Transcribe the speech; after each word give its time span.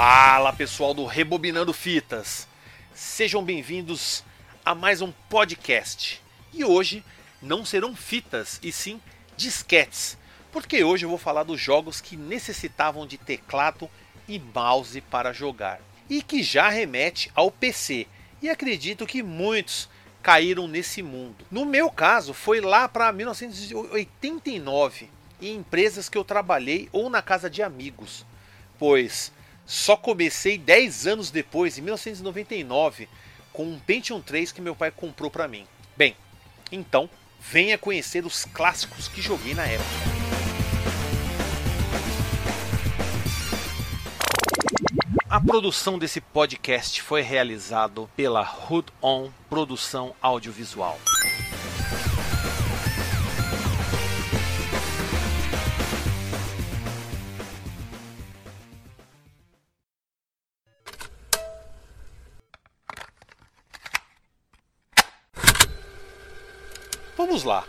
Fala 0.00 0.52
pessoal 0.52 0.94
do 0.94 1.04
Rebobinando 1.06 1.72
Fitas, 1.72 2.46
sejam 2.94 3.42
bem-vindos 3.42 4.22
a 4.64 4.72
mais 4.72 5.02
um 5.02 5.10
podcast. 5.28 6.22
E 6.54 6.64
hoje 6.64 7.02
não 7.42 7.64
serão 7.64 7.96
fitas 7.96 8.60
e 8.62 8.70
sim 8.70 9.00
disquetes, 9.36 10.16
porque 10.52 10.84
hoje 10.84 11.04
eu 11.04 11.08
vou 11.08 11.18
falar 11.18 11.42
dos 11.42 11.60
jogos 11.60 12.00
que 12.00 12.16
necessitavam 12.16 13.08
de 13.08 13.18
teclado 13.18 13.90
e 14.28 14.38
mouse 14.38 15.00
para 15.00 15.32
jogar 15.32 15.80
e 16.08 16.22
que 16.22 16.44
já 16.44 16.68
remete 16.68 17.32
ao 17.34 17.50
PC. 17.50 18.06
E 18.40 18.48
acredito 18.48 19.04
que 19.04 19.20
muitos 19.20 19.88
caíram 20.22 20.68
nesse 20.68 21.02
mundo. 21.02 21.44
No 21.50 21.66
meu 21.66 21.90
caso, 21.90 22.32
foi 22.32 22.60
lá 22.60 22.88
para 22.88 23.10
1989, 23.10 25.10
em 25.42 25.56
empresas 25.56 26.08
que 26.08 26.16
eu 26.16 26.22
trabalhei 26.22 26.88
ou 26.92 27.10
na 27.10 27.20
casa 27.20 27.50
de 27.50 27.64
amigos, 27.64 28.24
pois 28.78 29.36
só 29.68 29.98
comecei 29.98 30.56
10 30.56 31.06
anos 31.06 31.30
depois, 31.30 31.76
em 31.76 31.82
1999, 31.82 33.06
com 33.52 33.64
um 33.64 33.78
Pentium 33.78 34.18
3 34.18 34.50
que 34.50 34.62
meu 34.62 34.74
pai 34.74 34.90
comprou 34.90 35.30
para 35.30 35.46
mim. 35.46 35.66
Bem, 35.94 36.16
então 36.72 37.08
venha 37.38 37.76
conhecer 37.76 38.24
os 38.24 38.46
clássicos 38.46 39.08
que 39.08 39.20
joguei 39.20 39.52
na 39.52 39.66
época. 39.66 39.84
A 45.28 45.38
produção 45.38 45.98
desse 45.98 46.22
podcast 46.22 47.02
foi 47.02 47.20
realizado 47.20 48.08
pela 48.16 48.40
Hood 48.40 48.90
On 49.02 49.28
Produção 49.50 50.14
Audiovisual. 50.22 50.98
Vamos 67.38 67.54
lá. 67.54 67.64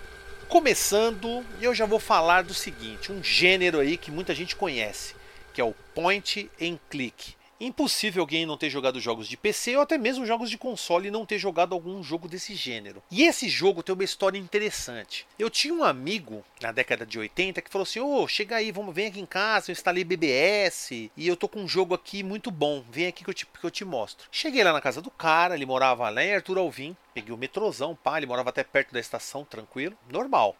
Começando, 0.48 1.45
eu 1.62 1.75
já 1.75 1.86
vou 1.86 2.00
falar 2.00 2.42
do 2.42 2.56
seguinte, 2.56 3.12
um 3.12 3.23
gênero 3.23 3.80
aí 3.80 3.98
que 3.98 4.09
muita 4.09 4.34
gente 4.34 4.56
conhece, 4.56 5.14
que 5.53 5.62
é 5.62 5.64
o 5.64 5.75
point 5.94 6.50
and 6.59 6.80
click. 6.89 7.36
Impossível 7.60 8.22
alguém 8.22 8.46
não 8.46 8.58
ter 8.58 8.70
jogado 8.70 9.02
jogos 9.02 9.28
de 9.28 9.36
PC 9.36 9.76
ou 9.76 9.82
até 9.82 9.98
mesmo 9.98 10.26
jogos 10.26 10.50
de 10.50 10.58
console 10.58 11.10
e 11.10 11.12
não 11.12 11.26
ter 11.26 11.38
jogado 11.38 11.74
algum 11.74 12.02
jogo 12.02 12.28
desse 12.28 12.56
gênero. 12.56 13.04
E 13.12 13.24
esse 13.24 13.50
jogo 13.50 13.84
tem 13.84 13.94
uma 13.94 14.04
história 14.04 14.38
interessante. 14.38 15.28
Eu 15.38 15.50
tinha 15.50 15.74
um 15.74 15.84
amigo 15.84 16.44
na 16.62 16.72
década 16.72 17.06
de 17.06 17.20
80 17.20 17.62
que 17.62 17.70
falou 17.70 17.84
assim: 17.84 18.00
Ô, 18.00 18.24
oh, 18.24 18.28
chega 18.30 18.56
aí, 18.56 18.72
vamos, 18.72 18.96
vem 18.96 19.08
aqui 19.08 19.20
em 19.20 19.26
casa, 19.26 19.70
eu 19.70 19.74
instalei 19.74 20.06
BBS 20.06 20.92
e 20.92 21.28
eu 21.28 21.36
tô 21.36 21.50
com 21.50 21.60
um 21.60 21.68
jogo 21.68 21.94
aqui 21.94 22.24
muito 22.24 22.50
bom, 22.50 22.82
vem 22.90 23.08
aqui 23.08 23.26
que 23.26 23.30
eu 23.30 23.34
te, 23.34 23.46
que 23.46 23.66
eu 23.66 23.72
te 23.72 23.84
mostro. 23.84 24.30
Cheguei 24.32 24.64
lá 24.64 24.72
na 24.72 24.80
casa 24.80 25.02
do 25.02 25.12
cara, 25.12 25.54
ele 25.54 25.66
morava 25.66 26.10
lá 26.10 26.24
em 26.24 26.34
Arthur 26.34 26.58
Alvim, 26.58 26.96
peguei 27.14 27.34
o 27.34 27.38
metrozão, 27.38 27.94
pá, 27.94 28.18
ele 28.18 28.26
morava 28.26 28.52
até 28.52 28.64
perto 28.64 28.94
da 28.94 29.02
estação, 29.02 29.44
tranquilo, 29.44 29.98
normal. 30.10 30.56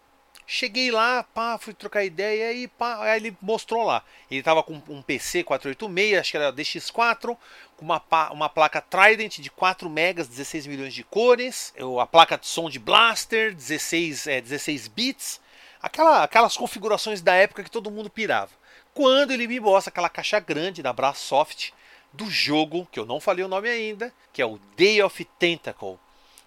Cheguei 0.52 0.90
lá, 0.90 1.22
pá, 1.22 1.60
fui 1.60 1.76
trocar 1.76 2.04
ideia 2.04 2.52
e 2.52 2.68
pá, 2.68 3.04
aí 3.04 3.18
ele 3.18 3.38
mostrou 3.40 3.84
lá. 3.84 4.04
Ele 4.32 4.42
tava 4.42 4.64
com 4.64 4.82
um 4.90 5.00
PC 5.00 5.44
486, 5.44 6.18
acho 6.18 6.32
que 6.32 6.38
era 6.38 6.52
DX4, 6.52 7.38
com 7.78 7.86
uma, 7.86 8.04
uma 8.32 8.50
placa 8.50 8.82
Trident 8.82 9.42
de 9.42 9.52
4 9.52 9.88
megas, 9.88 10.28
16 10.28 10.66
milhões 10.66 10.96
de 10.96 11.04
cores, 11.04 11.72
a 12.02 12.08
placa 12.08 12.36
de 12.36 12.48
som 12.48 12.68
de 12.68 12.80
Blaster, 12.80 13.54
16, 13.54 14.26
é, 14.26 14.42
16 14.42 14.88
bits, 14.88 15.40
aquela, 15.80 16.24
aquelas 16.24 16.58
configurações 16.58 17.22
da 17.22 17.36
época 17.36 17.64
que 17.64 17.70
todo 17.70 17.92
mundo 17.92 18.10
pirava. 18.10 18.50
Quando 18.92 19.30
ele 19.30 19.46
me 19.46 19.60
mostra 19.60 19.92
aquela 19.92 20.10
caixa 20.10 20.40
grande 20.40 20.82
da 20.82 20.92
Brasoft 20.92 21.72
do 22.12 22.28
jogo, 22.28 22.88
que 22.92 23.00
eu 23.00 23.06
não 23.06 23.20
falei 23.20 23.46
o 23.46 23.48
nome 23.48 23.70
ainda, 23.70 24.12
que 24.34 24.42
é 24.42 24.46
o 24.48 24.60
Day 24.76 25.00
of 25.04 25.24
Tentacle, 25.38 26.00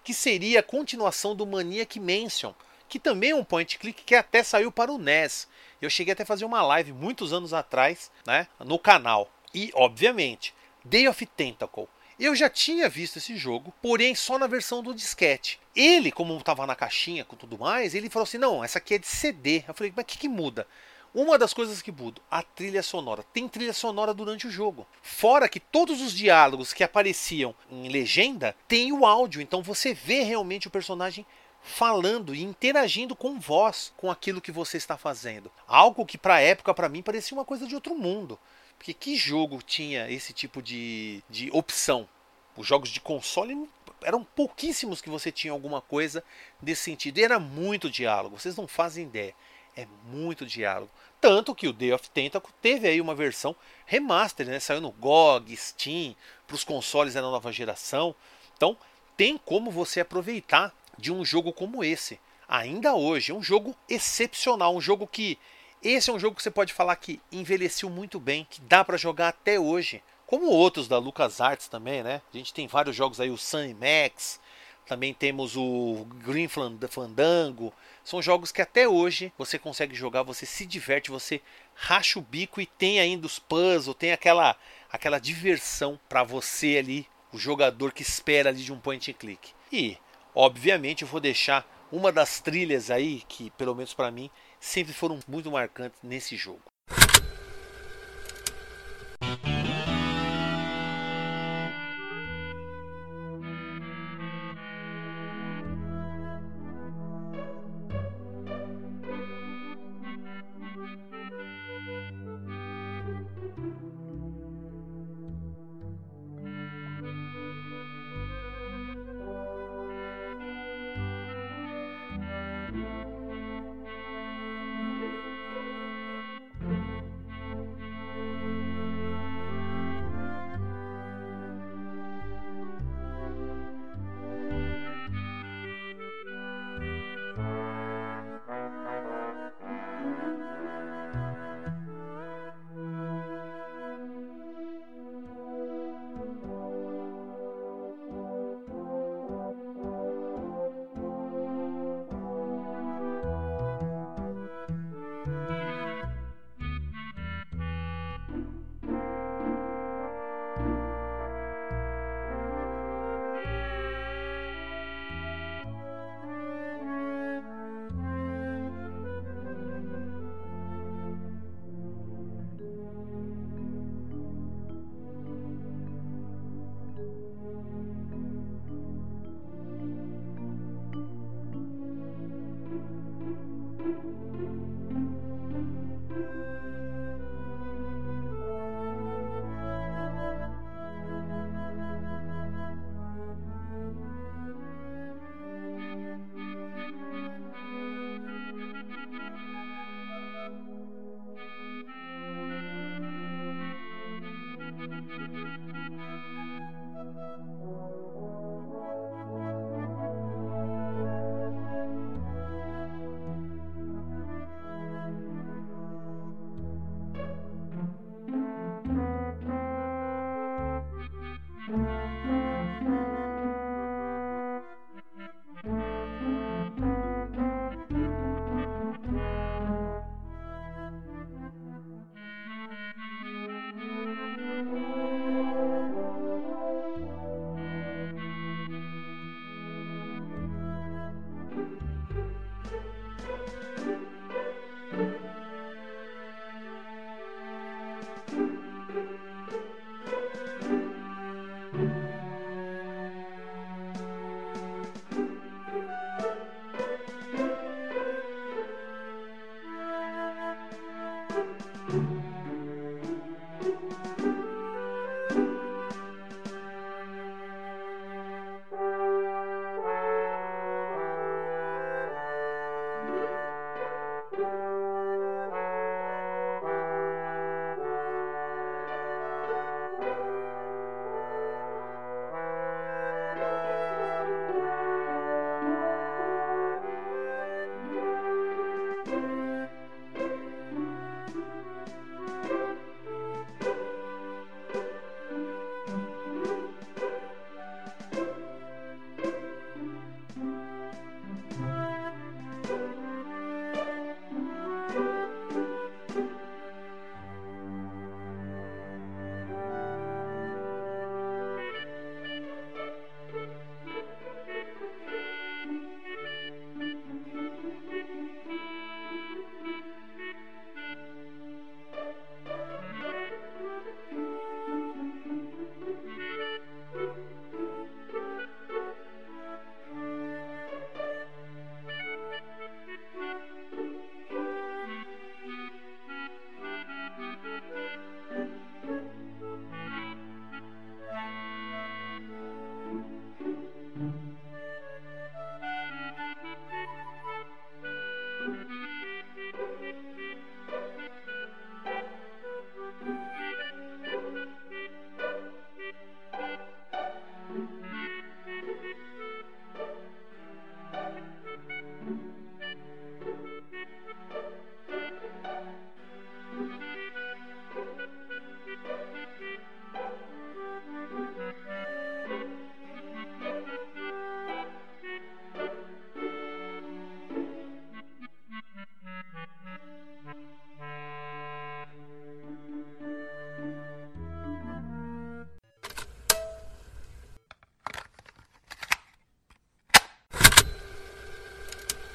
que 0.02 0.12
seria 0.12 0.58
a 0.58 0.64
continuação 0.64 1.36
do 1.36 1.46
Maniac 1.46 2.00
Mansion, 2.00 2.52
que 2.92 2.98
também 2.98 3.30
é 3.30 3.34
um 3.34 3.42
point 3.42 3.78
click 3.78 4.04
que 4.04 4.14
até 4.14 4.42
saiu 4.42 4.70
para 4.70 4.92
o 4.92 4.98
NES. 4.98 5.48
Eu 5.80 5.88
cheguei 5.88 6.12
até 6.12 6.24
a 6.24 6.26
fazer 6.26 6.44
uma 6.44 6.60
live 6.60 6.92
muitos 6.92 7.32
anos 7.32 7.54
atrás, 7.54 8.10
né, 8.26 8.46
no 8.60 8.78
canal. 8.78 9.30
E, 9.54 9.70
obviamente, 9.74 10.54
Day 10.84 11.08
of 11.08 11.24
Tentacle. 11.24 11.88
Eu 12.20 12.36
já 12.36 12.50
tinha 12.50 12.90
visto 12.90 13.16
esse 13.16 13.34
jogo, 13.34 13.72
porém 13.80 14.14
só 14.14 14.38
na 14.38 14.46
versão 14.46 14.82
do 14.82 14.94
disquete. 14.94 15.58
Ele, 15.74 16.12
como 16.12 16.36
estava 16.36 16.66
na 16.66 16.76
caixinha 16.76 17.24
com 17.24 17.34
tudo 17.34 17.58
mais, 17.58 17.94
ele 17.94 18.10
falou 18.10 18.24
assim: 18.24 18.36
não, 18.36 18.62
essa 18.62 18.76
aqui 18.76 18.92
é 18.92 18.98
de 18.98 19.06
CD. 19.06 19.64
Eu 19.66 19.72
falei, 19.72 19.90
mas 19.96 20.02
o 20.02 20.06
que, 20.06 20.18
que 20.18 20.28
muda? 20.28 20.66
Uma 21.14 21.38
das 21.38 21.54
coisas 21.54 21.80
que 21.80 21.90
muda, 21.90 22.20
a 22.30 22.42
trilha 22.42 22.82
sonora. 22.82 23.24
Tem 23.32 23.48
trilha 23.48 23.72
sonora 23.72 24.12
durante 24.12 24.46
o 24.46 24.50
jogo. 24.50 24.86
Fora 25.00 25.48
que 25.48 25.60
todos 25.60 26.02
os 26.02 26.12
diálogos 26.12 26.74
que 26.74 26.84
apareciam 26.84 27.54
em 27.70 27.88
legenda 27.88 28.54
tem 28.68 28.92
o 28.92 29.06
áudio, 29.06 29.40
então 29.40 29.62
você 29.62 29.94
vê 29.94 30.22
realmente 30.24 30.68
o 30.68 30.70
personagem 30.70 31.24
falando 31.62 32.34
e 32.34 32.42
interagindo 32.42 33.14
com 33.14 33.38
voz 33.38 33.92
com 33.96 34.10
aquilo 34.10 34.40
que 34.40 34.50
você 34.50 34.76
está 34.76 34.98
fazendo. 34.98 35.50
Algo 35.66 36.04
que 36.04 36.18
para 36.18 36.34
a 36.34 36.40
época 36.40 36.74
para 36.74 36.88
mim 36.88 37.02
parecia 37.02 37.36
uma 37.36 37.44
coisa 37.44 37.66
de 37.66 37.74
outro 37.74 37.94
mundo. 37.94 38.38
Porque 38.76 38.92
que 38.92 39.14
jogo 39.14 39.62
tinha 39.62 40.10
esse 40.10 40.32
tipo 40.32 40.60
de, 40.60 41.22
de 41.30 41.50
opção? 41.52 42.08
Os 42.56 42.66
jogos 42.66 42.90
de 42.90 43.00
console 43.00 43.68
eram 44.02 44.24
pouquíssimos 44.24 45.00
que 45.00 45.08
você 45.08 45.30
tinha 45.30 45.52
alguma 45.52 45.80
coisa 45.80 46.24
desse 46.60 46.82
sentido. 46.82 47.18
E 47.18 47.22
era 47.22 47.38
muito 47.38 47.88
diálogo, 47.88 48.38
vocês 48.38 48.56
não 48.56 48.66
fazem 48.66 49.06
ideia. 49.06 49.34
É 49.76 49.86
muito 50.04 50.44
diálogo. 50.44 50.90
Tanto 51.20 51.54
que 51.54 51.68
o 51.68 51.72
Day 51.72 51.92
of 51.92 52.10
Tentacle 52.10 52.52
teve 52.60 52.88
aí 52.88 53.00
uma 53.00 53.14
versão 53.14 53.54
remaster, 53.86 54.46
né? 54.46 54.58
Saiu 54.58 54.80
no 54.80 54.90
GOG, 54.90 55.56
Steam, 55.56 56.14
para 56.46 56.56
os 56.56 56.64
consoles 56.64 57.14
da 57.14 57.22
nova 57.22 57.52
geração. 57.52 58.14
Então 58.56 58.76
tem 59.16 59.38
como 59.38 59.70
você 59.70 60.00
aproveitar 60.00 60.74
de 60.98 61.12
um 61.12 61.24
jogo 61.24 61.52
como 61.52 61.82
esse. 61.82 62.18
Ainda 62.48 62.94
hoje, 62.94 63.32
é 63.32 63.34
um 63.34 63.42
jogo 63.42 63.74
excepcional, 63.88 64.74
um 64.74 64.80
jogo 64.80 65.06
que 65.06 65.38
esse 65.82 66.10
é 66.10 66.12
um 66.12 66.18
jogo 66.18 66.36
que 66.36 66.42
você 66.42 66.50
pode 66.50 66.72
falar 66.72 66.94
que 66.96 67.20
envelheceu 67.30 67.90
muito 67.90 68.20
bem, 68.20 68.46
que 68.48 68.60
dá 68.60 68.84
para 68.84 68.96
jogar 68.96 69.28
até 69.28 69.58
hoje, 69.58 70.02
como 70.26 70.46
outros 70.46 70.86
da 70.86 70.98
LucasArts 70.98 71.66
também, 71.66 72.02
né? 72.02 72.22
A 72.32 72.36
gente 72.36 72.54
tem 72.54 72.68
vários 72.68 72.94
jogos 72.94 73.20
aí, 73.20 73.30
o 73.30 73.36
Sun 73.36 73.74
Max, 73.74 74.40
também 74.86 75.12
temos 75.14 75.56
o 75.56 76.06
Green 76.24 76.48
Fandango. 76.48 77.72
São 78.04 78.20
jogos 78.20 78.52
que 78.52 78.62
até 78.62 78.88
hoje 78.88 79.32
você 79.38 79.58
consegue 79.58 79.94
jogar, 79.94 80.22
você 80.22 80.44
se 80.44 80.66
diverte, 80.66 81.10
você 81.10 81.40
racha 81.74 82.18
o 82.18 82.22
bico 82.22 82.60
e 82.60 82.66
tem 82.66 83.00
ainda 83.00 83.26
os 83.26 83.38
puzzles, 83.38 83.96
tem 83.96 84.12
aquela 84.12 84.56
aquela 84.90 85.18
diversão 85.18 85.98
para 86.08 86.22
você 86.22 86.76
ali, 86.78 87.08
o 87.32 87.38
jogador 87.38 87.92
que 87.92 88.02
espera 88.02 88.50
ali 88.50 88.62
de 88.62 88.72
um 88.72 88.78
point 88.78 89.10
and 89.10 89.14
click. 89.14 89.52
E 89.72 89.96
Obviamente 90.34 91.02
eu 91.02 91.08
vou 91.08 91.20
deixar 91.20 91.66
uma 91.92 92.10
das 92.10 92.40
trilhas 92.40 92.90
aí 92.90 93.22
que, 93.28 93.50
pelo 93.50 93.74
menos 93.74 93.92
para 93.92 94.10
mim, 94.10 94.30
sempre 94.58 94.94
foram 94.94 95.20
muito 95.28 95.50
marcantes 95.50 96.00
nesse 96.02 96.36
jogo. 96.36 96.71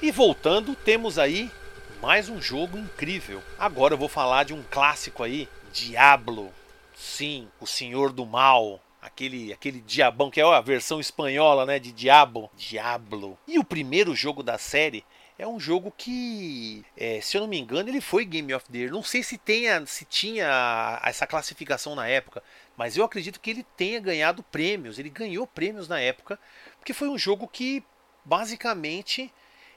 E 0.00 0.12
voltando, 0.12 0.76
temos 0.76 1.18
aí 1.18 1.50
mais 2.00 2.28
um 2.28 2.40
jogo 2.40 2.78
incrível. 2.78 3.42
Agora 3.58 3.94
eu 3.94 3.98
vou 3.98 4.08
falar 4.08 4.44
de 4.44 4.54
um 4.54 4.62
clássico 4.70 5.24
aí, 5.24 5.48
Diablo. 5.72 6.52
Sim, 6.94 7.48
o 7.60 7.66
Senhor 7.66 8.12
do 8.12 8.24
Mal. 8.24 8.80
Aquele, 9.02 9.52
aquele 9.52 9.80
diabão 9.80 10.30
que 10.30 10.40
é 10.40 10.44
a 10.44 10.60
versão 10.60 11.00
espanhola, 11.00 11.66
né, 11.66 11.80
de 11.80 11.90
Diabo, 11.90 12.48
Diablo. 12.56 13.36
E 13.44 13.58
o 13.58 13.64
primeiro 13.64 14.14
jogo 14.14 14.40
da 14.40 14.56
série 14.56 15.04
é 15.36 15.44
um 15.44 15.58
jogo 15.58 15.92
que, 15.96 16.84
é, 16.96 17.20
se 17.20 17.36
eu 17.36 17.40
não 17.40 17.48
me 17.48 17.58
engano, 17.58 17.88
ele 17.88 18.00
foi 18.00 18.24
Game 18.24 18.54
of 18.54 18.70
the 18.70 18.78
Year. 18.78 18.92
Não 18.92 19.02
sei 19.02 19.24
se, 19.24 19.36
tenha, 19.36 19.84
se 19.84 20.04
tinha 20.04 21.00
essa 21.02 21.26
classificação 21.26 21.96
na 21.96 22.06
época, 22.06 22.40
mas 22.76 22.96
eu 22.96 23.04
acredito 23.04 23.40
que 23.40 23.50
ele 23.50 23.66
tenha 23.76 23.98
ganhado 23.98 24.44
prêmios. 24.44 24.96
Ele 24.96 25.10
ganhou 25.10 25.44
prêmios 25.44 25.88
na 25.88 25.98
época, 25.98 26.38
porque 26.78 26.92
foi 26.92 27.08
um 27.08 27.18
jogo 27.18 27.48
que 27.48 27.82
basicamente 28.24 29.32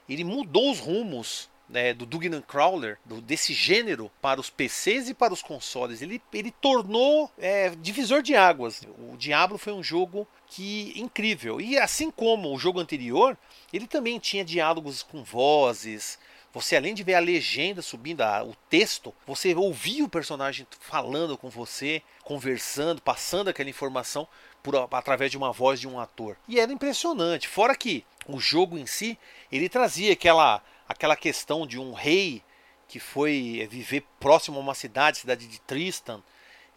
ele 0.08 0.24
mudou 0.24 0.70
os 0.70 0.78
rumos 0.78 1.50
né, 1.72 1.94
do 1.94 2.04
Dungeon 2.04 2.42
Crawler, 2.42 2.98
do, 3.04 3.20
desse 3.20 3.54
gênero, 3.54 4.10
para 4.20 4.40
os 4.40 4.50
PCs 4.50 5.08
e 5.08 5.14
para 5.14 5.32
os 5.32 5.42
consoles. 5.42 6.02
Ele, 6.02 6.20
ele 6.32 6.50
tornou 6.50 7.30
é, 7.38 7.70
divisor 7.70 8.22
de 8.22 8.36
águas. 8.36 8.82
O 9.10 9.16
Diablo 9.16 9.56
foi 9.56 9.72
um 9.72 9.82
jogo 9.82 10.28
que 10.46 10.92
incrível. 10.94 11.60
E 11.60 11.78
assim 11.78 12.10
como 12.10 12.54
o 12.54 12.58
jogo 12.58 12.78
anterior, 12.78 13.36
ele 13.72 13.86
também 13.86 14.18
tinha 14.18 14.44
diálogos 14.44 15.02
com 15.02 15.24
vozes. 15.24 16.18
Você, 16.52 16.76
além 16.76 16.92
de 16.92 17.02
ver 17.02 17.14
a 17.14 17.20
legenda 17.20 17.80
subindo, 17.80 18.20
a, 18.20 18.44
o 18.44 18.54
texto, 18.68 19.14
você 19.26 19.54
ouvia 19.54 20.04
o 20.04 20.08
personagem 20.08 20.66
falando 20.80 21.38
com 21.38 21.48
você, 21.48 22.02
conversando, 22.22 23.00
passando 23.00 23.48
aquela 23.48 23.70
informação 23.70 24.28
por, 24.62 24.76
através 24.92 25.30
de 25.30 25.38
uma 25.38 25.50
voz 25.50 25.80
de 25.80 25.88
um 25.88 25.98
ator. 25.98 26.36
E 26.46 26.60
era 26.60 26.72
impressionante. 26.72 27.48
Fora 27.48 27.74
que 27.74 28.04
o 28.26 28.38
jogo 28.38 28.78
em 28.78 28.86
si, 28.86 29.18
ele 29.50 29.68
trazia 29.68 30.12
aquela, 30.12 30.62
aquela 30.88 31.16
questão 31.16 31.66
de 31.66 31.78
um 31.78 31.92
rei 31.92 32.42
que 32.88 33.00
foi 33.00 33.66
viver 33.70 34.04
próximo 34.20 34.58
a 34.58 34.60
uma 34.60 34.74
cidade, 34.74 35.18
cidade 35.18 35.46
de 35.46 35.60
Tristan, 35.60 36.22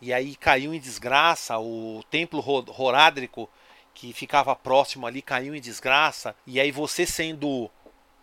e 0.01 0.13
aí 0.13 0.35
caiu 0.35 0.73
em 0.73 0.79
desgraça, 0.79 1.57
o 1.57 2.03
templo 2.09 2.43
Horádrico 2.77 3.49
que 3.93 4.11
ficava 4.13 4.55
próximo 4.55 5.07
ali 5.07 5.21
caiu 5.21 5.55
em 5.55 5.61
desgraça, 5.61 6.35
e 6.45 6.59
aí 6.59 6.71
você 6.71 7.05
sendo 7.05 7.69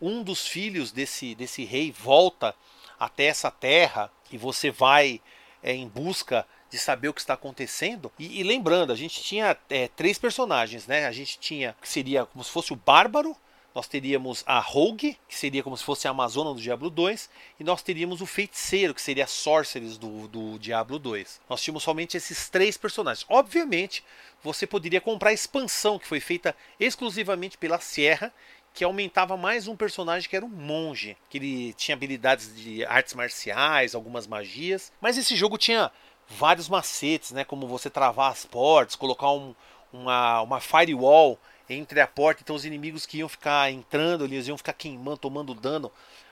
um 0.01 0.21
dos 0.21 0.47
filhos 0.47 0.91
desse, 0.91 1.33
desse 1.33 1.63
rei 1.63 1.91
volta 1.91 2.55
até 2.99 3.25
essa 3.25 3.49
terra 3.49 4.11
e 4.31 4.37
você 4.37 4.69
vai 4.69 5.21
é, 5.61 5.73
em 5.73 5.87
busca 5.87 6.45
de 6.73 6.79
saber 6.79 7.07
o 7.07 7.13
que 7.13 7.21
está 7.21 7.35
acontecendo. 7.35 8.11
E, 8.17 8.39
e 8.39 8.43
lembrando, 8.43 8.91
a 8.91 8.95
gente 8.95 9.21
tinha 9.21 9.55
é, 9.69 9.87
três 9.89 10.17
personagens, 10.17 10.87
né? 10.87 11.05
A 11.05 11.11
gente 11.11 11.37
tinha 11.37 11.75
que 11.79 11.87
seria 11.87 12.25
como 12.25 12.43
se 12.43 12.49
fosse 12.49 12.73
o 12.73 12.75
bárbaro, 12.75 13.37
nós 13.75 13.87
teríamos 13.87 14.43
a 14.47 14.59
Rogue, 14.59 15.15
que 15.27 15.37
seria 15.37 15.61
como 15.61 15.77
se 15.77 15.83
fosse 15.83 16.07
a 16.07 16.11
Amazona 16.11 16.51
do 16.51 16.59
Diablo 16.59 16.89
2, 16.89 17.29
e 17.59 17.63
nós 17.63 17.83
teríamos 17.83 18.21
o 18.21 18.25
Feiticeiro, 18.25 18.93
que 18.93 19.01
seria 19.01 19.25
a 19.25 19.27
Sorceress 19.27 19.99
do, 19.99 20.27
do 20.27 20.57
Diablo 20.57 20.97
2. 20.97 21.41
Nós 21.47 21.61
tínhamos 21.61 21.83
somente 21.83 22.17
esses 22.17 22.49
três 22.49 22.75
personagens. 22.75 23.25
Obviamente, 23.29 24.03
você 24.43 24.65
poderia 24.65 24.99
comprar 24.99 25.29
a 25.29 25.33
expansão, 25.33 25.99
que 25.99 26.07
foi 26.07 26.19
feita 26.19 26.55
exclusivamente 26.79 27.55
pela 27.55 27.79
Sierra, 27.79 28.33
que 28.73 28.83
aumentava 28.83 29.37
mais 29.37 29.67
um 29.67 29.75
personagem 29.75 30.27
que 30.27 30.35
era 30.35 30.45
um 30.45 30.49
monge, 30.49 31.15
que 31.29 31.37
ele 31.37 31.73
tinha 31.73 31.95
habilidades 31.95 32.55
de 32.55 32.83
artes 32.85 33.13
marciais, 33.13 33.93
algumas 33.93 34.25
magias, 34.25 34.91
mas 34.99 35.17
esse 35.17 35.35
jogo 35.35 35.59
tinha 35.59 35.91
vários 36.29 36.69
macetes, 36.69 37.31
né, 37.31 37.43
como 37.43 37.67
você 37.67 37.89
travar 37.89 38.31
as 38.31 38.45
portas, 38.45 38.95
colocar 38.95 39.31
um, 39.31 39.53
uma, 39.91 40.41
uma 40.41 40.59
firewall 40.59 41.37
entre 41.69 42.01
a 42.01 42.07
porta, 42.07 42.41
então 42.43 42.55
os 42.55 42.65
inimigos 42.65 43.05
que 43.05 43.19
iam 43.19 43.29
ficar 43.29 43.71
entrando, 43.71 44.25
eles 44.25 44.47
iam 44.47 44.57
ficar 44.57 44.73
queimando, 44.73 45.17
tomando 45.17 45.53
dano 45.53 45.91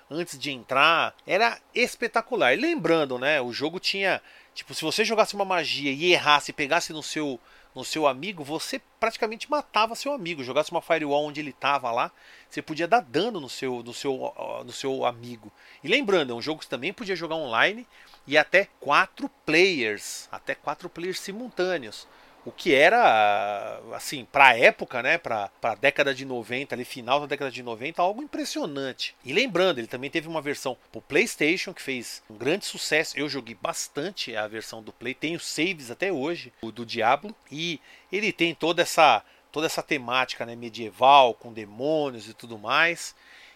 antes 0.10 0.38
de 0.38 0.52
entrar. 0.52 1.16
Era 1.26 1.58
espetacular. 1.74 2.54
E 2.54 2.58
lembrando, 2.58 3.18
né, 3.18 3.40
o 3.42 3.54
jogo 3.54 3.80
tinha, 3.80 4.22
tipo, 4.54 4.74
se 4.74 4.84
você 4.84 5.06
jogasse 5.06 5.34
uma 5.34 5.46
magia 5.46 5.92
e 5.92 6.12
errasse, 6.12 6.52
pegasse 6.52 6.92
no 6.92 7.02
seu 7.02 7.40
no 7.76 7.84
seu 7.84 8.08
amigo, 8.08 8.44
você 8.44 8.82
praticamente 9.00 9.50
matava 9.50 9.96
seu 9.96 10.14
amigo. 10.14 10.44
Jogasse 10.44 10.72
uma 10.72 10.82
firewall 10.82 11.26
onde 11.26 11.40
ele 11.40 11.52
estava 11.52 11.92
lá, 11.92 12.12
você 12.50 12.62
podia 12.62 12.88
dar 12.88 13.02
dano 13.02 13.40
no 13.40 13.50
seu, 13.50 13.82
no 13.84 13.94
seu, 13.94 14.34
no 14.66 14.72
seu 14.72 15.06
amigo. 15.06 15.52
E 15.84 15.88
lembrando, 15.88 16.34
é 16.34 16.36
um 16.36 16.42
jogo 16.42 16.62
que 16.62 16.68
também 16.68 16.94
podia 16.94 17.16
jogar 17.16 17.36
online 17.36 17.88
e 18.28 18.38
até 18.38 18.68
quatro 18.80 19.30
players, 19.46 20.28
até 20.32 20.54
quatro 20.54 20.90
players 20.90 21.20
simultâneos. 21.20 22.08
O 22.44 22.52
que 22.52 22.74
era, 22.74 23.80
assim, 23.94 24.26
para 24.26 24.48
a 24.48 24.58
época, 24.58 25.04
né, 25.04 25.18
para 25.18 25.52
a 25.62 25.76
década 25.76 26.14
de 26.14 26.26
90, 26.26 26.74
ali 26.74 26.84
final 26.84 27.20
da 27.20 27.28
década 27.28 27.52
de 27.52 27.62
90, 27.62 28.02
algo 28.02 28.24
impressionante. 28.24 29.16
E 29.24 29.32
lembrando, 29.32 29.78
ele 29.78 29.88
também 29.88 30.10
teve 30.10 30.28
uma 30.28 30.42
versão 30.42 30.76
pro 30.92 31.02
PlayStation 31.02 31.72
que 31.72 31.82
fez 31.82 32.24
um 32.30 32.36
grande 32.36 32.66
sucesso. 32.66 33.18
Eu 33.18 33.30
joguei 33.30 33.56
bastante 33.60 34.36
a 34.36 34.48
versão 34.48 34.82
do 34.82 34.92
Play, 34.92 35.14
tenho 35.14 35.40
saves 35.40 35.92
até 35.92 36.12
hoje 36.12 36.52
do, 36.62 36.72
do 36.72 36.86
Diablo 36.86 37.36
e 37.52 37.80
ele 38.12 38.32
tem 38.32 38.56
toda 38.56 38.82
essa 38.82 39.24
toda 39.52 39.66
essa 39.66 39.84
temática, 39.84 40.46
né, 40.46 40.56
medieval 40.56 41.34
com 41.34 41.52
demônios 41.52 42.30
e 42.30 42.34
tudo 42.34 42.58
mais. 42.58 43.14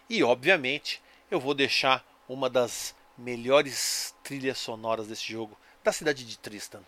E 0.09 0.21
obviamente, 0.23 1.01
eu 1.31 1.39
vou 1.39 1.53
deixar 1.53 2.05
uma 2.27 2.49
das 2.49 2.93
melhores 3.17 4.13
trilhas 4.21 4.57
sonoras 4.57 5.07
desse 5.07 5.31
jogo 5.31 5.57
da 5.83 5.91
cidade 5.91 6.25
de 6.25 6.37
Tristan. 6.37 6.81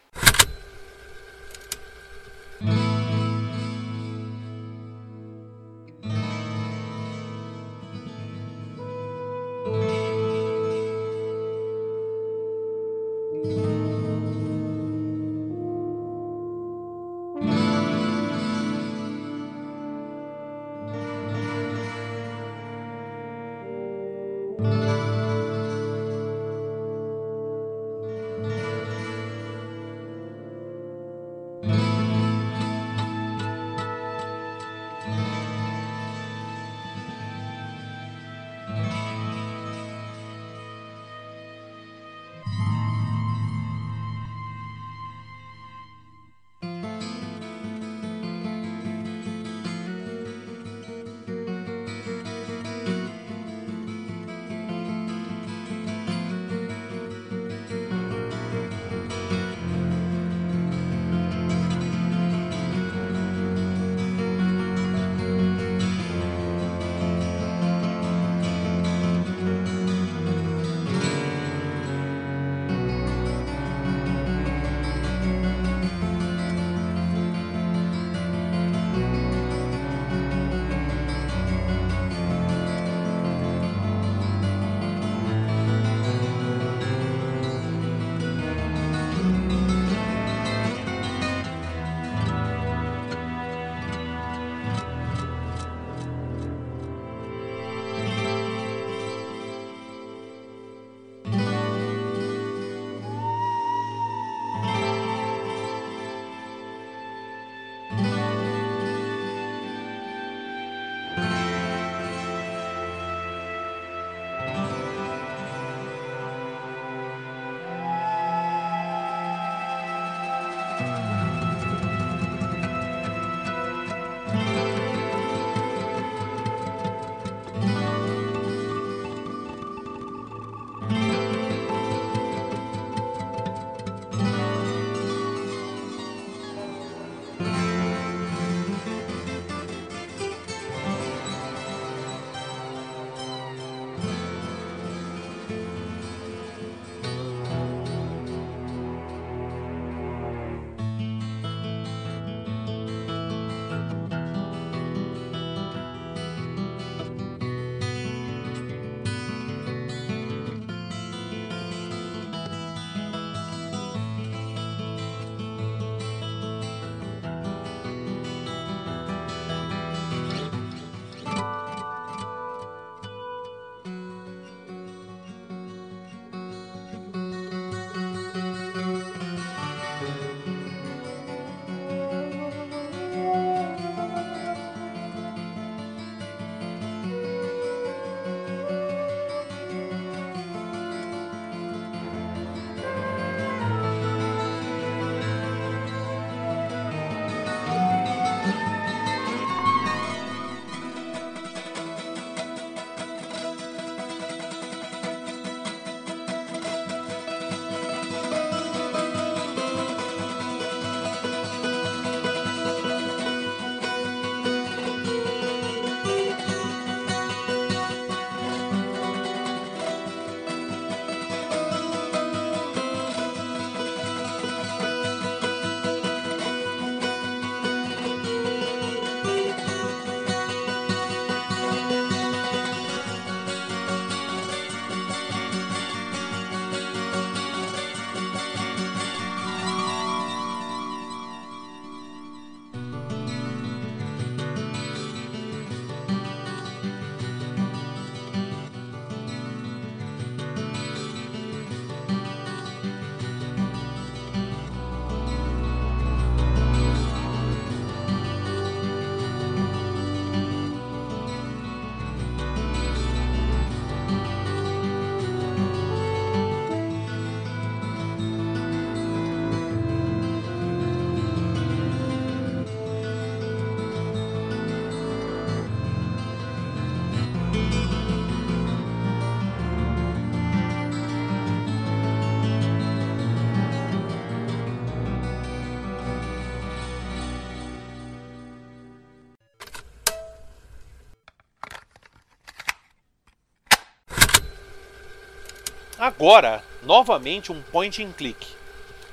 Agora, 296.07 296.63
novamente, 296.83 297.51
um 297.51 297.61
point 297.61 298.01
and 298.01 298.13
click. 298.13 298.47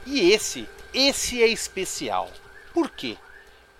E 0.06 0.30
esse, 0.30 0.68
esse 0.92 1.42
é 1.42 1.48
especial. 1.48 2.30
Por 2.72 2.88
quê? 2.88 3.18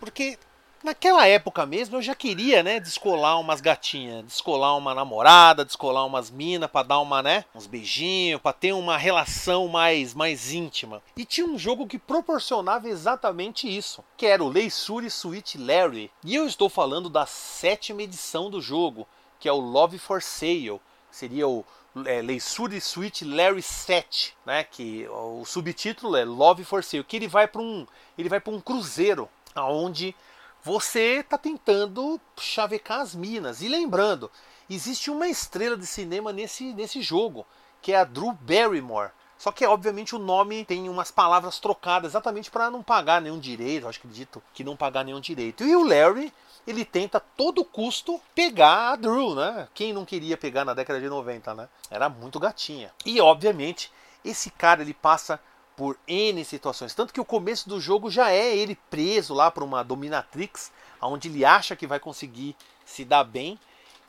Porque 0.01 0.37
naquela 0.83 1.27
época 1.27 1.65
mesmo 1.65 1.97
eu 1.97 2.03
já 2.03 2.15
queria, 2.15 2.63
né, 2.63 2.81
descolar 2.81 3.39
umas 3.39 3.61
gatinhas, 3.61 4.25
descolar 4.25 4.77
uma 4.77 4.93
namorada, 4.95 5.65
descolar 5.65 6.05
umas 6.05 6.29
minas 6.29 6.69
para 6.69 6.89
dar 6.89 6.99
uma, 6.99 7.23
né, 7.23 7.45
uns 7.55 7.69
beijinhos, 7.69 8.41
para 8.41 8.53
ter 8.53 8.73
uma 8.73 8.99
relação 8.99 9.69
mais 9.69 10.13
mais 10.13 10.53
íntima. 10.53 11.01
E 11.17 11.25
tinha 11.25 11.47
um 11.47 11.57
jogo 11.57 11.87
que 11.87 11.99
proporcionava 11.99 12.89
exatamente 12.89 13.69
isso, 13.69 14.05
que 14.17 14.27
era 14.27 14.43
o 14.43 14.49
Leisure 14.49 15.07
Sweet 15.07 15.57
Larry. 15.57 16.11
E 16.25 16.35
eu 16.35 16.47
estou 16.47 16.69
falando 16.69 17.09
da 17.09 17.27
sétima 17.27 18.03
edição 18.03 18.51
do 18.51 18.61
jogo, 18.61 19.07
que 19.39 19.49
é 19.49 19.53
o 19.53 19.61
Love 19.61 19.99
for 19.99 20.21
Sale, 20.21 20.81
seria 21.11 21.47
o 21.47 21.65
é, 22.07 22.21
Leisure 22.21 22.77
Sweet 22.77 23.25
Larry 23.25 23.63
7, 23.63 24.37
né? 24.45 24.65
Que 24.65 25.07
o 25.09 25.45
subtítulo 25.45 26.17
é 26.17 26.25
Love 26.25 26.65
for 26.65 26.83
Sale, 26.83 27.05
que 27.05 27.17
ele 27.17 27.29
vai 27.29 27.47
para 27.47 27.63
um 27.63 27.87
ele 28.17 28.29
vai 28.29 28.41
para 28.41 28.53
um 28.53 28.61
cruzeiro, 28.61 29.29
aonde 29.55 30.15
você 30.63 31.21
está 31.21 31.37
tentando 31.37 32.21
chavecar 32.39 33.01
as 33.01 33.15
minas. 33.15 33.61
E 33.61 33.69
lembrando, 33.69 34.31
existe 34.69 35.11
uma 35.11 35.29
estrela 35.29 35.77
de 35.77 35.87
cinema 35.87 36.33
nesse 36.33 36.73
nesse 36.73 37.01
jogo, 37.03 37.47
que 37.81 37.93
é 37.93 37.97
a 37.97 38.05
Drew 38.05 38.33
Barrymore. 38.33 39.11
Só 39.37 39.53
que, 39.53 39.67
obviamente, 39.67 40.15
o 40.15 40.19
nome 40.19 40.65
tem 40.65 40.89
umas 40.89 41.11
palavras 41.11 41.59
trocadas 41.59 42.13
exatamente 42.13 42.51
para 42.51 42.71
não 42.71 42.83
pagar 42.83 43.21
nenhum 43.21 43.39
direito. 43.39 43.87
Acho 43.87 44.01
que 44.01 44.09
dito 44.09 44.43
que 44.55 44.65
não 44.65 44.77
pagar 44.77 45.05
nenhum 45.05 45.21
direito. 45.21 45.65
E 45.65 45.77
o 45.77 45.85
Larry 45.85 46.33
ele 46.67 46.85
tenta 46.85 47.19
a 47.19 47.21
todo 47.21 47.65
custo 47.65 48.21
pegar 48.35 48.93
a 48.93 48.97
Drew, 48.97 49.35
né? 49.35 49.69
Quem 49.75 49.93
não 49.93 50.05
queria 50.05 50.37
pegar 50.37 50.65
na 50.65 50.75
década 50.75 51.01
de 51.01 51.09
90, 51.09 51.55
né? 51.55 51.69
Era 51.91 52.09
muito 52.09 52.41
gatinha. 52.41 52.93
E 53.05 53.21
obviamente, 53.21 53.93
esse 54.25 54.51
cara 54.51 54.83
ele 54.83 54.95
passa 54.95 55.39
por 55.77 55.99
N 56.07 56.45
situações, 56.45 56.95
tanto 56.95 57.13
que 57.13 57.21
o 57.21 57.25
começo 57.25 57.69
do 57.69 57.81
jogo 57.81 58.09
já 58.09 58.31
é 58.31 58.57
ele 58.57 58.79
preso 58.89 59.35
lá 59.35 59.51
para 59.51 59.65
uma 59.65 59.83
dominatrix, 59.83 60.71
onde 61.03 61.29
ele 61.29 61.45
acha 61.45 61.75
que 61.75 61.87
vai 61.87 61.99
conseguir 61.99 62.57
se 62.85 63.05
dar 63.05 63.25
bem 63.25 63.59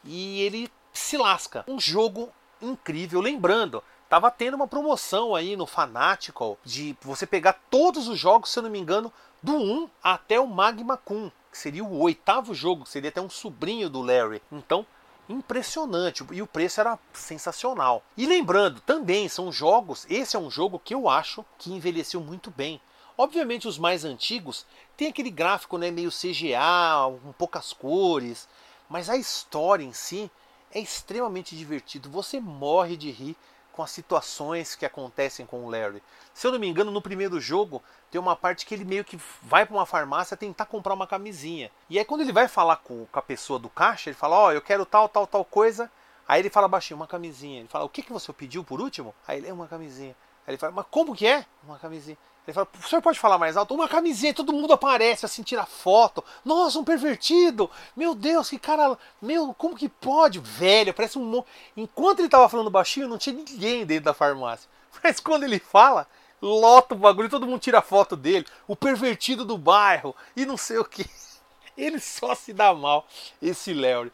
e 0.04 0.42
ele 0.42 0.72
se 0.94 1.18
lasca. 1.18 1.66
Um 1.68 1.80
jogo 1.80 2.32
incrível, 2.62 3.20
lembrando, 3.20 3.84
tava 4.08 4.30
tendo 4.30 4.54
uma 4.54 4.68
promoção 4.68 5.36
aí 5.36 5.56
no 5.58 5.66
Fanatical 5.66 6.58
de 6.64 6.96
você 7.02 7.26
pegar 7.26 7.60
todos 7.70 8.08
os 8.08 8.18
jogos, 8.18 8.52
se 8.52 8.60
eu 8.60 8.64
não 8.64 8.70
me 8.70 8.80
engano, 8.80 9.12
do 9.42 9.56
1 9.56 9.90
até 10.04 10.40
o 10.40 10.48
Magma 10.48 10.98
Kun 10.98 11.32
que 11.56 11.62
seria 11.62 11.86
o 11.86 12.00
oitavo 12.02 12.54
jogo, 12.54 12.86
seria 12.86 13.08
até 13.08 13.22
um 13.22 13.30
sobrinho 13.30 13.90
do 13.90 14.02
Larry. 14.02 14.42
Então, 14.52 14.86
impressionante 15.30 16.22
e 16.34 16.42
o 16.42 16.48
preço 16.48 16.82
era 16.82 17.00
sensacional. 17.14 18.04
E 18.18 18.26
lembrando, 18.26 18.82
também 18.82 19.30
são 19.30 19.54
jogos, 19.54 20.06
esse 20.10 20.36
é 20.36 20.40
um 20.40 20.52
jogo 20.52 20.82
que 20.84 20.94
eu 20.94 21.08
acho 21.08 21.46
que 21.58 21.72
envelheceu 21.72 22.20
muito 22.20 22.52
bem. 22.52 22.82
Obviamente 23.18 23.70
os 23.70 23.78
mais 23.80 24.04
antigos 24.04 24.66
tem 24.98 25.08
aquele 25.08 25.32
gráfico 25.32 25.78
né, 25.78 25.90
meio 25.90 26.12
CGA, 26.12 27.10
com 27.24 27.32
poucas 27.32 27.72
cores, 27.72 28.50
mas 28.90 29.10
a 29.10 29.16
história 29.16 29.86
em 29.86 29.94
si 29.94 30.30
é 30.74 30.80
extremamente 30.82 31.56
divertido. 31.56 32.10
Você 32.10 32.38
morre 32.38 32.98
de 32.98 33.12
rir 33.12 33.38
com 33.76 33.84
as 33.84 33.92
situações 33.92 34.74
que 34.74 34.86
acontecem 34.86 35.46
com 35.46 35.66
o 35.66 35.70
Larry. 35.70 36.02
Se 36.34 36.48
eu 36.48 36.52
não 36.52 36.58
me 36.58 36.68
engano, 36.68 36.92
no 36.92 37.02
primeiro 37.02 37.42
jogo 37.42 37.84
tem 38.10 38.20
uma 38.20 38.36
parte 38.36 38.66
que 38.66 38.74
ele 38.74 38.86
meio 38.86 39.04
que 39.04 39.20
vai 39.42 39.66
para 39.66 39.76
uma 39.76 39.86
farmácia 39.86 40.38
tentar 40.38 40.66
comprar 40.66 40.94
uma 40.94 41.06
camisinha. 41.06 41.70
E 41.90 42.00
aí 42.00 42.06
quando 42.06 42.22
ele 42.22 42.32
vai 42.32 42.48
falar 42.48 42.78
com, 42.78 43.06
com 43.06 43.20
a 43.20 43.22
pessoa 43.22 43.60
do 43.60 43.70
caixa, 43.70 44.10
ele 44.10 44.18
fala: 44.18 44.38
"Ó, 44.38 44.48
oh, 44.48 44.52
eu 44.54 44.62
quero 44.62 44.86
tal, 44.86 45.10
tal, 45.10 45.28
tal 45.28 45.44
coisa". 45.44 45.92
Aí 46.26 46.42
ele 46.42 46.50
fala 46.50 46.70
baixinho, 46.70 46.98
uma 46.98 47.06
camisinha. 47.06 47.60
Ele 47.60 47.68
fala: 47.68 47.84
"O 47.84 47.90
que 47.90 48.02
que 48.02 48.14
você 48.14 48.32
pediu 48.32 48.64
por 48.64 48.80
último?". 48.80 49.14
Aí 49.28 49.40
ele 49.40 49.50
é 49.50 49.54
uma 49.54 49.68
camisinha. 49.68 50.16
Aí 50.48 50.54
ele 50.54 50.58
fala: 50.58 50.72
"Mas 50.72 50.86
como 50.90 51.14
que 51.14 51.28
é?". 51.28 51.46
Uma 51.62 51.78
camisinha. 51.78 52.18
Ele 52.48 52.54
fala, 52.54 52.68
o 52.80 52.88
senhor 52.88 53.02
pode 53.02 53.20
falar 53.20 53.38
mais 53.40 53.58
alto? 53.58 53.74
Uma 53.74 53.88
camisinha, 53.88 54.34
todo 54.34 54.54
mundo 54.54 54.74
aparece 54.74 55.26
assim, 55.26 55.42
tira 55.42 55.66
foto. 55.66 56.24
Nossa, 56.44 56.78
um 56.78 56.84
pervertido! 56.84 57.70
Meu 57.96 58.14
Deus, 58.14 58.50
que 58.50 58.60
cara. 58.60 58.98
Meu, 59.20 59.54
como 59.54 59.76
que 59.76 59.90
pode? 59.90 60.40
Velho, 60.40 60.94
parece 60.94 61.18
um. 61.18 61.44
Enquanto 61.76 62.20
ele 62.20 62.30
tava 62.30 62.48
falando 62.48 62.70
baixinho, 62.70 63.08
não 63.08 63.18
tinha 63.18 63.36
ninguém 63.36 63.86
dentro 63.86 64.06
da 64.06 64.14
farmácia. 64.14 64.70
Mas 65.04 65.20
quando 65.20 65.44
ele 65.44 65.58
fala, 65.58 66.08
lota 66.40 66.94
o 66.94 66.98
bagulho, 66.98 67.30
todo 67.30 67.48
mundo 67.48 67.60
tira 67.60 67.82
foto 67.82 68.16
dele. 68.16 68.46
O 68.68 68.76
pervertido 68.76 69.44
do 69.44 69.58
bairro 69.58 70.16
e 70.36 70.46
não 70.46 70.56
sei 70.58 70.78
o 70.78 70.86
que. 70.86 71.06
Ele 71.78 72.00
só 72.00 72.34
se 72.34 72.54
dá 72.54 72.74
mal, 72.74 73.06
esse 73.42 73.74
Larry. 73.74 74.10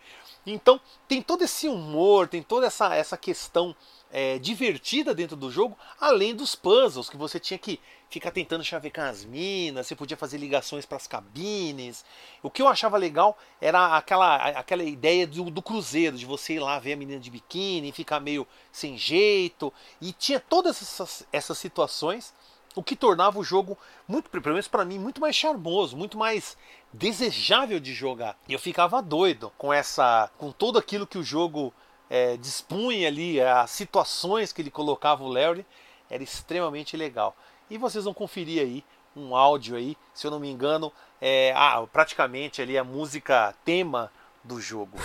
Então, 0.48 0.82
tem 1.08 1.22
todo 1.22 1.44
esse 1.44 1.68
humor, 1.68 2.28
tem 2.28 2.42
toda 2.42 2.66
essa, 2.66 2.96
essa 2.96 3.16
questão 3.16 3.76
é, 4.12 4.40
divertida 4.40 5.14
dentro 5.14 5.36
do 5.36 5.52
jogo, 5.52 5.78
além 6.00 6.36
dos 6.36 6.56
puzzles 6.56 7.10
que 7.10 7.18
você 7.18 7.40
tinha 7.40 7.60
que 7.60 7.80
ficar 8.12 8.30
tentando 8.30 8.62
chavecar 8.62 9.10
as 9.10 9.24
minas, 9.24 9.88
você 9.88 9.96
podia 9.96 10.18
fazer 10.18 10.38
ligações 10.38 10.86
para 10.86 10.98
as 10.98 11.08
cabines. 11.08 12.04
O 12.44 12.52
que 12.52 12.62
eu 12.62 12.68
achava 12.68 12.98
legal 12.98 13.38
era 13.62 13.96
aquela, 13.96 14.36
aquela 14.36 14.84
ideia 14.84 15.26
do, 15.26 15.50
do, 15.50 15.62
cruzeiro, 15.62 16.18
de 16.18 16.26
você 16.26 16.56
ir 16.56 16.60
lá 16.60 16.78
ver 16.78 16.94
a 16.94 16.98
menina 16.98 17.22
de 17.22 17.32
biquíni, 17.32 17.94
ficar 17.94 18.20
meio 18.20 18.46
sem 18.70 18.98
jeito. 18.98 19.74
E 20.02 20.12
tinha 20.12 20.42
todas 20.42 20.82
essas, 20.82 21.26
essas 21.32 21.58
situações, 21.58 22.34
o 22.76 22.84
que 22.84 22.98
tornava 22.98 23.40
o 23.40 23.46
jogo, 23.46 23.78
muito, 24.06 24.30
pelo 24.30 24.56
menos 24.56 24.68
para 24.68 24.84
mim, 24.84 25.00
muito 25.00 25.22
mais 25.22 25.34
charmoso, 25.34 25.96
muito 25.96 26.18
mais 26.18 26.58
desejável 26.92 27.80
de 27.80 27.94
jogar. 27.94 28.38
E 28.46 28.52
eu 28.52 28.60
ficava 28.60 29.02
doido 29.02 29.54
com 29.58 29.72
essa, 29.72 30.30
com 30.38 30.52
tudo 30.52 30.78
aquilo 30.78 31.08
que 31.08 31.18
o 31.18 31.24
jogo 31.24 31.74
é, 32.10 32.36
dispunha 32.36 33.08
ali, 33.08 33.40
as 33.40 33.72
situações 33.72 34.52
que 34.52 34.62
ele 34.62 34.70
colocava 34.70 35.24
o 35.24 35.30
Larry, 35.30 35.66
era 36.10 36.22
extremamente 36.22 36.98
legal. 36.98 37.38
E 37.72 37.78
vocês 37.78 38.04
vão 38.04 38.14
conferir 38.14 38.62
aí 38.62 38.84
um 39.16 39.34
áudio 39.34 39.78
aí, 39.78 39.96
se 40.14 40.28
eu 40.28 40.32
não 40.32 40.42
me 40.42 40.52
engano, 40.52 40.92
é 41.22 41.54
ah, 41.56 41.82
praticamente 41.90 42.62
ali 42.62 42.78
a 42.78 42.84
música 42.84 43.56
tema 43.64 44.12
do 44.44 44.60
jogo. 44.60 44.98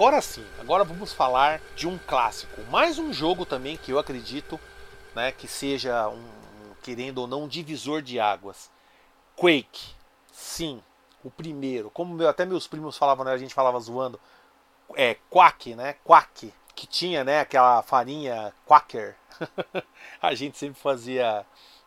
Agora 0.00 0.22
sim, 0.22 0.46
agora 0.58 0.82
vamos 0.82 1.12
falar 1.12 1.60
de 1.76 1.86
um 1.86 1.98
clássico. 1.98 2.62
Mais 2.70 2.98
um 2.98 3.12
jogo 3.12 3.44
também 3.44 3.76
que 3.76 3.92
eu 3.92 3.98
acredito 3.98 4.58
né, 5.14 5.30
que 5.30 5.46
seja 5.46 6.08
um, 6.08 6.24
querendo 6.82 7.18
ou 7.18 7.26
não, 7.26 7.42
um 7.42 7.46
divisor 7.46 8.00
de 8.00 8.18
águas. 8.18 8.70
Quake, 9.36 9.94
sim, 10.32 10.82
o 11.22 11.30
primeiro. 11.30 11.90
Como 11.90 12.26
até 12.26 12.46
meus 12.46 12.66
primos 12.66 12.96
falavam, 12.96 13.26
né, 13.26 13.32
a 13.32 13.36
gente 13.36 13.52
falava 13.52 13.78
zoando, 13.78 14.18
é 14.96 15.18
Quack, 15.28 15.74
né? 15.74 15.96
Quack, 16.02 16.50
que 16.74 16.86
tinha, 16.86 17.22
né, 17.22 17.40
aquela 17.40 17.82
farinha 17.82 18.54
Quacker. 18.66 19.14
a 20.22 20.34
gente 20.34 20.56
sempre 20.56 20.80
fazia, 20.80 21.44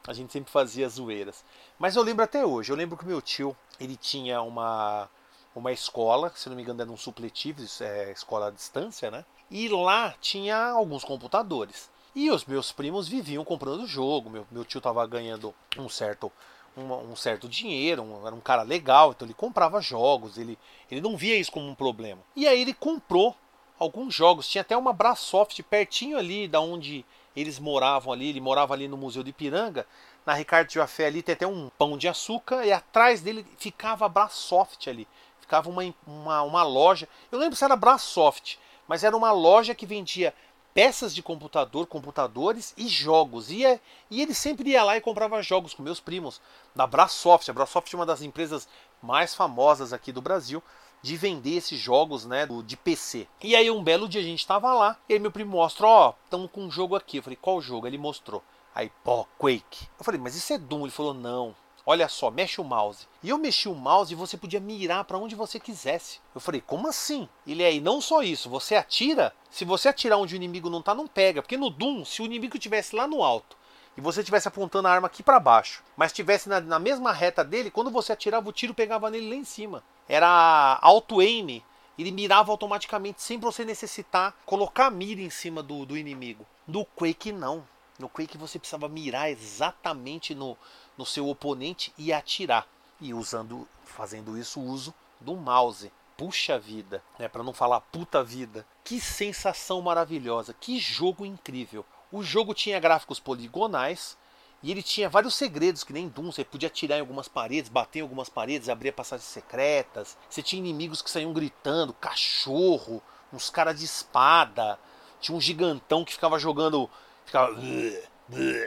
a 0.08 0.13
gente 0.13 0.32
sempre 0.32 0.52
fazia 0.52 0.88
zoeiras. 0.88 1.43
Mas 1.80 1.95
eu 1.95 2.04
lembro 2.04 2.23
até 2.23 2.45
hoje, 2.45 2.71
eu 2.71 2.76
lembro 2.76 2.95
que 2.95 3.08
meu 3.08 3.23
tio, 3.23 3.58
ele 3.80 3.97
tinha 3.97 4.39
uma 4.43 5.10
uma 5.56 5.72
escola, 5.72 6.32
se 6.36 6.50
não 6.50 6.56
me 6.56 6.63
engano 6.63 6.82
era 6.82 6.92
um 6.92 6.98
supletivo, 6.98 7.62
é, 7.82 8.12
escola 8.12 8.48
à 8.48 8.52
distância, 8.52 9.12
né? 9.12 9.26
E 9.50 9.70
lá 9.70 10.16
tinha 10.20 10.70
alguns 10.70 11.04
computadores. 11.04 11.92
E 12.16 12.30
os 12.30 12.46
meus 12.46 12.72
primos 12.72 13.08
viviam 13.08 13.44
comprando 13.44 13.88
jogo. 13.88 14.30
Meu, 14.30 14.48
meu 14.52 14.66
tio 14.66 14.78
estava 14.78 15.06
ganhando 15.06 15.54
um 15.78 15.89
certo, 15.89 16.32
um, 16.78 16.92
um 17.12 17.16
certo 17.16 17.48
dinheiro, 17.48 18.04
um, 18.04 18.26
era 18.26 18.36
um 18.36 18.39
cara 18.39 18.62
legal, 18.62 19.12
então 19.12 19.26
ele 19.26 19.34
comprava 19.34 19.82
jogos, 19.82 20.38
ele, 20.38 20.58
ele 20.89 21.02
não 21.02 21.18
via 21.18 21.38
isso 21.38 21.52
como 21.52 21.68
um 21.68 21.76
problema. 21.76 22.22
E 22.36 22.48
aí 22.48 22.62
ele 22.62 22.74
comprou 22.74 23.36
alguns 23.80 24.13
jogos. 24.13 24.48
Tinha 24.48 24.62
até 24.62 24.76
uma 24.78 24.94
Brasoft 24.94 25.62
pertinho 25.63 26.18
ali 26.18 26.48
da 26.48 26.60
onde 26.60 27.06
eles 27.36 27.60
moravam 27.60 28.13
ali. 28.13 28.30
Ele 28.30 28.42
morava 28.42 28.74
ali 28.74 28.88
no 28.88 28.98
Museu 28.98 29.24
de 29.24 29.32
Ipiranga. 29.32 29.86
Na 30.26 30.34
Ricardo 30.34 30.72
Jafé 30.72 31.08
ali 31.08 31.22
tem 31.22 31.34
até 31.34 31.46
um 31.46 31.70
pão 31.78 31.98
de 31.98 32.08
açúcar 32.08 32.66
e 32.66 32.72
atrás 32.72 33.22
dele 33.22 33.46
ficava 33.58 34.06
a 34.06 34.10
Brasoft 34.10 34.88
ali. 34.89 35.08
Ficava 35.43 35.69
uma, 35.69 35.84
uma, 36.08 36.41
uma 36.41 36.63
loja. 36.63 37.08
Eu 37.29 37.38
lembro 37.38 37.58
se 37.58 37.65
era 37.65 37.75
Brasoft, 37.75 38.58
mas 38.88 39.03
era 39.03 39.15
uma 39.15 39.34
loja 39.34 39.75
que 39.75 39.86
vendia 39.86 40.34
peças 40.73 41.13
de 41.13 41.21
computador, 41.21 41.86
computadores 41.86 42.73
e 42.77 42.88
jogos. 42.88 43.51
E, 43.51 43.65
é, 43.65 43.82
e 44.10 44.21
ele 44.21 44.34
sempre 44.34 44.69
ia 44.69 44.86
lá 44.86 44.95
e 44.95 45.01
comprava 45.01 45.43
jogos 45.43 45.73
com 45.73 45.84
meus 45.84 45.99
primos 45.99 46.39
da 46.73 46.88
Brasoft. 46.88 47.49
A 47.49 47.53
Brasoft 47.53 47.93
é 47.93 47.97
uma 47.97 48.06
das 48.06 48.21
empresas 48.21 48.69
mais 49.01 49.36
famosas 49.36 49.91
aqui 49.91 50.13
do 50.13 50.21
Brasil 50.21 50.63
de 51.01 51.17
vender 51.17 51.58
esses 51.58 51.77
jogos, 51.77 52.25
né, 52.25 52.47
de 52.65 52.77
PC. 52.77 53.27
E 53.41 53.58
aí 53.58 53.69
um 53.69 53.84
belo 53.84 54.08
dia 54.08 54.21
a 54.21 54.23
gente 54.23 54.39
estava 54.39 54.73
lá 54.73 54.97
e 55.10 55.13
aí 55.13 55.19
meu 55.19 55.29
primo 55.32 55.51
mostra, 55.51 55.86
ó, 55.86 56.10
oh, 56.10 56.13
estamos 56.23 56.49
com 56.49 56.62
um 56.62 56.71
jogo 56.71 56.95
aqui. 56.95 57.17
Eu 57.17 57.23
falei, 57.23 57.38
qual 57.39 57.60
jogo? 57.60 57.86
Ele 57.86 57.97
mostrou. 57.97 58.41
Aí, 58.73 58.89
pô, 59.03 59.27
Quake. 59.38 59.88
Eu 59.99 60.06
falei, 60.06 60.19
mas 60.19 60.36
isso 60.36 60.53
é 60.53 60.58
Doom. 60.58 60.84
Ele 60.84 60.91
falou, 60.91 61.13
não, 61.13 61.53
Olha 61.86 62.08
só, 62.08 62.32
mexe 62.32 62.62
o 62.62 62.63
mouse. 62.63 63.08
E 63.22 63.30
eu 63.30 63.38
mexi 63.38 63.67
o 63.67 63.76
mouse 63.76 64.13
e 64.13 64.15
você 64.15 64.38
podia 64.38 64.60
mirar 64.60 65.04
para 65.04 65.17
onde 65.17 65.36
você 65.36 65.60
quisesse. 65.60 66.19
Eu 66.34 66.39
falei, 66.39 66.62
como 66.62 66.88
assim? 66.88 67.28
Ele 67.46 67.62
é, 67.62 67.74
e 67.74 67.82
não 67.82 68.00
só 68.00 68.24
isso, 68.24 68.50
você 68.50 68.76
atira, 68.76 69.34
se 69.50 69.65
você 69.65 69.89
atirar 69.89 70.17
onde 70.17 70.34
o 70.34 70.38
inimigo 70.38 70.69
não 70.69 70.82
tá, 70.82 70.96
não 70.96 71.08
pega. 71.08 71.41
Porque 71.41 71.58
no 71.58 71.69
Doom, 71.69 72.06
se 72.06 72.22
o 72.22 72.26
inimigo 72.26 72.56
estivesse 72.56 72.96
lá 72.96 73.06
no 73.06 73.22
alto 73.22 73.58
e 73.98 74.02
você 74.02 74.22
estivesse 74.22 74.48
apontando 74.48 74.88
a 74.88 74.91
arma 74.91 75.08
aqui 75.08 75.22
para 75.22 75.39
baixo, 75.39 75.84
mas 75.98 76.12
estivesse 76.12 76.48
na, 76.48 76.62
na, 76.62 76.80
mesma 76.80 77.12
reta 77.12 77.43
dele, 77.43 77.69
quando 77.69 77.91
você 77.91 78.13
atirava, 78.13 78.48
o 78.48 78.54
tiro 78.54 78.74
pegava 78.74 79.10
nele 79.10 79.30
lá 79.30 79.36
em 79.36 79.43
cima. 79.43 79.84
Era 80.08 80.80
auto-aim, 80.82 81.62
ele 82.00 82.12
mirava 82.12 82.52
automaticamente 82.52 83.22
sem 83.22 83.38
você 83.38 83.65
necessitar 83.65 84.34
colocar 84.46 84.88
a 84.88 84.91
mira 84.91 85.22
em 85.22 85.30
cima 85.30 85.62
do, 85.62 85.86
do 85.86 85.98
inimigo. 85.98 86.46
No 86.65 86.86
Quake, 86.86 87.32
não. 87.32 87.67
No 88.00 88.10
Quake 88.10 88.38
você 88.38 88.58
precisava 88.58 88.89
mirar 88.89 89.30
exatamente 89.30 90.34
no, 90.34 90.58
no 90.97 91.06
seu 91.06 91.27
oponente 91.27 91.93
e 91.97 92.13
atirar. 92.13 92.67
E 92.99 93.13
usando, 93.13 93.67
fazendo 93.84 94.38
isso, 94.38 94.60
o 94.60 94.65
uso 94.65 94.93
do 95.19 95.36
mouse. 95.36 95.91
Puxa 96.15 96.60
vida, 96.60 97.03
né? 97.17 97.27
Para 97.27 97.43
não 97.43 97.53
falar 97.53 97.82
puta 97.82 98.23
vida. 98.23 98.65
Que 98.84 98.99
sensação 98.99 99.82
maravilhosa, 99.82 100.53
que 100.53 100.79
jogo 100.79 101.25
incrível. 101.25 101.86
O 102.12 102.21
jogo 102.21 102.53
tinha 102.53 102.79
gráficos 102.79 103.19
poligonais 103.19 104.15
e 104.62 104.71
ele 104.71 104.82
tinha 104.82 105.10
vários 105.10 105.36
segredos, 105.36 105.84
que 105.84 105.91
nem 105.91 106.08
Doom. 106.08 106.32
Você 106.32 106.45
podia 106.45 106.67
atirar 106.67 106.97
em 106.97 107.01
algumas 107.01 107.27
paredes, 107.27 107.69
bater 107.69 107.99
em 107.99 108.01
algumas 108.03 108.29
paredes, 108.29 108.69
abrir 108.69 108.93
passagens 108.93 109.27
secretas. 109.27 110.17
Você 110.29 110.41
tinha 110.41 110.60
inimigos 110.60 111.01
que 111.01 111.10
saíam 111.10 111.34
gritando, 111.34 111.91
cachorro, 111.93 113.01
uns 113.34 113.49
caras 113.49 113.79
de 113.79 113.86
espada. 113.86 114.79
Tinha 115.19 115.36
um 115.36 115.41
gigantão 115.41 116.06
que 116.06 116.13
ficava 116.13 116.39
jogando. 116.39 116.89
Ficava 117.25 117.60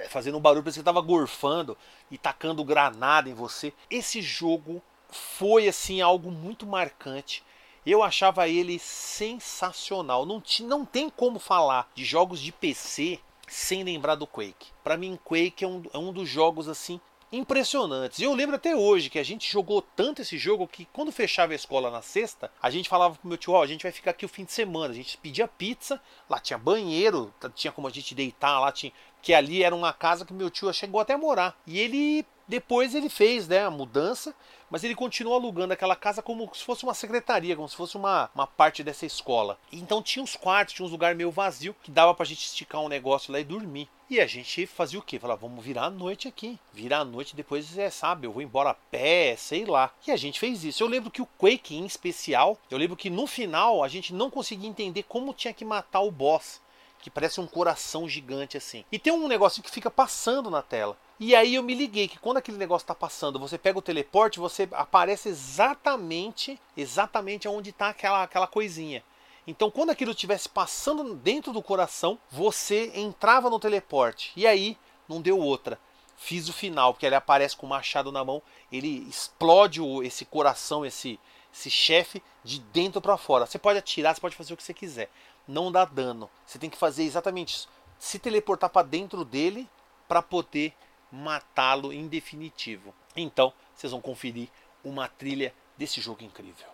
fazendo 0.09 0.39
um 0.39 0.41
barulho, 0.41 0.63
parecia 0.63 0.83
que 0.83 0.89
estava 0.89 1.01
gorfando 1.01 1.77
e 2.11 2.19
tacando 2.19 2.65
granada 2.65 3.29
em 3.29 3.35
você. 3.35 3.73
Esse 3.91 4.23
jogo 4.23 4.83
foi 5.11 5.69
assim 5.69 6.01
algo 6.01 6.31
muito 6.31 6.67
marcante. 6.67 7.43
Eu 7.85 8.03
achava 8.03 8.49
ele 8.49 8.79
sensacional. 8.79 10.27
Não, 10.27 10.43
não 10.63 10.85
tem 10.85 11.09
como 11.09 11.39
falar 11.39 11.91
de 11.95 12.05
jogos 12.05 12.41
de 12.41 12.51
PC 12.51 13.21
sem 13.47 13.85
lembrar 13.85 14.17
do 14.17 14.27
Quake. 14.27 14.73
Para 14.83 14.97
mim, 14.97 15.19
Quake 15.25 15.65
é 15.65 15.69
um, 15.69 15.83
é 15.93 15.99
um 15.99 16.13
dos 16.13 16.29
jogos 16.29 16.69
assim 16.69 17.01
impressionantes. 17.37 18.21
Eu 18.21 18.35
lembro 18.35 18.57
até 18.57 18.75
hoje 18.75 19.11
que 19.11 19.19
a 19.19 19.25
gente 19.25 19.51
jogou 19.51 19.83
tanto 19.83 20.23
esse 20.23 20.39
jogo 20.39 20.67
que 20.67 20.87
quando 20.93 21.13
fechava 21.13 21.53
a 21.53 21.57
escola 21.57 21.91
na 21.91 22.03
sexta, 22.03 22.51
a 22.63 22.71
gente 22.71 22.89
falava 22.89 23.15
pro 23.15 23.29
meu 23.29 23.37
tio, 23.37 23.53
ó, 23.53 23.61
oh, 23.61 23.63
a 23.63 23.67
gente 23.67 23.83
vai 23.83 23.93
ficar 23.93 24.13
aqui 24.13 24.25
o 24.25 24.29
fim 24.29 24.45
de 24.45 24.53
semana. 24.53 24.93
A 24.93 24.97
gente 24.97 25.17
pedia 25.19 25.47
pizza, 25.47 26.01
lá 26.29 26.39
tinha 26.39 26.59
banheiro, 26.59 27.33
tinha 27.55 27.73
como 27.73 27.89
a 27.89 27.91
gente 27.91 28.15
deitar, 28.15 28.59
lá 28.61 28.73
tinha 28.73 28.93
que 29.23 29.35
ali 29.35 29.65
era 29.65 29.75
uma 29.75 29.93
casa 29.93 30.25
que 30.25 30.33
meu 30.33 30.49
tio 30.49 30.73
chegou 30.73 31.01
até 31.01 31.15
a 31.15 31.19
morar. 31.19 31.59
E 31.67 31.81
ele 31.81 32.25
depois 32.49 32.95
ele 32.95 33.09
fez 33.09 33.49
né, 33.49 33.65
a 33.65 33.71
mudança, 33.71 34.35
mas 34.71 34.85
ele 34.85 34.95
continuou 34.95 35.37
alugando 35.37 35.73
aquela 35.73 35.97
casa 35.97 36.23
como 36.23 36.51
se 36.55 36.65
fosse 36.65 36.85
uma 36.85 36.95
secretaria, 36.95 37.57
como 37.57 37.69
se 37.69 37.77
fosse 37.77 37.97
uma, 37.97 38.31
uma 38.35 38.47
parte 38.47 38.83
dessa 38.83 39.07
escola. 39.07 39.59
Então 39.73 40.03
tinha 40.03 40.23
uns 40.23 40.37
quartos, 40.37 40.75
tinha 40.75 40.87
uns 40.87 40.93
lugares 40.93 41.17
meio 41.17 41.31
vazio 41.31 41.75
que 41.83 41.91
dava 41.91 42.15
pra 42.15 42.27
gente 42.27 42.45
esticar 42.45 42.81
um 42.81 42.89
negócio 42.89 43.33
lá 43.33 43.41
e 43.41 43.45
dormir. 43.45 43.89
E 44.09 44.21
a 44.21 44.27
gente 44.27 44.67
fazia 44.67 45.01
o 45.01 45.03
quê? 45.03 45.19
Falava, 45.19 45.41
vamos 45.41 45.65
virar 45.65 45.87
a 45.87 45.91
noite 45.91 46.29
aqui. 46.29 46.59
Virar 46.73 47.01
a 47.01 47.05
noite 47.05 47.35
depois, 47.35 47.77
é, 47.77 47.91
sabe, 47.91 48.27
eu 48.27 48.33
vou 48.33 48.43
embora 48.43 48.71
a 48.71 48.75
pé, 48.75 49.35
sei 49.37 49.65
lá. 49.65 49.93
E 50.07 50.13
a 50.13 50.17
gente 50.17 50.39
fez 50.39 50.63
isso. 50.63 50.83
Eu 50.83 50.89
lembro 50.89 51.11
que 51.11 51.23
o 51.23 51.29
Quake 51.39 51.75
em 51.75 51.85
especial, 51.85 52.57
eu 52.71 52.79
lembro 52.79 52.97
que 52.97 53.11
no 53.11 53.27
final 53.27 53.83
a 53.83 53.89
gente 53.89 54.15
não 54.15 54.31
conseguia 54.31 54.69
entender 54.69 55.03
como 55.03 55.35
tinha 55.35 55.53
que 55.53 55.65
matar 55.65 56.01
o 56.01 56.11
boss 56.11 56.61
que 57.07 57.11
parece 57.11 57.41
um 57.41 57.47
coração 57.47 58.09
gigante 58.09 58.57
assim. 58.57 58.85
E 58.91 58.99
tem 58.99 59.13
um 59.13 59.29
negócio 59.29 59.63
que 59.63 59.71
fica 59.71 59.89
passando 59.89 60.51
na 60.51 60.61
tela. 60.61 60.97
E 61.19 61.35
aí 61.35 61.55
eu 61.55 61.63
me 61.63 61.75
liguei 61.75 62.09
que 62.09 62.19
quando 62.19 62.37
aquele 62.37 62.59
negócio 62.59 62.85
está 62.85 62.95
passando, 62.95 63.39
você 63.39 63.57
pega 63.57 63.79
o 63.79 63.83
teleporte, 63.83 64.39
você 64.39 64.69
aparece 64.73 65.29
exatamente, 65.29 66.61
exatamente 66.77 67.49
onde 67.49 67.71
está 67.71 67.89
aquela, 67.89 68.23
aquela 68.23 68.47
coisinha. 68.47 69.03
Então, 69.47 69.71
quando 69.71 69.91
aquilo 69.91 70.11
estivesse 70.11 70.49
passando 70.49 71.15
dentro 71.15 71.53
do 71.53 71.63
coração, 71.63 72.19
você 72.31 72.91
entrava 72.95 73.49
no 73.49 73.61
teleporte. 73.61 74.33
E 74.37 74.47
aí, 74.47 74.77
não 75.09 75.23
deu 75.23 75.39
outra. 75.39 75.79
Fiz 76.17 76.49
o 76.49 76.53
final, 76.53 76.93
porque 76.93 77.07
ele 77.07 77.15
aparece 77.15 77.57
com 77.57 77.67
o 77.67 77.69
machado 77.69 78.11
na 78.11 78.25
mão, 78.25 78.43
ele 78.73 79.07
explode 79.09 79.81
o, 79.81 80.03
esse 80.03 80.25
coração, 80.25 80.85
esse, 80.85 81.21
esse 81.55 81.71
chefe, 81.71 82.23
de 82.43 82.59
dentro 82.59 83.01
para 83.01 83.17
fora. 83.17 83.47
Você 83.47 83.59
pode 83.59 83.79
atirar, 83.79 84.15
você 84.15 84.21
pode 84.21 84.37
fazer 84.37 84.53
o 84.53 84.57
que 84.57 84.63
você 84.63 84.75
quiser 84.75 85.11
não 85.47 85.71
dá 85.71 85.85
dano. 85.85 86.29
Você 86.47 86.59
tem 86.59 86.71
que 86.71 86.77
fazer 86.77 87.05
exatamente 87.05 87.55
isso. 87.55 87.69
Se 87.99 88.19
teleportar 88.19 88.71
para 88.71 88.87
dentro 88.87 89.25
dele 89.25 89.69
para 90.09 90.21
poder 90.21 90.73
matá-lo 91.11 91.93
em 91.93 92.09
definitivo. 92.09 92.95
Então, 93.17 93.53
vocês 93.75 93.91
vão 93.91 94.01
conferir 94.01 94.49
uma 94.85 95.09
trilha 95.09 95.55
desse 95.77 96.01
jogo 96.01 96.25
incrível. 96.25 96.67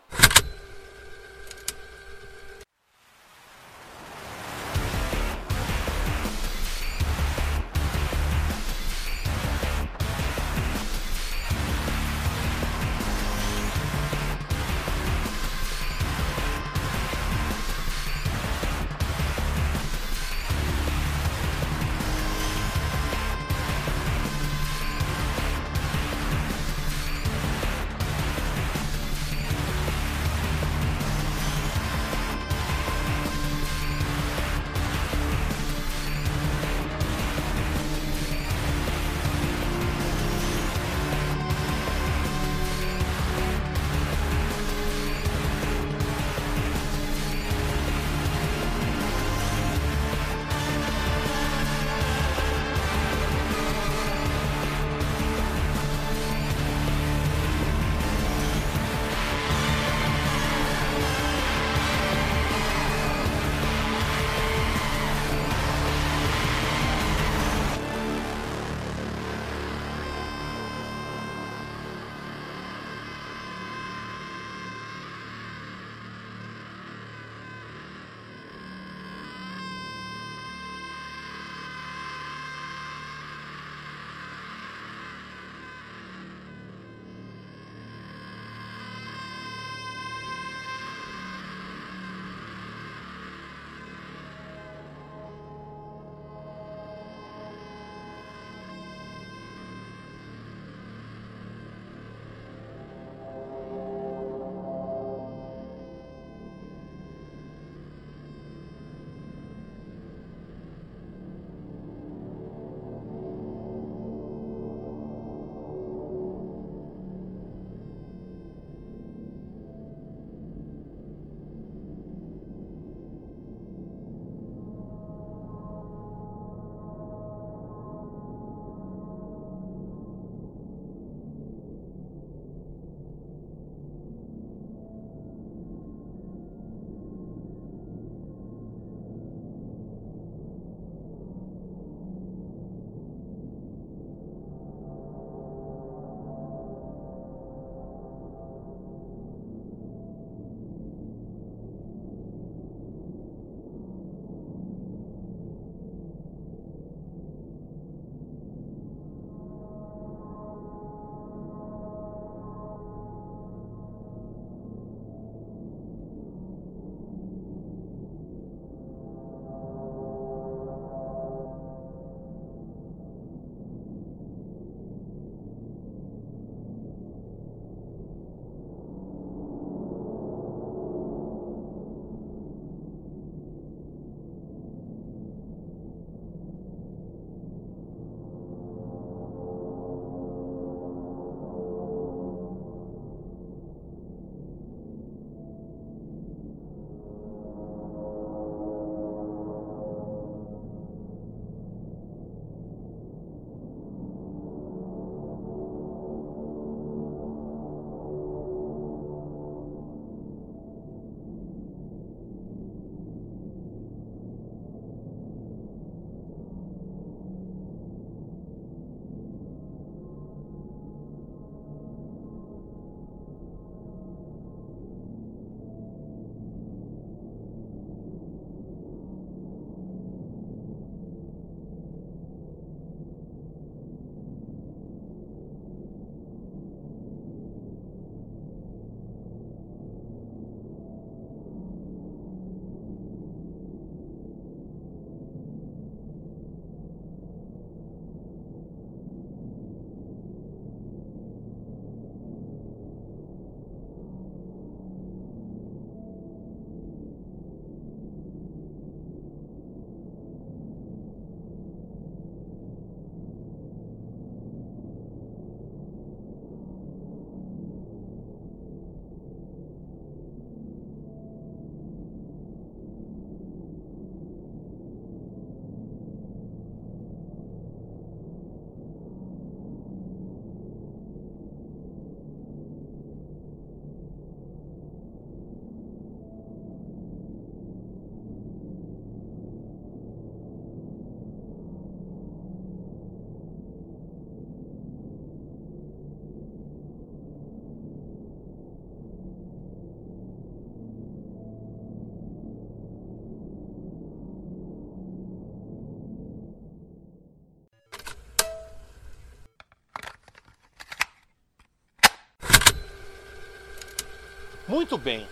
Muito 314.72 314.96
bem, 314.96 315.28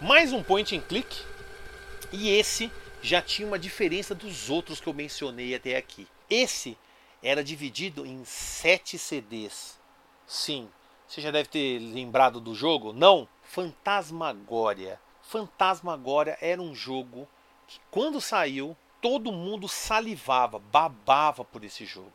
mais 0.00 0.32
um 0.32 0.42
point 0.42 0.76
and 0.76 0.80
click 0.80 1.22
e 2.10 2.28
esse 2.28 2.72
já 3.00 3.22
tinha 3.22 3.46
uma 3.46 3.56
diferença 3.56 4.16
dos 4.16 4.50
outros 4.50 4.80
que 4.80 4.88
eu 4.88 4.92
mencionei 4.92 5.54
até 5.54 5.76
aqui. 5.76 6.08
Esse 6.28 6.76
era 7.22 7.44
dividido 7.44 8.04
em 8.04 8.24
sete 8.24 8.98
CDs. 8.98 9.78
Sim, 10.26 10.68
você 11.06 11.20
já 11.20 11.30
deve 11.30 11.48
ter 11.48 11.78
lembrado 11.78 12.40
do 12.40 12.52
jogo? 12.52 12.92
Não? 12.92 13.28
Fantasmagória. 13.44 15.00
Fantasmagória 15.22 16.36
era 16.40 16.60
um 16.60 16.74
jogo 16.74 17.28
que, 17.68 17.78
quando 17.92 18.20
saiu, 18.20 18.76
todo 19.00 19.30
mundo 19.30 19.68
salivava, 19.68 20.58
babava 20.58 21.44
por 21.44 21.62
esse 21.62 21.84
jogo. 21.84 22.14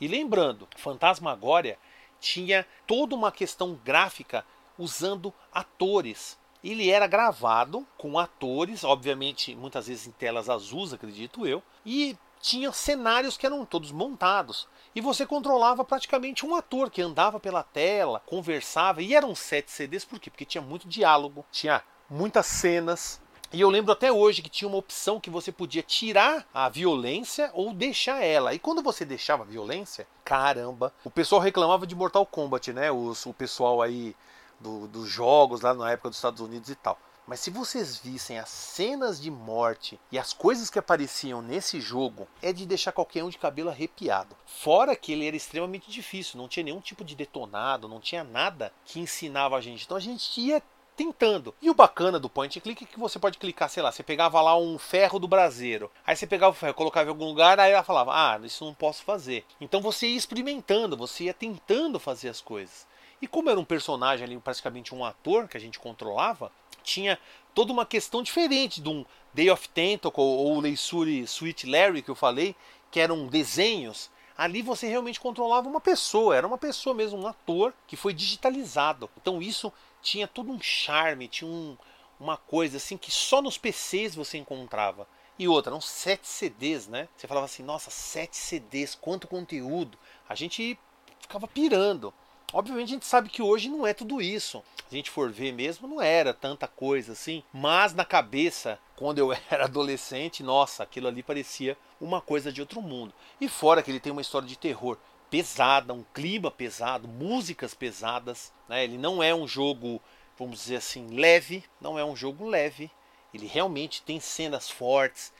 E 0.00 0.06
lembrando, 0.06 0.68
Fantasmagória 0.76 1.76
tinha 2.20 2.64
toda 2.86 3.16
uma 3.16 3.32
questão 3.32 3.74
gráfica 3.84 4.46
usando 4.78 5.32
atores. 5.52 6.38
Ele 6.62 6.90
era 6.90 7.06
gravado 7.06 7.86
com 7.98 8.18
atores, 8.18 8.84
obviamente, 8.84 9.54
muitas 9.54 9.86
vezes 9.86 10.06
em 10.06 10.12
telas 10.12 10.48
azuis, 10.48 10.92
acredito 10.92 11.46
eu, 11.46 11.62
e 11.84 12.16
tinha 12.40 12.72
cenários 12.72 13.36
que 13.36 13.46
eram 13.46 13.64
todos 13.64 13.92
montados. 13.92 14.66
E 14.94 15.00
você 15.00 15.26
controlava 15.26 15.84
praticamente 15.84 16.46
um 16.46 16.54
ator 16.54 16.90
que 16.90 17.02
andava 17.02 17.40
pela 17.40 17.62
tela, 17.62 18.22
conversava, 18.26 19.02
e 19.02 19.14
eram 19.14 19.34
sete 19.34 19.70
CDs, 19.70 20.04
por 20.04 20.18
quê? 20.18 20.30
Porque 20.30 20.44
tinha 20.44 20.62
muito 20.62 20.88
diálogo, 20.88 21.44
tinha 21.50 21.82
muitas 22.08 22.46
cenas, 22.46 23.20
e 23.54 23.60
eu 23.60 23.70
lembro 23.70 23.92
até 23.92 24.10
hoje 24.10 24.42
que 24.42 24.50
tinha 24.50 24.66
uma 24.66 24.78
opção 24.78 25.20
que 25.20 25.30
você 25.30 25.52
podia 25.52 25.80
tirar 25.80 26.44
a 26.52 26.68
violência 26.68 27.50
ou 27.54 27.72
deixar 27.72 28.20
ela. 28.20 28.52
E 28.52 28.58
quando 28.58 28.82
você 28.82 29.04
deixava 29.04 29.44
a 29.44 29.46
violência, 29.46 30.08
caramba, 30.24 30.92
o 31.04 31.10
pessoal 31.10 31.40
reclamava 31.40 31.86
de 31.86 31.94
Mortal 31.94 32.26
Kombat, 32.26 32.72
né? 32.72 32.90
Os, 32.90 33.24
o 33.26 33.32
pessoal 33.32 33.80
aí 33.80 34.16
do, 34.64 34.88
dos 34.88 35.08
jogos 35.08 35.60
lá 35.60 35.74
na 35.74 35.92
época 35.92 36.08
dos 36.08 36.16
Estados 36.16 36.40
Unidos 36.40 36.70
e 36.70 36.74
tal. 36.74 36.98
Mas 37.26 37.40
se 37.40 37.50
vocês 37.50 37.96
vissem 37.96 38.38
as 38.38 38.50
cenas 38.50 39.20
de 39.20 39.30
morte 39.30 39.98
e 40.12 40.18
as 40.18 40.34
coisas 40.34 40.68
que 40.68 40.78
apareciam 40.78 41.40
nesse 41.40 41.80
jogo, 41.80 42.28
é 42.42 42.52
de 42.52 42.66
deixar 42.66 42.92
qualquer 42.92 43.24
um 43.24 43.30
de 43.30 43.38
cabelo 43.38 43.70
arrepiado. 43.70 44.36
Fora 44.44 44.94
que 44.94 45.12
ele 45.12 45.26
era 45.26 45.36
extremamente 45.36 45.90
difícil, 45.90 46.38
não 46.38 46.48
tinha 46.48 46.64
nenhum 46.64 46.80
tipo 46.80 47.02
de 47.02 47.14
detonado, 47.14 47.88
não 47.88 47.98
tinha 47.98 48.22
nada 48.22 48.72
que 48.84 49.00
ensinava 49.00 49.56
a 49.56 49.60
gente. 49.60 49.84
Então 49.84 49.96
a 49.96 50.00
gente 50.00 50.38
ia 50.38 50.62
tentando. 50.94 51.54
E 51.62 51.70
o 51.70 51.74
bacana 51.74 52.20
do 52.20 52.28
point 52.28 52.58
and 52.58 52.62
click 52.62 52.84
é 52.84 52.86
que 52.86 53.00
você 53.00 53.18
pode 53.18 53.38
clicar, 53.38 53.70
sei 53.70 53.82
lá, 53.82 53.90
você 53.90 54.02
pegava 54.02 54.40
lá 54.42 54.56
um 54.56 54.78
ferro 54.78 55.18
do 55.18 55.26
braseiro. 55.26 55.90
Aí 56.06 56.14
você 56.14 56.26
pegava 56.26 56.52
o 56.52 56.58
ferro, 56.58 56.74
colocava 56.74 57.08
em 57.08 57.12
algum 57.12 57.24
lugar, 57.24 57.58
aí 57.58 57.72
ela 57.72 57.82
falava: 57.82 58.12
"Ah, 58.12 58.38
isso 58.44 58.64
não 58.64 58.74
posso 58.74 59.02
fazer". 59.02 59.46
Então 59.60 59.80
você 59.80 60.06
ia 60.06 60.16
experimentando, 60.16 60.94
você 60.94 61.24
ia 61.24 61.34
tentando 61.34 61.98
fazer 61.98 62.28
as 62.28 62.42
coisas. 62.42 62.86
E 63.24 63.26
como 63.26 63.48
era 63.48 63.58
um 63.58 63.64
personagem 63.64 64.22
ali, 64.22 64.38
praticamente 64.38 64.94
um 64.94 65.02
ator 65.02 65.48
que 65.48 65.56
a 65.56 65.60
gente 65.60 65.78
controlava, 65.78 66.52
tinha 66.82 67.18
toda 67.54 67.72
uma 67.72 67.86
questão 67.86 68.22
diferente 68.22 68.82
de 68.82 68.88
um 68.90 69.02
Day 69.32 69.48
of 69.50 69.66
Tentacle 69.70 70.22
ou 70.22 70.60
Leisure 70.60 71.20
Sweet 71.20 71.66
Larry 71.66 72.02
que 72.02 72.10
eu 72.10 72.14
falei, 72.14 72.54
que 72.90 73.00
eram 73.00 73.26
desenhos. 73.26 74.10
Ali 74.36 74.60
você 74.60 74.86
realmente 74.86 75.18
controlava 75.18 75.66
uma 75.66 75.80
pessoa, 75.80 76.36
era 76.36 76.46
uma 76.46 76.58
pessoa 76.58 76.94
mesmo, 76.94 77.18
um 77.18 77.26
ator 77.26 77.72
que 77.86 77.96
foi 77.96 78.12
digitalizado. 78.12 79.08
Então 79.16 79.40
isso 79.40 79.72
tinha 80.02 80.28
todo 80.28 80.52
um 80.52 80.60
charme, 80.60 81.26
tinha 81.26 81.50
um, 81.50 81.78
uma 82.20 82.36
coisa 82.36 82.76
assim 82.76 82.98
que 82.98 83.10
só 83.10 83.40
nos 83.40 83.56
PCs 83.56 84.14
você 84.14 84.36
encontrava. 84.36 85.08
E 85.38 85.48
outra, 85.48 85.70
eram 85.70 85.80
sete 85.80 86.28
CDs, 86.28 86.88
né? 86.88 87.08
Você 87.16 87.26
falava 87.26 87.46
assim, 87.46 87.62
nossa, 87.62 87.90
sete 87.90 88.36
CDs, 88.36 88.94
quanto 88.94 89.26
conteúdo. 89.26 89.96
A 90.28 90.34
gente 90.34 90.78
ficava 91.18 91.48
pirando. 91.48 92.12
Obviamente 92.52 92.90
a 92.90 92.92
gente 92.92 93.06
sabe 93.06 93.28
que 93.28 93.42
hoje 93.42 93.68
não 93.68 93.86
é 93.86 93.92
tudo 93.92 94.22
isso. 94.22 94.62
Se 94.88 94.94
a 94.94 94.96
gente 94.96 95.10
for 95.10 95.30
ver 95.30 95.52
mesmo, 95.52 95.88
não 95.88 96.00
era 96.00 96.32
tanta 96.32 96.68
coisa 96.68 97.12
assim. 97.12 97.42
Mas 97.52 97.94
na 97.94 98.04
cabeça, 98.04 98.78
quando 98.96 99.18
eu 99.18 99.32
era 99.50 99.64
adolescente, 99.64 100.42
nossa, 100.42 100.82
aquilo 100.82 101.08
ali 101.08 101.22
parecia 101.22 101.76
uma 102.00 102.20
coisa 102.20 102.52
de 102.52 102.60
outro 102.60 102.80
mundo. 102.80 103.12
E 103.40 103.48
fora 103.48 103.82
que 103.82 103.90
ele 103.90 104.00
tem 104.00 104.12
uma 104.12 104.20
história 104.20 104.46
de 104.46 104.58
terror 104.58 104.98
pesada, 105.30 105.92
um 105.92 106.04
clima 106.14 106.48
pesado, 106.50 107.08
músicas 107.08 107.74
pesadas. 107.74 108.52
Né? 108.68 108.84
Ele 108.84 108.96
não 108.96 109.20
é 109.20 109.34
um 109.34 109.48
jogo, 109.48 110.00
vamos 110.38 110.60
dizer 110.60 110.76
assim, 110.76 111.08
leve, 111.08 111.64
não 111.80 111.98
é 111.98 112.04
um 112.04 112.14
jogo 112.14 112.46
leve. 112.46 112.90
Ele 113.32 113.46
realmente 113.46 114.00
tem 114.02 114.20
cenas 114.20 114.70
fortes, 114.70 115.32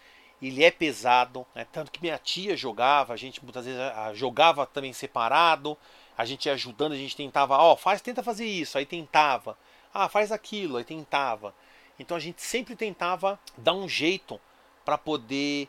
ele 0.43 0.65
é 0.65 0.71
pesado. 0.73 1.47
Né? 1.55 1.65
Tanto 1.71 1.93
que 1.93 2.03
minha 2.03 2.19
tia 2.19 2.57
jogava, 2.57 3.13
a 3.13 3.17
gente 3.17 3.41
muitas 3.45 3.67
vezes 3.67 3.81
jogava 4.15 4.67
também 4.67 4.93
separado, 4.93 5.79
a 6.17 6.25
gente 6.25 6.47
ia 6.47 6.53
ajudando, 6.53 6.93
a 6.93 6.97
gente 6.97 7.17
tentava, 7.17 7.57
ó, 7.57 7.73
oh, 7.73 7.77
faz, 7.77 8.01
tenta 8.01 8.23
fazer 8.23 8.47
isso, 8.47 8.79
aí 8.79 8.87
tentava. 8.87 9.57
Ah, 9.93 10.09
faz 10.09 10.33
aquilo, 10.33 10.77
aí 10.77 10.85
tentava. 10.85 11.55
Então 11.99 12.17
a 12.17 12.21
gente 12.21 12.43
sempre 12.43 12.75
tentava 12.75 13.39
dar 13.57 13.75
um 13.75 13.89
jeito 13.89 14.41
para 14.85 14.99
poder 14.99 15.69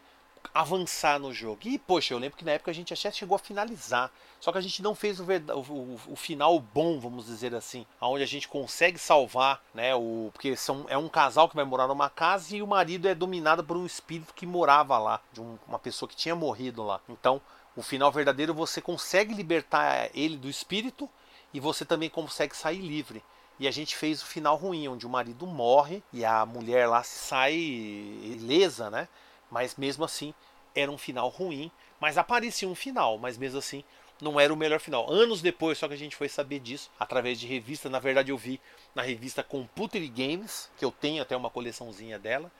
avançar 0.53 1.19
no 1.19 1.33
jogo. 1.33 1.59
E, 1.65 1.77
poxa, 1.77 2.13
eu 2.13 2.17
lembro 2.17 2.37
que 2.37 2.45
na 2.45 2.51
época 2.51 2.71
a 2.71 2.73
gente 2.73 2.93
até 2.93 3.11
chegou 3.11 3.35
a 3.35 3.39
finalizar. 3.39 4.11
Só 4.39 4.51
que 4.51 4.57
a 4.57 4.61
gente 4.61 4.81
não 4.81 4.93
fez 4.93 5.19
o, 5.19 5.23
o, 5.23 5.99
o, 6.07 6.15
final 6.15 6.59
bom, 6.59 6.99
vamos 6.99 7.25
dizer 7.25 7.55
assim. 7.55 7.85
Onde 7.99 8.23
a 8.23 8.27
gente 8.27 8.47
consegue 8.47 8.97
salvar, 8.97 9.63
né? 9.73 9.95
O, 9.95 10.29
porque 10.33 10.55
são, 10.55 10.85
é 10.87 10.97
um 10.97 11.09
casal 11.09 11.49
que 11.49 11.55
vai 11.55 11.65
morar 11.65 11.87
numa 11.87 12.09
casa 12.09 12.55
e 12.55 12.61
o 12.61 12.67
marido 12.67 13.07
é 13.07 13.15
dominado 13.15 13.63
por 13.63 13.77
um 13.77 13.85
espírito 13.85 14.33
que 14.33 14.45
morava 14.45 14.97
lá. 14.97 15.21
De 15.33 15.41
um, 15.41 15.57
uma 15.67 15.79
pessoa 15.79 16.07
que 16.07 16.15
tinha 16.15 16.35
morrido 16.35 16.83
lá. 16.83 16.99
Então, 17.09 17.41
o 17.75 17.81
final 17.81 18.11
verdadeiro 18.11 18.53
você 18.53 18.81
consegue 18.81 19.33
libertar 19.33 20.09
ele 20.13 20.37
do 20.37 20.49
espírito 20.49 21.09
e 21.53 21.59
você 21.59 21.83
também 21.83 22.09
consegue 22.09 22.55
sair 22.55 22.79
livre. 22.79 23.23
E 23.59 23.67
a 23.67 23.71
gente 23.71 23.95
fez 23.95 24.21
o 24.21 24.25
final 24.25 24.55
ruim, 24.55 24.87
onde 24.87 25.05
o 25.05 25.09
marido 25.09 25.45
morre 25.47 26.03
e 26.11 26.25
a 26.25 26.45
mulher 26.45 26.87
lá 26.87 27.03
sai 27.03 27.55
ilesa, 27.55 28.89
né? 28.89 29.07
Mas 29.49 29.75
mesmo 29.75 30.03
assim, 30.03 30.33
era 30.73 30.91
um 30.91 30.97
final 30.97 31.29
ruim, 31.29 31.71
mas 31.99 32.17
aparecia 32.17 32.67
um 32.67 32.75
final, 32.75 33.17
mas 33.17 33.37
mesmo 33.37 33.59
assim 33.59 33.83
não 34.21 34.39
era 34.39 34.53
o 34.53 34.57
melhor 34.57 34.79
final. 34.79 35.09
Anos 35.11 35.41
depois, 35.41 35.77
só 35.77 35.87
que 35.87 35.93
a 35.93 35.97
gente 35.97 36.15
foi 36.15 36.29
saber 36.29 36.59
disso 36.59 36.89
através 36.99 37.39
de 37.39 37.47
revista. 37.47 37.89
Na 37.89 37.99
verdade, 37.99 38.31
eu 38.31 38.37
vi 38.37 38.59
na 38.93 39.01
revista 39.01 39.43
Computer 39.43 40.01
Games, 40.11 40.69
que 40.77 40.85
eu 40.85 40.91
tenho 40.91 41.21
até 41.21 41.35
uma 41.35 41.49
coleçãozinha 41.49 42.17
dela, 42.17 42.51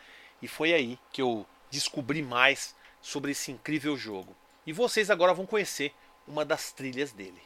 e 0.42 0.48
foi 0.48 0.74
aí 0.74 1.00
que 1.12 1.22
eu 1.22 1.46
descobri 1.70 2.22
mais 2.22 2.76
sobre 3.02 3.32
esse 3.32 3.52
incrível 3.52 3.96
jogo. 3.98 4.36
E 4.66 4.74
vocês 4.74 5.10
agora 5.10 5.34
vão 5.34 5.46
conhecer 5.46 5.94
uma 6.28 6.44
das 6.44 6.72
trilhas 6.72 7.12
dele. 7.12 7.42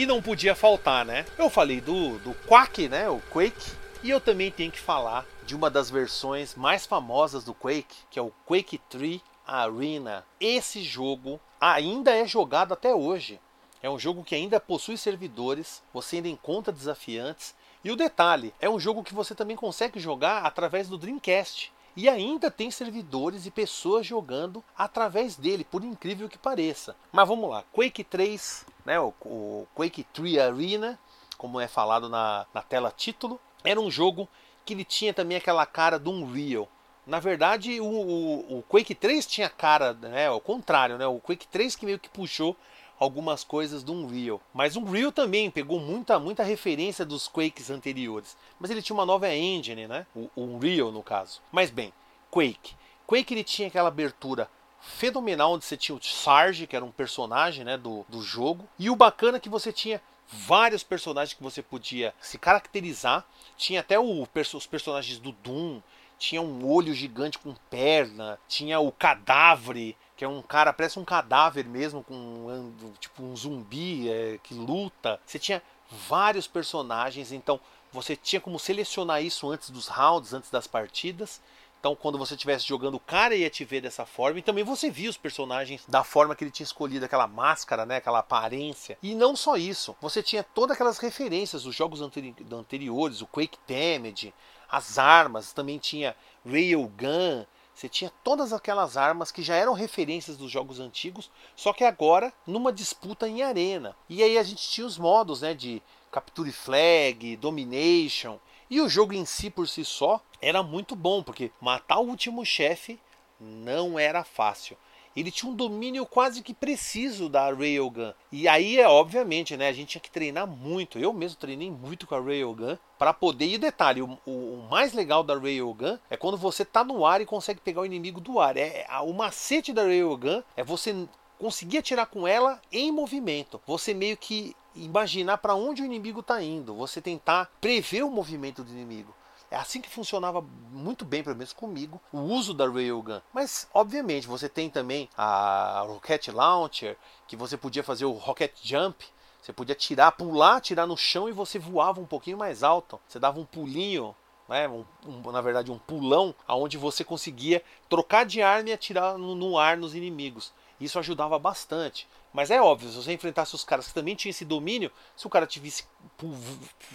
E 0.00 0.06
não 0.06 0.22
podia 0.22 0.54
faltar, 0.54 1.04
né? 1.04 1.26
Eu 1.36 1.50
falei 1.50 1.78
do, 1.78 2.18
do 2.20 2.32
Quake, 2.48 2.88
né? 2.88 3.10
O 3.10 3.20
Quake. 3.30 3.70
E 4.02 4.08
eu 4.08 4.18
também 4.18 4.50
tenho 4.50 4.72
que 4.72 4.80
falar 4.80 5.26
de 5.44 5.54
uma 5.54 5.68
das 5.68 5.90
versões 5.90 6.54
mais 6.54 6.86
famosas 6.86 7.44
do 7.44 7.52
Quake, 7.52 7.98
que 8.10 8.18
é 8.18 8.22
o 8.22 8.32
Quake 8.46 8.78
3 8.88 9.20
Arena. 9.46 10.24
Esse 10.40 10.82
jogo 10.82 11.38
ainda 11.60 12.16
é 12.16 12.26
jogado 12.26 12.72
até 12.72 12.94
hoje. 12.94 13.38
É 13.82 13.90
um 13.90 13.98
jogo 13.98 14.24
que 14.24 14.34
ainda 14.34 14.58
possui 14.58 14.96
servidores, 14.96 15.82
você 15.92 16.16
ainda 16.16 16.28
encontra 16.28 16.72
desafiantes. 16.72 17.54
E 17.84 17.90
o 17.90 17.96
detalhe, 17.96 18.54
é 18.58 18.70
um 18.70 18.80
jogo 18.80 19.04
que 19.04 19.12
você 19.12 19.34
também 19.34 19.54
consegue 19.54 20.00
jogar 20.00 20.46
através 20.46 20.88
do 20.88 20.96
Dreamcast. 20.96 21.70
E 22.00 22.08
ainda 22.08 22.50
tem 22.50 22.70
servidores 22.70 23.44
e 23.44 23.50
pessoas 23.50 24.06
jogando 24.06 24.64
através 24.74 25.36
dele, 25.36 25.64
por 25.64 25.84
incrível 25.84 26.30
que 26.30 26.38
pareça. 26.38 26.96
Mas 27.12 27.28
vamos 27.28 27.50
lá, 27.50 27.62
Quake 27.74 28.02
3, 28.02 28.64
né, 28.86 28.98
o, 28.98 29.12
o 29.22 29.66
Quake 29.74 30.04
3 30.04 30.38
Arena, 30.38 30.98
como 31.36 31.60
é 31.60 31.68
falado 31.68 32.08
na, 32.08 32.46
na 32.54 32.62
tela 32.62 32.90
título, 32.90 33.38
era 33.62 33.78
um 33.78 33.90
jogo 33.90 34.26
que 34.64 34.72
ele 34.72 34.82
tinha 34.82 35.12
também 35.12 35.36
aquela 35.36 35.66
cara 35.66 35.98
do 35.98 36.10
Unreal. 36.10 36.66
Na 37.06 37.20
verdade, 37.20 37.78
o, 37.82 37.84
o, 37.84 38.60
o 38.60 38.62
Quake 38.62 38.94
3 38.94 39.26
tinha 39.26 39.50
cara, 39.50 39.92
né, 39.92 40.28
ao 40.28 40.40
contrário, 40.40 40.96
né, 40.96 41.06
o 41.06 41.20
Quake 41.20 41.46
3 41.48 41.76
que 41.76 41.84
meio 41.84 41.98
que 41.98 42.08
puxou 42.08 42.56
algumas 43.00 43.42
coisas 43.42 43.82
do 43.82 43.94
Unreal. 43.94 44.40
Mas 44.52 44.76
o 44.76 44.80
Unreal 44.80 45.10
também 45.10 45.50
pegou 45.50 45.80
muita, 45.80 46.18
muita 46.18 46.44
referência 46.44 47.04
dos 47.04 47.26
Quakes 47.26 47.70
anteriores. 47.70 48.36
Mas 48.60 48.70
ele 48.70 48.82
tinha 48.82 48.94
uma 48.94 49.06
nova 49.06 49.34
engine, 49.34 49.88
né? 49.88 50.06
O, 50.14 50.28
o 50.36 50.42
Unreal, 50.42 50.92
no 50.92 51.02
caso. 51.02 51.40
Mas 51.50 51.70
bem, 51.70 51.94
Quake. 52.30 52.76
Quake 53.06 53.32
ele 53.32 53.42
tinha 53.42 53.68
aquela 53.68 53.88
abertura 53.88 54.48
fenomenal 54.80 55.54
onde 55.54 55.64
você 55.64 55.76
tinha 55.76 55.96
o 55.96 56.02
Sarge, 56.02 56.66
que 56.66 56.76
era 56.76 56.84
um 56.84 56.92
personagem 56.92 57.64
né, 57.64 57.78
do, 57.78 58.04
do 58.08 58.20
jogo. 58.20 58.68
E 58.78 58.90
o 58.90 58.96
bacana 58.96 59.38
é 59.38 59.40
que 59.40 59.48
você 59.48 59.72
tinha 59.72 60.00
vários 60.28 60.82
personagens 60.82 61.34
que 61.34 61.42
você 61.42 61.62
podia 61.62 62.14
se 62.20 62.38
caracterizar. 62.38 63.24
Tinha 63.56 63.80
até 63.80 63.98
o, 63.98 64.22
os 64.54 64.66
personagens 64.66 65.18
do 65.18 65.32
Doom, 65.32 65.80
tinha 66.18 66.42
um 66.42 66.70
olho 66.70 66.92
gigante 66.92 67.38
com 67.38 67.54
perna, 67.70 68.38
tinha 68.46 68.78
o 68.78 68.92
cadáver, 68.92 69.96
que 70.20 70.24
é 70.26 70.28
um 70.28 70.42
cara, 70.42 70.70
parece 70.70 70.98
um 70.98 71.04
cadáver 71.04 71.64
mesmo, 71.64 72.04
com 72.04 72.70
tipo 72.98 73.22
um 73.22 73.34
zumbi 73.34 74.06
é, 74.10 74.38
que 74.42 74.52
luta. 74.52 75.18
Você 75.24 75.38
tinha 75.38 75.62
vários 75.90 76.46
personagens, 76.46 77.32
então 77.32 77.58
você 77.90 78.14
tinha 78.14 78.38
como 78.38 78.58
selecionar 78.58 79.22
isso 79.22 79.48
antes 79.48 79.70
dos 79.70 79.88
rounds, 79.88 80.34
antes 80.34 80.50
das 80.50 80.66
partidas. 80.66 81.40
Então, 81.78 81.96
quando 81.96 82.18
você 82.18 82.34
estivesse 82.34 82.66
jogando, 82.66 82.96
o 82.96 83.00
cara 83.00 83.34
ia 83.34 83.48
te 83.48 83.64
ver 83.64 83.80
dessa 83.80 84.04
forma. 84.04 84.38
E 84.38 84.42
também 84.42 84.62
você 84.62 84.90
via 84.90 85.08
os 85.08 85.16
personagens 85.16 85.86
da 85.88 86.04
forma 86.04 86.36
que 86.36 86.44
ele 86.44 86.50
tinha 86.50 86.66
escolhido, 86.66 87.06
aquela 87.06 87.26
máscara, 87.26 87.86
né? 87.86 87.96
aquela 87.96 88.18
aparência. 88.18 88.98
E 89.02 89.14
não 89.14 89.34
só 89.34 89.56
isso, 89.56 89.96
você 90.02 90.22
tinha 90.22 90.44
todas 90.44 90.74
aquelas 90.74 90.98
referências 90.98 91.62
dos 91.62 91.74
jogos 91.74 92.02
anteri 92.02 92.36
anteriores, 92.52 93.22
o 93.22 93.26
Quake 93.26 93.58
Damage, 93.66 94.34
as 94.68 94.98
armas, 94.98 95.54
também 95.54 95.78
tinha 95.78 96.14
Railgun, 96.44 97.46
você 97.80 97.88
tinha 97.88 98.12
todas 98.22 98.52
aquelas 98.52 98.98
armas 98.98 99.32
que 99.32 99.42
já 99.42 99.54
eram 99.54 99.72
referências 99.72 100.36
dos 100.36 100.50
jogos 100.50 100.80
antigos, 100.80 101.30
só 101.56 101.72
que 101.72 101.82
agora 101.82 102.30
numa 102.46 102.70
disputa 102.70 103.26
em 103.26 103.42
arena. 103.42 103.96
E 104.06 104.22
aí 104.22 104.36
a 104.36 104.42
gente 104.42 104.68
tinha 104.68 104.86
os 104.86 104.98
modos 104.98 105.40
né, 105.40 105.54
de 105.54 105.82
Capture 106.12 106.52
Flag, 106.52 107.36
Domination. 107.38 108.38
E 108.68 108.82
o 108.82 108.88
jogo 108.88 109.14
em 109.14 109.24
si 109.24 109.48
por 109.48 109.66
si 109.66 109.82
só 109.82 110.20
era 110.42 110.62
muito 110.62 110.94
bom, 110.94 111.22
porque 111.22 111.50
matar 111.58 112.00
o 112.00 112.06
último 112.06 112.44
chefe 112.44 113.00
não 113.40 113.98
era 113.98 114.22
fácil 114.24 114.76
ele 115.16 115.30
tinha 115.30 115.50
um 115.50 115.54
domínio 115.54 116.06
quase 116.06 116.42
que 116.42 116.54
preciso 116.54 117.28
da 117.28 117.52
Railgun. 117.52 118.12
E 118.30 118.46
aí, 118.46 118.78
é 118.78 118.88
obviamente, 118.88 119.56
né, 119.56 119.68
a 119.68 119.72
gente 119.72 119.88
tinha 119.88 120.02
que 120.02 120.10
treinar 120.10 120.46
muito. 120.46 120.98
Eu 120.98 121.12
mesmo 121.12 121.38
treinei 121.38 121.70
muito 121.70 122.06
com 122.06 122.14
a 122.14 122.20
Railgun 122.20 122.76
para 122.98 123.12
poder. 123.12 123.46
E 123.46 123.58
detalhe, 123.58 124.02
o, 124.02 124.18
o, 124.26 124.66
mais 124.70 124.92
legal 124.92 125.22
da 125.22 125.36
Railgun 125.38 125.98
é 126.08 126.16
quando 126.16 126.36
você 126.36 126.64
tá 126.64 126.84
no 126.84 127.04
ar 127.04 127.20
e 127.20 127.26
consegue 127.26 127.60
pegar 127.60 127.80
o 127.80 127.86
inimigo 127.86 128.20
do 128.20 128.38
ar. 128.38 128.56
É, 128.56 128.86
é 128.88 128.98
o 129.00 129.12
macete 129.12 129.72
da 129.72 129.82
Railgun 129.82 130.42
é 130.56 130.62
você 130.62 131.08
conseguir 131.38 131.78
atirar 131.78 132.06
com 132.06 132.28
ela 132.28 132.60
em 132.70 132.92
movimento. 132.92 133.60
Você 133.66 133.94
meio 133.94 134.16
que 134.16 134.54
imaginar 134.74 135.38
para 135.38 135.54
onde 135.54 135.82
o 135.82 135.84
inimigo 135.84 136.20
está 136.20 136.42
indo, 136.42 136.74
você 136.74 137.00
tentar 137.00 137.50
prever 137.60 138.04
o 138.04 138.10
movimento 138.10 138.62
do 138.62 138.70
inimigo. 138.70 139.14
É 139.50 139.56
assim 139.56 139.80
que 139.80 139.90
funcionava 139.90 140.40
muito 140.70 141.04
bem, 141.04 141.24
pelo 141.24 141.34
menos 141.34 141.52
comigo, 141.52 142.00
o 142.12 142.20
uso 142.20 142.54
da 142.54 142.68
Railgun. 142.68 143.20
Mas, 143.32 143.68
obviamente, 143.74 144.28
você 144.28 144.48
tem 144.48 144.70
também 144.70 145.08
a 145.16 145.84
Rocket 145.86 146.28
Launcher, 146.28 146.96
que 147.26 147.34
você 147.34 147.56
podia 147.56 147.82
fazer 147.82 148.04
o 148.04 148.12
Rocket 148.12 148.52
Jump. 148.62 149.04
Você 149.42 149.52
podia 149.52 149.74
tirar, 149.74 150.12
pular, 150.12 150.60
tirar 150.60 150.86
no 150.86 150.96
chão 150.96 151.28
e 151.28 151.32
você 151.32 151.58
voava 151.58 152.00
um 152.00 152.06
pouquinho 152.06 152.38
mais 152.38 152.62
alto. 152.62 153.00
Você 153.08 153.18
dava 153.18 153.40
um 153.40 153.44
pulinho 153.44 154.14
né, 154.50 154.68
um, 154.68 154.84
um, 155.06 155.30
na 155.30 155.40
verdade 155.40 155.70
um 155.70 155.78
pulão, 155.78 156.34
aonde 156.46 156.76
você 156.76 157.04
conseguia 157.04 157.62
trocar 157.88 158.26
de 158.26 158.42
arma 158.42 158.70
e 158.70 158.72
atirar 158.72 159.16
no, 159.16 159.36
no, 159.36 159.56
ar 159.56 159.76
nos 159.76 159.94
inimigos. 159.94 160.52
Isso 160.80 160.98
ajudava 160.98 161.38
bastante. 161.38 162.08
Mas 162.32 162.50
é 162.50 162.60
óbvio, 162.60 162.88
se 162.88 162.96
você 162.96 163.12
enfrentasse 163.12 163.54
os 163.54 163.64
caras 163.64 163.88
que 163.88 163.94
também 163.94 164.14
tinham 164.14 164.30
esse 164.30 164.44
domínio, 164.44 164.90
se 165.16 165.26
o 165.26 165.30
cara 165.30 165.46
tivesse 165.46 165.84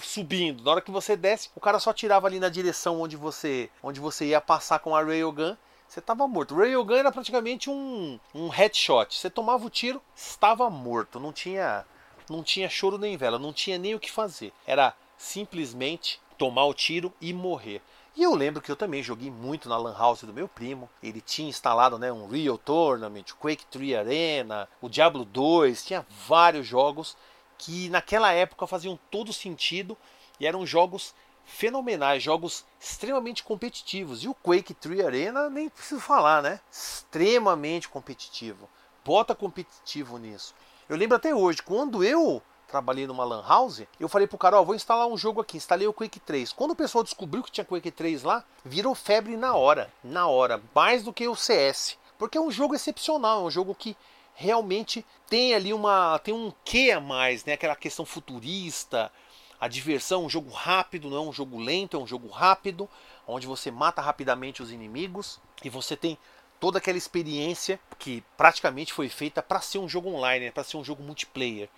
subindo, 0.01 0.63
na 0.63 0.71
hora 0.71 0.81
que 0.81 0.91
você 0.91 1.15
desce, 1.15 1.49
o 1.55 1.59
cara 1.59 1.79
só 1.79 1.93
tirava 1.93 2.25
ali 2.25 2.39
na 2.39 2.49
direção 2.49 3.01
onde 3.01 3.15
você, 3.15 3.69
onde 3.83 3.99
você 3.99 4.25
ia 4.27 4.41
passar 4.41 4.79
com 4.79 4.95
a 4.95 5.03
railgun, 5.03 5.55
você 5.87 5.99
estava 5.99 6.27
morto. 6.27 6.55
O 6.55 6.57
railgun 6.57 6.95
era 6.95 7.11
praticamente 7.11 7.69
um, 7.69 8.19
um 8.33 8.47
headshot. 8.49 9.15
Você 9.15 9.29
tomava 9.29 9.65
o 9.65 9.69
tiro, 9.69 10.01
estava 10.15 10.69
morto. 10.69 11.19
Não 11.19 11.31
tinha, 11.31 11.85
não 12.29 12.43
tinha 12.43 12.69
choro 12.69 12.97
nem 12.97 13.15
vela, 13.15 13.37
não 13.37 13.53
tinha 13.53 13.77
nem 13.77 13.93
o 13.93 13.99
que 13.99 14.11
fazer. 14.11 14.51
Era 14.65 14.95
simplesmente 15.17 16.19
tomar 16.37 16.65
o 16.65 16.73
tiro 16.73 17.13
e 17.21 17.33
morrer. 17.33 17.81
E 18.15 18.23
eu 18.23 18.33
lembro 18.33 18.61
que 18.61 18.71
eu 18.71 18.77
também 18.77 19.03
joguei 19.03 19.29
muito 19.29 19.67
na 19.67 19.77
Lan 19.77 19.93
House 19.97 20.23
do 20.23 20.31
meu 20.31 20.47
primo. 20.47 20.89
Ele 21.03 21.19
tinha 21.19 21.49
instalado 21.49 21.99
né, 21.99 22.13
um 22.13 22.27
Real 22.27 22.57
Tournament, 22.57 23.25
Quake 23.37 23.65
3 23.65 23.95
Arena, 23.95 24.69
o 24.81 24.87
Diablo 24.87 25.25
2, 25.25 25.83
tinha 25.83 26.05
vários 26.25 26.65
jogos 26.65 27.17
que 27.57 27.89
naquela 27.89 28.31
época 28.31 28.67
faziam 28.67 28.97
todo 29.11 29.33
sentido 29.33 29.97
e 30.39 30.47
eram 30.47 30.65
jogos 30.65 31.13
fenomenais, 31.43 32.23
jogos 32.23 32.65
extremamente 32.79 33.43
competitivos. 33.43 34.23
E 34.23 34.29
o 34.29 34.33
Quake 34.33 34.73
3 34.73 35.05
Arena 35.05 35.49
nem 35.49 35.67
preciso 35.67 35.99
falar, 35.99 36.41
né? 36.41 36.61
Extremamente 36.71 37.89
competitivo. 37.89 38.69
Bota 39.03 39.35
competitivo 39.35 40.17
nisso. 40.17 40.55
Eu 40.87 40.95
lembro 40.95 41.17
até 41.17 41.35
hoje, 41.35 41.61
quando 41.61 42.01
eu 42.01 42.41
trabalhei 42.67 43.07
numa 43.07 43.23
lan 43.23 43.43
house, 43.47 43.83
eu 43.99 44.09
falei 44.09 44.27
pro 44.27 44.37
cara, 44.37 44.59
ó, 44.59 44.63
vou 44.63 44.75
instalar 44.75 45.07
um 45.07 45.17
jogo 45.17 45.41
aqui, 45.41 45.57
instalei 45.57 45.87
o 45.87 45.93
Quake 45.93 46.19
3. 46.19 46.53
Quando 46.53 46.71
o 46.71 46.75
pessoal 46.75 47.03
descobriu 47.03 47.43
que 47.43 47.51
tinha 47.51 47.65
Quake 47.65 47.91
3 47.91 48.23
lá, 48.23 48.43
virou 48.63 48.95
febre 48.95 49.37
na 49.37 49.55
hora, 49.55 49.91
na 50.03 50.27
hora, 50.27 50.61
mais 50.73 51.03
do 51.03 51.13
que 51.13 51.27
o 51.27 51.35
CS, 51.35 51.97
porque 52.17 52.37
é 52.37 52.41
um 52.41 52.51
jogo 52.51 52.75
excepcional, 52.75 53.41
é 53.41 53.43
um 53.45 53.51
jogo 53.51 53.75
que 53.75 53.95
realmente 54.35 55.05
tem 55.29 55.53
ali 55.53 55.73
uma 55.73 56.19
tem 56.19 56.33
um 56.33 56.51
quê 56.63 56.91
a 56.91 56.99
mais, 56.99 57.45
né? 57.45 57.53
Aquela 57.53 57.75
questão 57.75 58.05
futurista, 58.05 59.11
a 59.59 59.67
diversão, 59.67 60.25
um 60.25 60.29
jogo 60.29 60.51
rápido, 60.51 61.09
não 61.09 61.17
é 61.17 61.21
um 61.21 61.33
jogo 61.33 61.57
lento, 61.57 61.97
é 61.97 61.99
um 61.99 62.07
jogo 62.07 62.27
rápido, 62.27 62.89
onde 63.27 63.47
você 63.47 63.71
mata 63.71 64.01
rapidamente 64.01 64.61
os 64.61 64.71
inimigos 64.71 65.39
e 65.63 65.69
você 65.69 65.95
tem 65.95 66.17
toda 66.59 66.77
aquela 66.77 66.97
experiência 66.97 67.79
que 67.97 68.23
praticamente 68.37 68.93
foi 68.93 69.09
feita 69.09 69.41
para 69.41 69.61
ser 69.61 69.77
um 69.77 69.89
jogo 69.89 70.09
online, 70.09 70.45
né? 70.45 70.51
para 70.51 70.63
ser 70.63 70.77
um 70.77 70.83
jogo 70.83 71.03
multiplayer. 71.03 71.69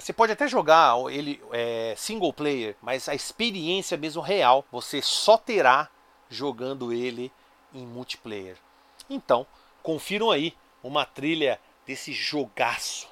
Você 0.00 0.12
pode 0.12 0.32
até 0.32 0.48
jogar 0.48 0.94
ele 1.10 1.42
é, 1.52 1.94
single 1.96 2.32
player, 2.32 2.76
mas 2.80 3.08
a 3.08 3.14
experiência 3.14 3.96
mesmo 3.96 4.22
real 4.22 4.64
você 4.70 5.02
só 5.02 5.36
terá 5.36 5.88
jogando 6.28 6.92
ele 6.92 7.30
em 7.74 7.86
multiplayer. 7.86 8.56
Então, 9.08 9.46
confiram 9.82 10.30
aí 10.30 10.54
uma 10.82 11.04
trilha 11.04 11.60
desse 11.86 12.12
jogaço. 12.12 13.11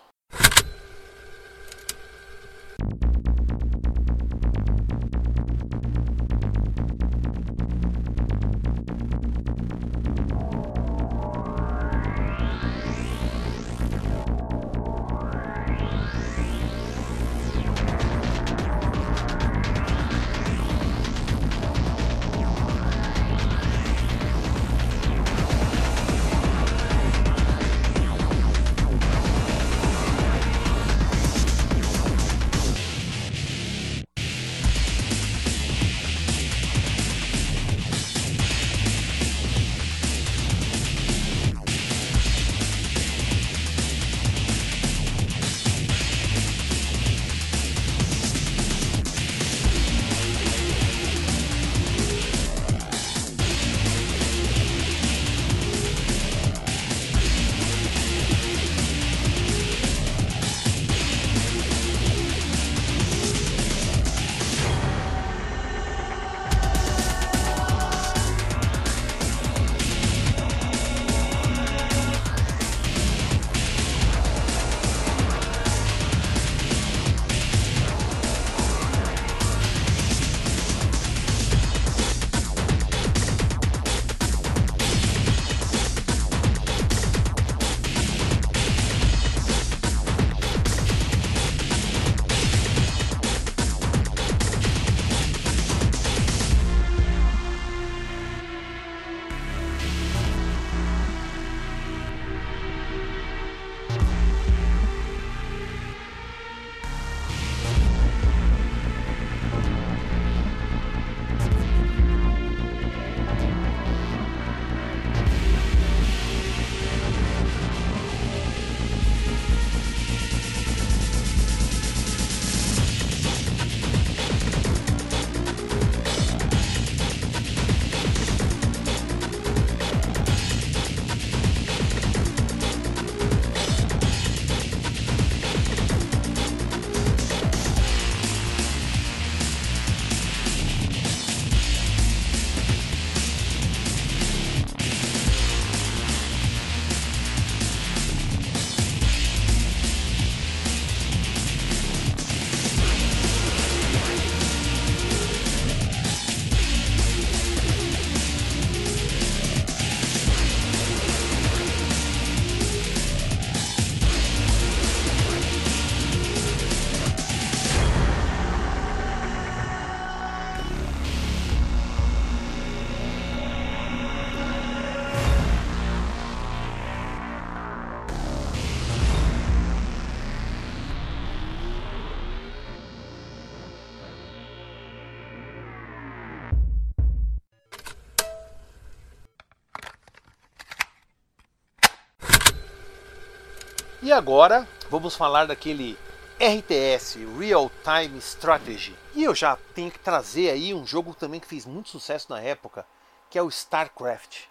E 194.02 194.10
agora 194.10 194.66
vamos 194.88 195.14
falar 195.14 195.44
daquele 195.44 195.98
RTS, 196.40 197.18
Real 197.38 197.70
Time 197.84 198.16
Strategy. 198.18 198.96
E 199.14 199.24
eu 199.24 199.34
já 199.34 199.58
tenho 199.74 199.90
que 199.90 199.98
trazer 199.98 200.48
aí 200.48 200.72
um 200.72 200.86
jogo 200.86 201.14
também 201.14 201.38
que 201.38 201.46
fez 201.46 201.66
muito 201.66 201.90
sucesso 201.90 202.26
na 202.30 202.40
época, 202.40 202.86
que 203.28 203.38
é 203.38 203.42
o 203.42 203.48
StarCraft. 203.50 204.44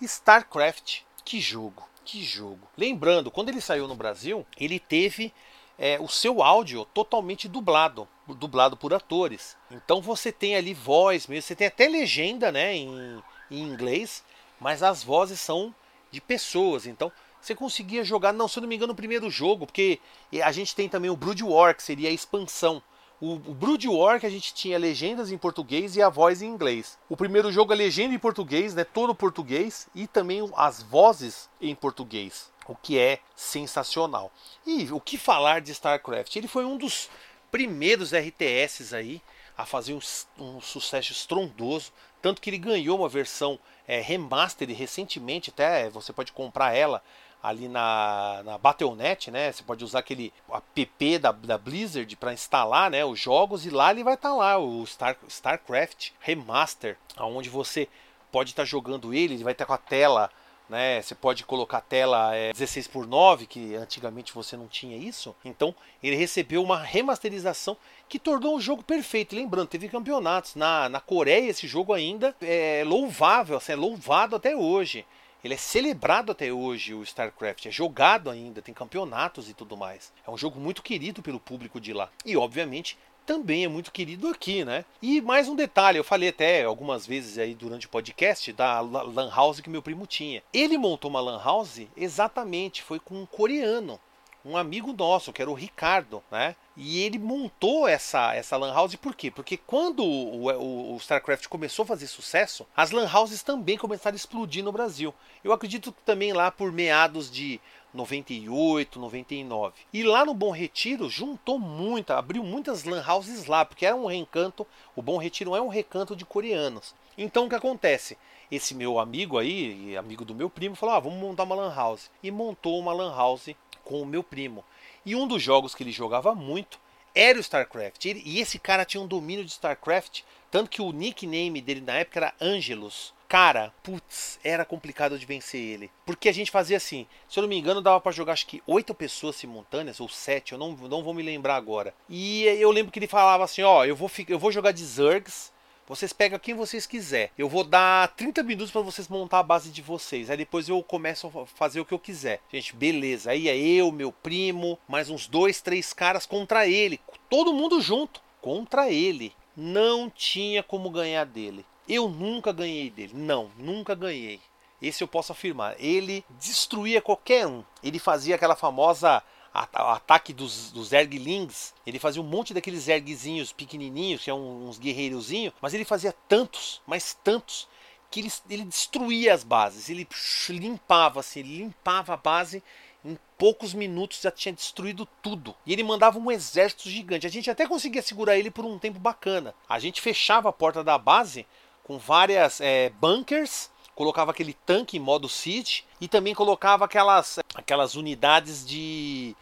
StarCraft, 0.00 1.02
que 1.26 1.38
jogo, 1.42 1.86
que 2.06 2.24
jogo. 2.24 2.66
Lembrando, 2.74 3.30
quando 3.30 3.50
ele 3.50 3.60
saiu 3.60 3.86
no 3.86 3.94
Brasil, 3.94 4.46
ele 4.56 4.80
teve 4.80 5.30
é, 5.78 5.98
o 6.00 6.08
seu 6.08 6.42
áudio 6.42 6.86
totalmente 6.86 7.48
dublado, 7.48 8.08
dublado 8.26 8.78
por 8.78 8.94
atores. 8.94 9.58
Então 9.70 10.00
você 10.00 10.32
tem 10.32 10.56
ali 10.56 10.72
voz 10.72 11.26
mesmo, 11.26 11.42
você 11.42 11.54
tem 11.54 11.66
até 11.66 11.86
legenda 11.86 12.50
né, 12.50 12.74
em, 12.74 13.22
em 13.50 13.60
inglês, 13.60 14.24
mas 14.58 14.82
as 14.82 15.04
vozes 15.04 15.38
são 15.38 15.74
de 16.10 16.18
pessoas. 16.18 16.86
Então 16.86 17.12
você 17.46 17.54
conseguia 17.54 18.02
jogar, 18.04 18.32
não, 18.32 18.48
se 18.48 18.58
eu 18.58 18.62
não 18.62 18.68
me 18.68 18.74
engano, 18.74 18.92
no 18.92 18.96
primeiro 18.96 19.30
jogo, 19.30 19.66
porque 19.66 20.00
a 20.42 20.50
gente 20.50 20.74
tem 20.74 20.88
também 20.88 21.10
o 21.10 21.16
Brood 21.16 21.42
War, 21.44 21.76
que 21.76 21.82
seria 21.82 22.08
a 22.08 22.12
expansão. 22.12 22.82
O, 23.20 23.34
o 23.34 23.54
Brood 23.54 23.88
War 23.88 24.20
que 24.20 24.26
a 24.26 24.30
gente 24.30 24.52
tinha 24.52 24.78
legendas 24.78 25.30
em 25.30 25.38
português 25.38 25.96
e 25.96 26.02
a 26.02 26.08
voz 26.08 26.42
em 26.42 26.48
inglês. 26.48 26.98
O 27.08 27.16
primeiro 27.16 27.50
jogo 27.50 27.72
a 27.72 27.76
legenda 27.76 28.14
em 28.14 28.18
português, 28.18 28.74
né, 28.74 28.84
todo 28.84 29.14
português 29.14 29.88
e 29.94 30.06
também 30.06 30.46
as 30.56 30.82
vozes 30.82 31.48
em 31.60 31.74
português 31.74 32.54
o 32.68 32.74
que 32.74 32.98
é 32.98 33.20
sensacional. 33.34 34.32
E 34.66 34.90
o 34.90 35.00
que 35.00 35.16
falar 35.16 35.60
de 35.60 35.72
StarCraft? 35.72 36.34
Ele 36.34 36.48
foi 36.48 36.64
um 36.64 36.76
dos 36.76 37.08
primeiros 37.50 38.12
RTS 38.12 38.92
aí 38.94 39.22
a 39.56 39.64
fazer 39.64 39.94
um, 39.94 40.00
um 40.38 40.60
sucesso 40.60 41.12
estrondoso, 41.12 41.92
tanto 42.26 42.42
que 42.42 42.50
ele 42.50 42.58
ganhou 42.58 42.98
uma 42.98 43.08
versão 43.08 43.56
é, 43.86 44.00
remaster 44.00 44.68
recentemente, 44.76 45.50
até 45.50 45.88
você 45.88 46.12
pode 46.12 46.32
comprar 46.32 46.74
ela 46.74 47.00
ali 47.40 47.68
na, 47.68 48.42
na 48.44 48.58
Battle.net, 48.58 49.30
né? 49.30 49.52
Você 49.52 49.62
pode 49.62 49.84
usar 49.84 50.00
aquele 50.00 50.32
app 50.52 51.18
da, 51.20 51.30
da 51.30 51.56
Blizzard 51.56 52.16
para 52.16 52.32
instalar, 52.32 52.90
né, 52.90 53.04
os 53.04 53.20
jogos 53.20 53.64
e 53.64 53.70
lá 53.70 53.92
ele 53.92 54.02
vai 54.02 54.14
estar 54.14 54.30
tá 54.30 54.34
lá 54.34 54.58
o 54.58 54.84
Star, 54.84 55.16
StarCraft 55.28 56.10
Remaster, 56.18 56.98
aonde 57.16 57.48
você 57.48 57.88
pode 58.32 58.50
estar 58.50 58.62
tá 58.62 58.66
jogando 58.66 59.14
ele, 59.14 59.34
ele 59.34 59.44
vai 59.44 59.52
estar 59.52 59.64
tá 59.64 59.68
com 59.68 59.74
a 59.74 59.78
tela 59.78 60.28
né? 60.68 61.00
Você 61.00 61.14
pode 61.14 61.44
colocar 61.44 61.80
tela 61.80 62.34
é, 62.34 62.52
16 62.52 62.88
por 62.88 63.06
9, 63.06 63.46
que 63.46 63.74
antigamente 63.74 64.32
você 64.32 64.56
não 64.56 64.66
tinha 64.66 64.96
isso. 64.96 65.34
Então 65.44 65.74
ele 66.02 66.16
recebeu 66.16 66.62
uma 66.62 66.78
remasterização 66.78 67.76
que 68.08 68.18
tornou 68.18 68.56
o 68.56 68.60
jogo 68.60 68.82
perfeito. 68.82 69.36
Lembrando, 69.36 69.68
teve 69.68 69.88
campeonatos 69.88 70.54
na, 70.54 70.88
na 70.88 71.00
Coreia. 71.00 71.50
Esse 71.50 71.66
jogo 71.66 71.92
ainda 71.92 72.34
é 72.40 72.82
louvável, 72.84 73.56
assim, 73.56 73.72
é 73.72 73.76
louvado 73.76 74.36
até 74.36 74.56
hoje. 74.56 75.04
Ele 75.44 75.54
é 75.54 75.58
celebrado 75.58 76.32
até 76.32 76.52
hoje, 76.52 76.92
o 76.92 77.04
StarCraft. 77.04 77.66
É 77.66 77.70
jogado 77.70 78.30
ainda, 78.30 78.60
tem 78.60 78.74
campeonatos 78.74 79.48
e 79.48 79.54
tudo 79.54 79.76
mais. 79.76 80.12
É 80.26 80.30
um 80.30 80.36
jogo 80.36 80.58
muito 80.58 80.82
querido 80.82 81.22
pelo 81.22 81.38
público 81.38 81.80
de 81.80 81.92
lá. 81.92 82.10
E, 82.24 82.36
obviamente, 82.36 82.98
também 83.26 83.64
é 83.64 83.68
muito 83.68 83.90
querido 83.90 84.28
aqui, 84.28 84.64
né? 84.64 84.84
E 85.02 85.20
mais 85.20 85.48
um 85.48 85.56
detalhe, 85.56 85.98
eu 85.98 86.04
falei 86.04 86.28
até 86.28 86.62
algumas 86.62 87.04
vezes 87.04 87.36
aí 87.36 87.54
durante 87.54 87.86
o 87.86 87.90
podcast 87.90 88.52
da 88.52 88.80
Lan 88.80 89.30
House 89.34 89.60
que 89.60 89.68
meu 89.68 89.82
primo 89.82 90.06
tinha. 90.06 90.42
Ele 90.54 90.78
montou 90.78 91.10
uma 91.10 91.20
Lan 91.20 91.42
House 91.42 91.82
exatamente, 91.96 92.84
foi 92.84 93.00
com 93.00 93.20
um 93.20 93.26
coreano, 93.26 94.00
um 94.44 94.56
amigo 94.56 94.92
nosso, 94.92 95.32
que 95.32 95.42
era 95.42 95.50
o 95.50 95.54
Ricardo, 95.54 96.22
né? 96.30 96.54
E 96.76 97.02
ele 97.02 97.18
montou 97.18 97.88
essa, 97.88 98.32
essa 98.34 98.56
Lan 98.56 98.72
House 98.72 98.94
por 98.94 99.14
quê? 99.14 99.28
Porque 99.30 99.56
quando 99.56 100.04
o, 100.04 100.48
o, 100.52 100.94
o, 100.94 100.96
StarCraft 100.98 101.48
começou 101.48 101.82
a 101.82 101.86
fazer 101.86 102.06
sucesso, 102.06 102.64
as 102.76 102.92
Lan 102.92 103.10
Houses 103.12 103.42
também 103.42 103.76
começaram 103.76 104.14
a 104.14 104.16
explodir 104.16 104.62
no 104.62 104.70
Brasil. 104.70 105.12
Eu 105.42 105.52
acredito 105.52 105.90
que 105.90 106.02
também 106.02 106.32
lá 106.32 106.50
por 106.50 106.70
meados 106.70 107.28
de 107.30 107.60
98, 107.96 109.00
99. 109.00 109.74
E 109.92 110.02
lá 110.02 110.24
no 110.24 110.34
Bom 110.34 110.50
Retiro 110.50 111.08
juntou 111.08 111.58
muita, 111.58 112.16
abriu 112.16 112.44
muitas 112.44 112.84
lan 112.84 113.04
houses 113.04 113.46
lá, 113.46 113.64
porque 113.64 113.86
era 113.86 113.96
um 113.96 114.06
recanto, 114.06 114.66
o 114.94 115.02
Bom 115.02 115.16
Retiro 115.16 115.56
é 115.56 115.60
um 115.60 115.68
recanto 115.68 116.14
de 116.14 116.24
coreanos. 116.24 116.94
Então 117.18 117.46
o 117.46 117.48
que 117.48 117.54
acontece? 117.54 118.16
Esse 118.50 118.74
meu 118.74 119.00
amigo 119.00 119.38
aí, 119.38 119.96
amigo 119.96 120.24
do 120.24 120.34
meu 120.34 120.48
primo, 120.48 120.76
falou: 120.76 120.94
ah, 120.94 121.00
vamos 121.00 121.18
montar 121.18 121.42
uma 121.42 121.56
lan 121.56 121.74
house. 121.74 122.10
E 122.22 122.30
montou 122.30 122.78
uma 122.78 122.92
lan 122.92 123.12
house 123.14 123.50
com 123.82 124.00
o 124.00 124.06
meu 124.06 124.22
primo. 124.22 124.64
E 125.04 125.16
um 125.16 125.26
dos 125.26 125.42
jogos 125.42 125.74
que 125.74 125.82
ele 125.82 125.92
jogava 125.92 126.34
muito 126.34 126.78
era 127.14 127.38
o 127.38 127.40
StarCraft. 127.40 128.04
e 128.04 128.40
esse 128.40 128.58
cara 128.58 128.84
tinha 128.84 129.02
um 129.02 129.06
domínio 129.06 129.44
de 129.44 129.50
StarCraft, 129.50 130.22
tanto 130.50 130.68
que 130.68 130.82
o 130.82 130.92
nickname 130.92 131.62
dele 131.62 131.80
na 131.80 131.94
época 131.94 132.18
era 132.18 132.34
Angelus. 132.40 133.14
Cara, 133.28 133.72
putz, 133.82 134.38
era 134.44 134.64
complicado 134.64 135.18
de 135.18 135.26
vencer 135.26 135.60
ele. 135.60 135.90
Porque 136.04 136.28
a 136.28 136.32
gente 136.32 136.50
fazia 136.50 136.76
assim, 136.76 137.06
se 137.28 137.38
eu 137.38 137.42
não 137.42 137.48
me 137.48 137.58
engano, 137.58 137.82
dava 137.82 138.00
para 138.00 138.12
jogar 138.12 138.34
acho 138.34 138.46
que 138.46 138.62
oito 138.66 138.94
pessoas 138.94 139.36
simultâneas, 139.36 139.98
ou 139.98 140.08
sete, 140.08 140.52
eu 140.52 140.58
não, 140.58 140.72
não 140.72 141.02
vou 141.02 141.12
me 141.12 141.22
lembrar 141.22 141.56
agora. 141.56 141.92
E 142.08 142.44
eu 142.44 142.70
lembro 142.70 142.92
que 142.92 142.98
ele 142.98 143.08
falava 143.08 143.42
assim, 143.42 143.62
ó, 143.62 143.84
eu 143.84 143.96
vou, 143.96 144.10
eu 144.28 144.38
vou 144.38 144.52
jogar 144.52 144.70
de 144.70 144.84
Zergs, 144.84 145.50
vocês 145.88 146.12
pegam 146.12 146.38
quem 146.38 146.54
vocês 146.54 146.84
quiser. 146.84 147.30
Eu 147.38 147.48
vou 147.48 147.62
dar 147.62 148.08
30 148.16 148.42
minutos 148.42 148.72
para 148.72 148.80
vocês 148.80 149.06
montar 149.08 149.38
a 149.38 149.42
base 149.44 149.70
de 149.70 149.80
vocês. 149.80 150.28
Aí 150.28 150.36
depois 150.36 150.68
eu 150.68 150.82
começo 150.82 151.26
a 151.28 151.46
fazer 151.46 151.80
o 151.80 151.84
que 151.84 151.94
eu 151.94 151.98
quiser. 151.98 152.40
Gente, 152.52 152.74
beleza. 152.74 153.30
Aí 153.30 153.48
é 153.48 153.56
eu, 153.56 153.92
meu 153.92 154.10
primo, 154.10 154.78
mais 154.88 155.08
uns 155.08 155.28
dois, 155.28 155.60
três 155.60 155.92
caras 155.92 156.26
contra 156.26 156.66
ele. 156.66 157.00
Todo 157.30 157.52
mundo 157.52 157.80
junto. 157.80 158.20
Contra 158.40 158.90
ele. 158.90 159.32
Não 159.56 160.10
tinha 160.10 160.60
como 160.60 160.90
ganhar 160.90 161.24
dele. 161.24 161.64
Eu 161.88 162.08
nunca 162.08 162.52
ganhei 162.52 162.90
dele. 162.90 163.12
Não, 163.14 163.50
nunca 163.56 163.94
ganhei. 163.94 164.40
Esse 164.80 165.02
eu 165.02 165.08
posso 165.08 165.32
afirmar. 165.32 165.74
Ele 165.78 166.24
destruía 166.38 167.00
qualquer 167.00 167.46
um. 167.46 167.64
Ele 167.82 167.98
fazia 167.98 168.34
aquela 168.34 168.56
famosa 168.56 169.22
ataque 169.52 170.32
dos, 170.32 170.70
dos 170.70 170.88
Zerglings. 170.88 171.74
Ele 171.86 171.98
fazia 171.98 172.20
um 172.20 172.26
monte 172.26 172.52
daqueles 172.52 172.84
Zergzinhos 172.84 173.52
pequenininhos, 173.52 174.22
que 174.22 174.30
é 174.30 174.34
um, 174.34 174.68
uns 174.68 174.78
guerreirozinhos. 174.78 175.54
Mas 175.60 175.72
ele 175.72 175.84
fazia 175.84 176.14
tantos, 176.28 176.82
mas 176.86 177.16
tantos, 177.24 177.68
que 178.10 178.20
ele, 178.20 178.32
ele 178.50 178.64
destruía 178.64 179.32
as 179.32 179.42
bases. 179.42 179.88
Ele 179.88 180.06
limpava, 180.50 181.20
assim, 181.20 181.40
ele 181.40 181.58
limpava 181.58 182.14
a 182.14 182.16
base 182.16 182.62
em 183.06 183.16
poucos 183.38 183.72
minutos 183.72 184.20
já 184.20 184.30
tinha 184.30 184.52
destruído 184.52 185.06
tudo. 185.22 185.54
E 185.64 185.72
ele 185.72 185.84
mandava 185.84 186.18
um 186.18 186.30
exército 186.30 186.90
gigante. 186.90 187.26
A 187.26 187.30
gente 187.30 187.50
até 187.50 187.66
conseguia 187.66 188.02
segurar 188.02 188.36
ele 188.36 188.50
por 188.50 188.64
um 188.64 188.78
tempo 188.78 188.98
bacana. 188.98 189.54
A 189.68 189.78
gente 189.78 190.00
fechava 190.00 190.48
a 190.48 190.52
porta 190.52 190.82
da 190.82 190.98
base 190.98 191.46
com 191.86 191.98
várias 191.98 192.60
é, 192.60 192.90
bunkers, 193.00 193.70
colocava 193.94 194.32
aquele 194.32 194.52
tanque 194.52 194.96
em 194.96 195.00
modo 195.00 195.28
siege 195.28 195.84
e 196.00 196.08
também 196.08 196.34
colocava 196.34 196.84
aquelas, 196.84 197.38
aquelas 197.54 197.94
unidades 197.94 198.66
de 198.66 199.36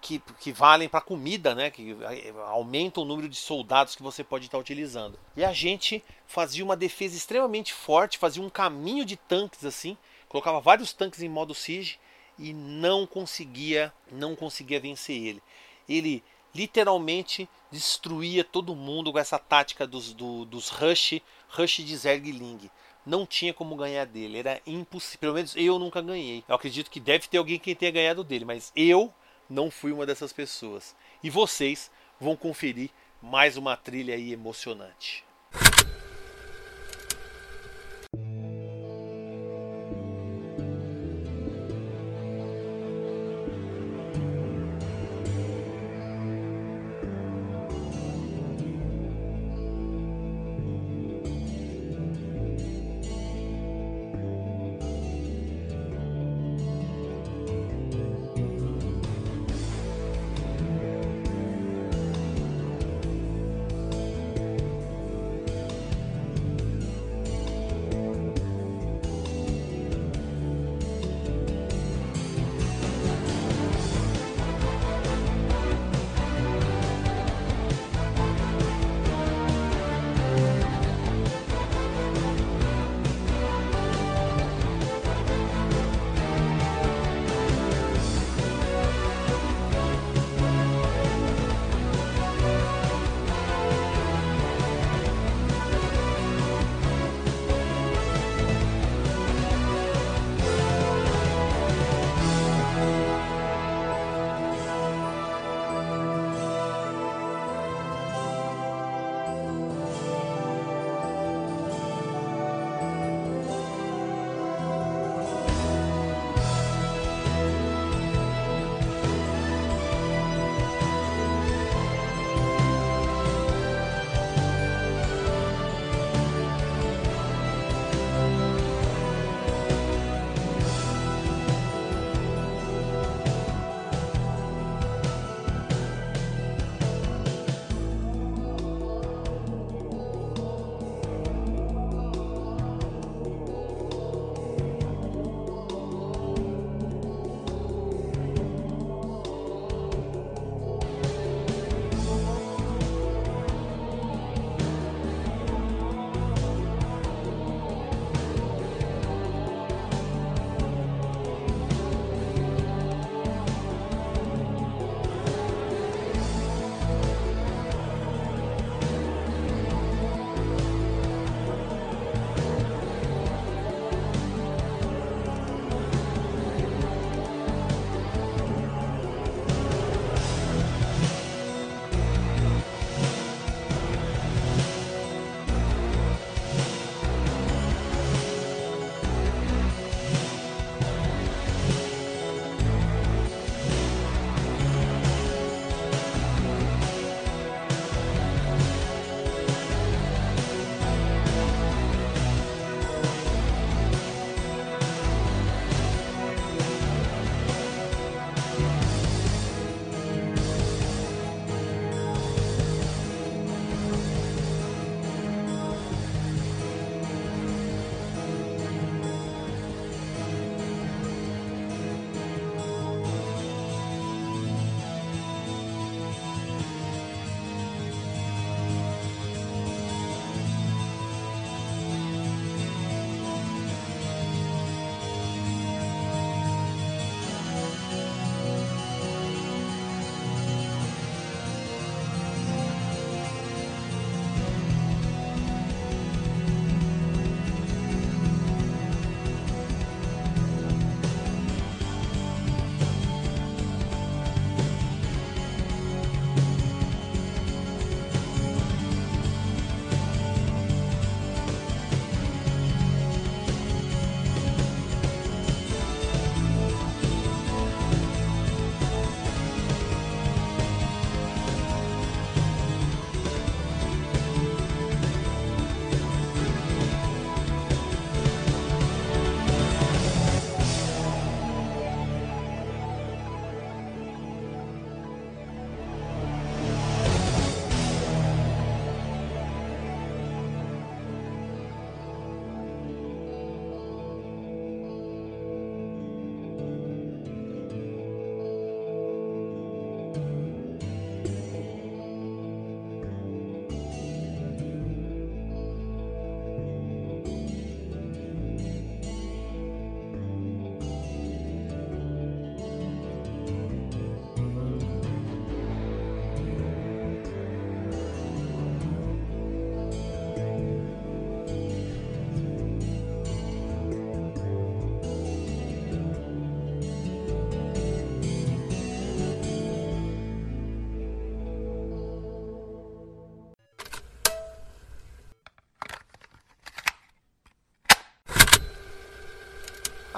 que, 0.00 0.22
que 0.38 0.52
valem 0.52 0.88
para 0.88 1.00
comida, 1.00 1.56
né? 1.56 1.72
Que 1.72 1.96
é, 2.02 2.32
aumentam 2.46 3.02
o 3.02 3.06
número 3.06 3.28
de 3.28 3.34
soldados 3.34 3.96
que 3.96 4.02
você 4.02 4.22
pode 4.22 4.44
estar 4.46 4.58
utilizando. 4.58 5.18
E 5.36 5.44
a 5.44 5.52
gente 5.52 6.04
fazia 6.24 6.64
uma 6.64 6.76
defesa 6.76 7.16
extremamente 7.16 7.72
forte, 7.72 8.16
fazia 8.16 8.44
um 8.44 8.48
caminho 8.48 9.04
de 9.04 9.16
tanques 9.16 9.64
assim, 9.64 9.98
colocava 10.28 10.60
vários 10.60 10.92
tanques 10.92 11.20
em 11.20 11.28
modo 11.28 11.52
siege 11.52 11.98
e 12.38 12.52
não 12.52 13.08
conseguia, 13.08 13.92
não 14.12 14.36
conseguia 14.36 14.78
vencer 14.78 15.16
ele. 15.16 15.42
Ele 15.88 16.22
literalmente 16.54 17.48
destruía 17.70 18.42
todo 18.44 18.74
mundo 18.74 19.12
com 19.12 19.18
essa 19.18 19.38
tática 19.38 19.86
dos, 19.86 20.12
do, 20.12 20.44
dos 20.44 20.68
rush, 20.68 21.20
rush 21.48 21.78
de 21.84 21.96
Zergling. 21.96 22.70
Não 23.04 23.24
tinha 23.24 23.54
como 23.54 23.76
ganhar 23.76 24.04
dele, 24.04 24.38
era 24.38 24.60
impossível. 24.66 25.18
Pelo 25.20 25.34
menos 25.34 25.56
eu 25.56 25.78
nunca 25.78 26.02
ganhei. 26.02 26.44
Eu 26.46 26.54
acredito 26.54 26.90
que 26.90 27.00
deve 27.00 27.28
ter 27.28 27.38
alguém 27.38 27.58
que 27.58 27.74
tenha 27.74 27.90
ganhado 27.90 28.22
dele, 28.22 28.44
mas 28.44 28.72
eu 28.76 29.12
não 29.48 29.70
fui 29.70 29.92
uma 29.92 30.04
dessas 30.04 30.32
pessoas. 30.32 30.94
E 31.22 31.30
vocês 31.30 31.90
vão 32.20 32.36
conferir 32.36 32.90
mais 33.22 33.56
uma 33.56 33.76
trilha 33.76 34.14
aí 34.14 34.32
emocionante. 34.32 35.24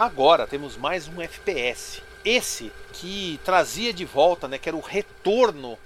Agora 0.00 0.46
temos 0.46 0.78
mais 0.78 1.08
um 1.08 1.20
FPS. 1.20 2.02
Esse 2.24 2.72
que 2.94 3.38
trazia 3.44 3.92
de 3.92 4.06
volta, 4.06 4.48
né, 4.48 4.56
que 4.56 4.66
era 4.66 4.76
o 4.76 4.80
retorno 4.80 5.78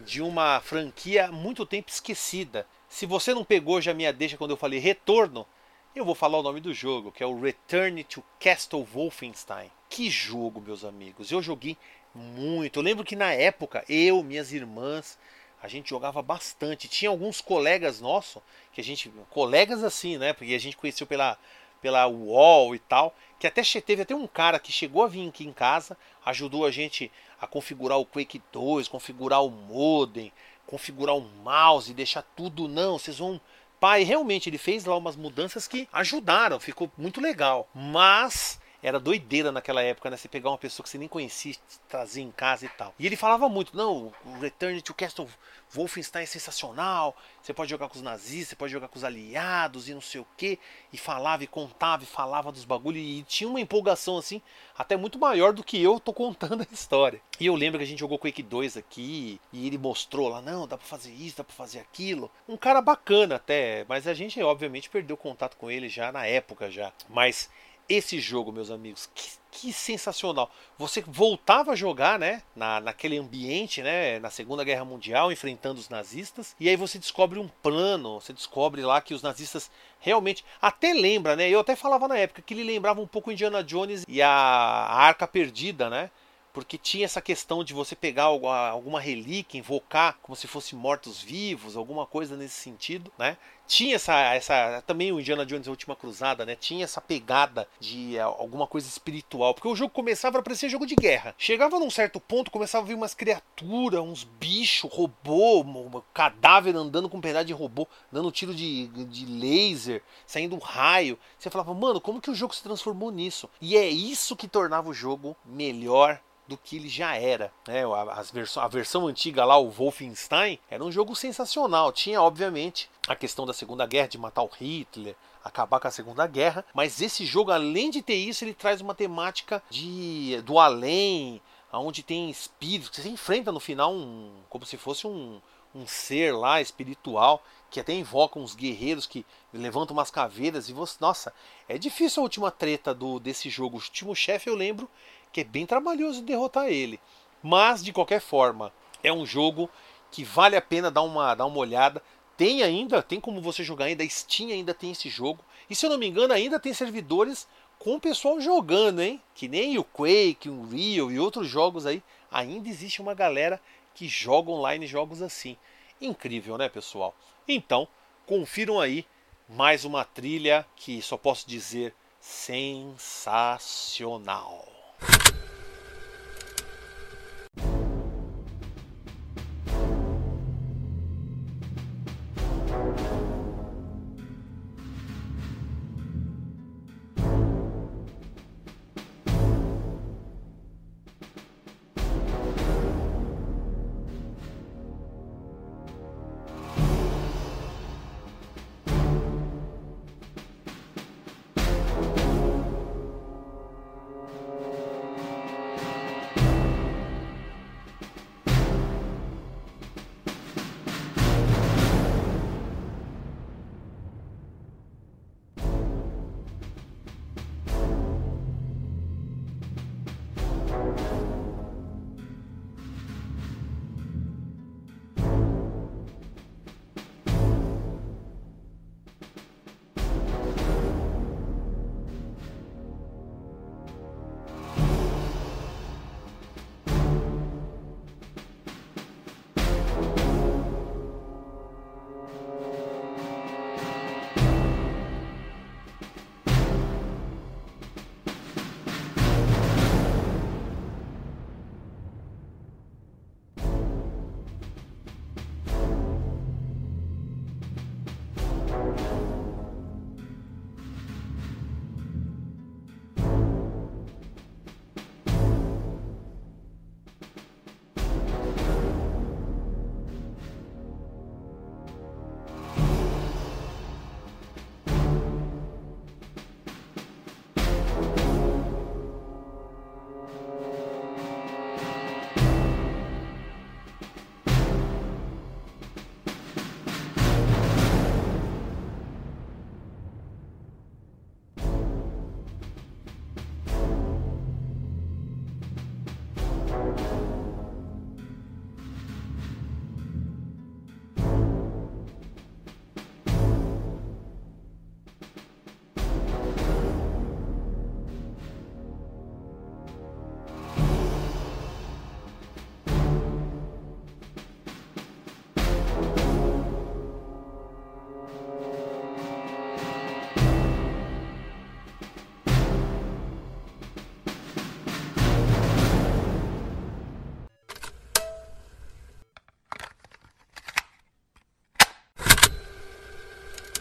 de 0.00 0.20
uma 0.20 0.60
franquia 0.60 1.30
muito 1.30 1.64
tempo 1.64 1.88
esquecida. 1.88 2.66
Se 2.88 3.06
você 3.06 3.32
não 3.32 3.44
pegou 3.44 3.80
já 3.80 3.94
minha 3.94 4.12
deixa 4.12 4.36
quando 4.36 4.50
eu 4.50 4.56
falei 4.56 4.80
retorno, 4.80 5.46
eu 5.94 6.04
vou 6.04 6.16
falar 6.16 6.38
o 6.38 6.42
nome 6.42 6.60
do 6.60 6.74
jogo, 6.74 7.12
que 7.12 7.22
é 7.22 7.26
o 7.26 7.40
Return 7.40 8.02
to 8.02 8.24
Castle 8.40 8.82
Wolfenstein. 8.82 9.70
Que 9.88 10.10
jogo, 10.10 10.60
meus 10.60 10.84
amigos. 10.84 11.30
Eu 11.30 11.40
joguei 11.40 11.78
muito. 12.12 12.80
Eu 12.80 12.82
lembro 12.82 13.04
que 13.04 13.14
na 13.14 13.32
época, 13.32 13.84
eu, 13.88 14.20
minhas 14.24 14.52
irmãs, 14.52 15.16
a 15.62 15.68
gente 15.68 15.90
jogava 15.90 16.20
bastante. 16.22 16.88
Tinha 16.88 17.08
alguns 17.08 17.40
colegas 17.40 18.00
nossos, 18.00 18.42
que 18.72 18.80
a 18.80 18.84
gente. 18.84 19.12
Colegas 19.30 19.84
assim, 19.84 20.18
né? 20.18 20.32
Porque 20.32 20.54
a 20.54 20.60
gente 20.60 20.76
conheceu 20.76 21.06
pela, 21.06 21.38
pela 21.80 22.06
UOL 22.06 22.74
e 22.74 22.78
tal. 22.78 23.14
Que 23.38 23.46
até 23.46 23.62
teve 23.62 24.02
até 24.02 24.14
um 24.14 24.26
cara 24.26 24.58
que 24.58 24.70
chegou 24.70 25.02
a 25.02 25.08
vir 25.08 25.26
aqui 25.28 25.46
em 25.46 25.52
casa, 25.52 25.96
ajudou 26.26 26.66
a 26.66 26.70
gente 26.70 27.10
a 27.40 27.46
configurar 27.46 27.98
o 27.98 28.04
Quake 28.04 28.42
2, 28.52 28.86
configurar 28.86 29.42
o 29.42 29.50
modem, 29.50 30.30
configurar 30.66 31.16
o 31.16 31.22
mouse, 31.42 31.94
deixar 31.94 32.22
tudo. 32.36 32.68
Não, 32.68 32.98
vocês 32.98 33.18
vão. 33.18 33.40
Pai, 33.80 34.02
realmente 34.02 34.50
ele 34.50 34.58
fez 34.58 34.84
lá 34.84 34.94
umas 34.94 35.16
mudanças 35.16 35.66
que 35.66 35.88
ajudaram, 35.90 36.60
ficou 36.60 36.90
muito 36.98 37.18
legal. 37.18 37.66
Mas 37.74 38.59
era 38.82 38.98
doideira 38.98 39.52
naquela 39.52 39.82
época, 39.82 40.10
né? 40.10 40.16
Você 40.16 40.28
pegar 40.28 40.50
uma 40.50 40.58
pessoa 40.58 40.84
que 40.84 40.90
você 40.90 40.98
nem 40.98 41.08
conhecia, 41.08 41.54
trazer 41.88 42.22
em 42.22 42.30
casa 42.30 42.66
e 42.66 42.68
tal. 42.68 42.94
E 42.98 43.06
ele 43.06 43.16
falava 43.16 43.48
muito, 43.48 43.76
não, 43.76 44.12
o 44.24 44.38
Return 44.40 44.80
to 44.82 44.94
Castle 44.94 45.28
Wolfenstein 45.72 46.24
é 46.24 46.26
sensacional, 46.26 47.16
você 47.40 47.54
pode 47.54 47.70
jogar 47.70 47.88
com 47.88 47.96
os 47.96 48.02
nazistas, 48.02 48.48
você 48.48 48.56
pode 48.56 48.72
jogar 48.72 48.88
com 48.88 48.96
os 48.96 49.04
aliados 49.04 49.88
e 49.88 49.94
não 49.94 50.00
sei 50.00 50.20
o 50.20 50.26
que. 50.36 50.58
E 50.92 50.98
falava 50.98 51.44
e 51.44 51.46
contava 51.46 52.02
e 52.02 52.06
falava 52.06 52.50
dos 52.50 52.64
bagulhos 52.64 53.02
e 53.02 53.22
tinha 53.28 53.48
uma 53.48 53.60
empolgação 53.60 54.18
assim, 54.18 54.42
até 54.76 54.96
muito 54.96 55.18
maior 55.18 55.52
do 55.52 55.62
que 55.62 55.80
eu 55.80 56.00
tô 56.00 56.12
contando 56.12 56.62
a 56.68 56.74
história. 56.74 57.20
E 57.38 57.46
eu 57.46 57.54
lembro 57.54 57.78
que 57.78 57.84
a 57.84 57.86
gente 57.86 58.00
jogou 58.00 58.18
Quake 58.18 58.42
2 58.42 58.76
aqui 58.76 59.40
e 59.52 59.66
ele 59.66 59.78
mostrou 59.78 60.28
lá, 60.28 60.42
não, 60.42 60.66
dá 60.66 60.76
pra 60.76 60.86
fazer 60.86 61.12
isso, 61.12 61.36
dá 61.36 61.44
pra 61.44 61.54
fazer 61.54 61.78
aquilo. 61.78 62.30
Um 62.48 62.56
cara 62.56 62.80
bacana 62.80 63.36
até, 63.36 63.84
mas 63.88 64.06
a 64.06 64.14
gente 64.14 64.42
obviamente 64.42 64.90
perdeu 64.90 65.16
contato 65.16 65.56
com 65.56 65.70
ele 65.70 65.88
já 65.88 66.10
na 66.10 66.26
época 66.26 66.70
já. 66.70 66.92
Mas 67.08 67.48
esse 67.90 68.20
jogo, 68.20 68.52
meus 68.52 68.70
amigos, 68.70 69.10
que, 69.12 69.30
que, 69.50 69.72
sensacional. 69.72 70.48
Você 70.78 71.02
voltava 71.04 71.72
a 71.72 71.76
jogar, 71.76 72.20
né, 72.20 72.42
na, 72.54 72.80
naquele 72.80 73.18
ambiente, 73.18 73.82
né, 73.82 74.20
na 74.20 74.30
Segunda 74.30 74.62
Guerra 74.62 74.84
Mundial, 74.84 75.32
enfrentando 75.32 75.80
os 75.80 75.88
nazistas, 75.88 76.54
e 76.60 76.68
aí 76.68 76.76
você 76.76 77.00
descobre 77.00 77.40
um 77.40 77.48
plano, 77.60 78.20
você 78.20 78.32
descobre 78.32 78.82
lá 78.82 79.00
que 79.00 79.12
os 79.12 79.22
nazistas 79.22 79.68
realmente, 79.98 80.44
até 80.62 80.94
lembra, 80.94 81.34
né, 81.34 81.50
eu 81.50 81.58
até 81.58 81.74
falava 81.74 82.06
na 82.06 82.16
época 82.16 82.42
que 82.42 82.54
ele 82.54 82.62
lembrava 82.62 83.00
um 83.00 83.08
pouco 83.08 83.32
Indiana 83.32 83.62
Jones 83.64 84.04
e 84.06 84.22
a, 84.22 84.30
a 84.30 84.94
Arca 85.02 85.26
Perdida, 85.26 85.90
né, 85.90 86.10
porque 86.52 86.76
tinha 86.76 87.04
essa 87.04 87.20
questão 87.20 87.62
de 87.62 87.72
você 87.72 87.94
pegar 87.94 88.24
alguma 88.24 89.00
relíquia, 89.00 89.58
invocar 89.58 90.18
como 90.22 90.34
se 90.34 90.46
fosse 90.46 90.74
mortos-vivos, 90.74 91.76
alguma 91.76 92.06
coisa 92.06 92.36
nesse 92.36 92.54
sentido, 92.54 93.12
né? 93.16 93.36
Tinha 93.70 93.94
essa, 93.94 94.12
essa 94.34 94.82
também 94.84 95.12
o 95.12 95.20
Indiana 95.20 95.46
Jones 95.46 95.68
a 95.68 95.70
Última 95.70 95.94
Cruzada, 95.94 96.44
né? 96.44 96.56
Tinha 96.56 96.82
essa 96.82 97.00
pegada 97.00 97.68
de 97.78 98.16
eh, 98.16 98.20
alguma 98.20 98.66
coisa 98.66 98.88
espiritual, 98.88 99.54
porque 99.54 99.68
o 99.68 99.76
jogo 99.76 99.94
começava 99.94 100.40
a 100.40 100.42
parecer 100.42 100.68
jogo 100.68 100.84
de 100.84 100.96
guerra. 100.96 101.36
Chegava 101.38 101.78
num 101.78 101.88
certo 101.88 102.18
ponto, 102.18 102.50
começava 102.50 102.84
a 102.84 102.88
vir 102.88 102.94
umas 102.94 103.14
criaturas, 103.14 104.00
uns 104.00 104.24
bichos, 104.24 104.90
robô, 104.92 105.60
um 105.62 106.02
cadáver 106.12 106.74
andando 106.74 107.08
com 107.08 107.18
um 107.18 107.20
pedaço 107.20 107.44
de 107.44 107.52
robô, 107.52 107.86
dando 108.10 108.32
tiro 108.32 108.52
de, 108.52 108.88
de 108.88 109.24
laser, 109.24 110.02
saindo 110.26 110.58
raio. 110.58 111.16
Você 111.38 111.48
falava, 111.48 111.72
mano, 111.72 112.00
como 112.00 112.20
que 112.20 112.32
o 112.32 112.34
jogo 112.34 112.52
se 112.52 112.64
transformou 112.64 113.12
nisso? 113.12 113.48
E 113.60 113.76
é 113.76 113.88
isso 113.88 114.34
que 114.34 114.48
tornava 114.48 114.90
o 114.90 114.94
jogo 114.94 115.36
melhor 115.46 116.20
do 116.50 116.58
que 116.58 116.76
ele 116.76 116.88
já 116.88 117.14
era. 117.14 117.52
Né? 117.66 117.84
A, 117.84 118.68
versão, 118.68 119.06
antiga 119.06 119.44
lá, 119.44 119.56
o 119.56 119.70
Wolfenstein, 119.70 120.58
era 120.68 120.84
um 120.84 120.90
jogo 120.90 121.14
sensacional. 121.14 121.92
Tinha, 121.92 122.20
obviamente, 122.20 122.90
a 123.06 123.14
questão 123.14 123.46
da 123.46 123.52
Segunda 123.52 123.86
Guerra, 123.86 124.08
de 124.08 124.18
matar 124.18 124.42
o 124.42 124.48
Hitler, 124.48 125.14
acabar 125.44 125.78
com 125.78 125.86
a 125.86 125.92
Segunda 125.92 126.26
Guerra. 126.26 126.64
Mas 126.74 127.00
esse 127.00 127.24
jogo, 127.24 127.52
além 127.52 127.88
de 127.88 128.02
ter 128.02 128.16
isso, 128.16 128.44
ele 128.44 128.52
traz 128.52 128.80
uma 128.80 128.94
temática 128.94 129.62
de 129.70 130.42
do 130.44 130.58
além, 130.58 131.40
onde 131.72 132.02
tem 132.02 132.28
espíritos. 132.28 133.00
Você 133.00 133.08
enfrenta 133.08 133.52
no 133.52 133.60
final 133.60 133.94
um, 133.94 134.32
como 134.48 134.66
se 134.66 134.76
fosse 134.76 135.06
um, 135.06 135.40
um 135.72 135.86
ser 135.86 136.34
lá 136.34 136.60
espiritual 136.60 137.42
que 137.70 137.78
até 137.78 137.94
invoca 137.94 138.38
uns 138.38 138.56
guerreiros 138.56 139.06
que 139.06 139.24
levantam 139.54 139.96
umas 139.96 140.10
caveiras 140.10 140.68
e 140.68 140.72
você, 140.72 140.96
nossa, 141.00 141.32
é 141.68 141.78
difícil 141.78 142.20
a 142.20 142.24
última 142.24 142.50
treta 142.50 142.92
do 142.92 143.20
desse 143.20 143.48
jogo. 143.48 143.76
O 143.76 143.80
último 143.80 144.14
chefe 144.16 144.50
eu 144.50 144.56
lembro 144.56 144.90
que 145.32 145.42
é 145.42 145.44
bem 145.44 145.66
trabalhoso 145.66 146.22
derrotar 146.22 146.68
ele. 146.68 146.98
Mas, 147.42 147.82
de 147.82 147.92
qualquer 147.92 148.20
forma, 148.20 148.72
é 149.02 149.12
um 149.12 149.24
jogo 149.24 149.70
que 150.10 150.24
vale 150.24 150.56
a 150.56 150.62
pena 150.62 150.90
dar 150.90 151.02
uma, 151.02 151.34
dar 151.34 151.46
uma 151.46 151.58
olhada. 151.58 152.02
Tem 152.36 152.62
ainda, 152.62 153.02
tem 153.02 153.20
como 153.20 153.40
você 153.40 153.62
jogar 153.62 153.86
ainda, 153.86 154.06
Steam 154.08 154.50
ainda 154.50 154.74
tem 154.74 154.92
esse 154.92 155.08
jogo. 155.08 155.44
E 155.68 155.74
se 155.74 155.86
eu 155.86 155.90
não 155.90 155.98
me 155.98 156.06
engano, 156.06 156.32
ainda 156.32 156.58
tem 156.58 156.74
servidores 156.74 157.46
com 157.78 157.96
o 157.96 158.00
pessoal 158.00 158.40
jogando, 158.40 159.00
hein? 159.00 159.20
Que 159.34 159.48
nem 159.48 159.78
o 159.78 159.84
Quake, 159.84 160.48
o 160.48 160.68
Real 160.68 161.10
e 161.10 161.18
outros 161.18 161.48
jogos 161.48 161.86
aí. 161.86 162.02
Ainda 162.30 162.68
existe 162.68 163.00
uma 163.00 163.14
galera 163.14 163.60
que 163.94 164.08
joga 164.08 164.50
online 164.50 164.86
jogos 164.86 165.22
assim. 165.22 165.56
Incrível, 166.00 166.56
né, 166.56 166.68
pessoal? 166.68 167.14
Então, 167.46 167.86
confiram 168.26 168.80
aí 168.80 169.04
mais 169.48 169.84
uma 169.84 170.04
trilha 170.04 170.66
que 170.76 171.02
só 171.02 171.16
posso 171.16 171.48
dizer 171.48 171.94
sensacional. 172.20 174.79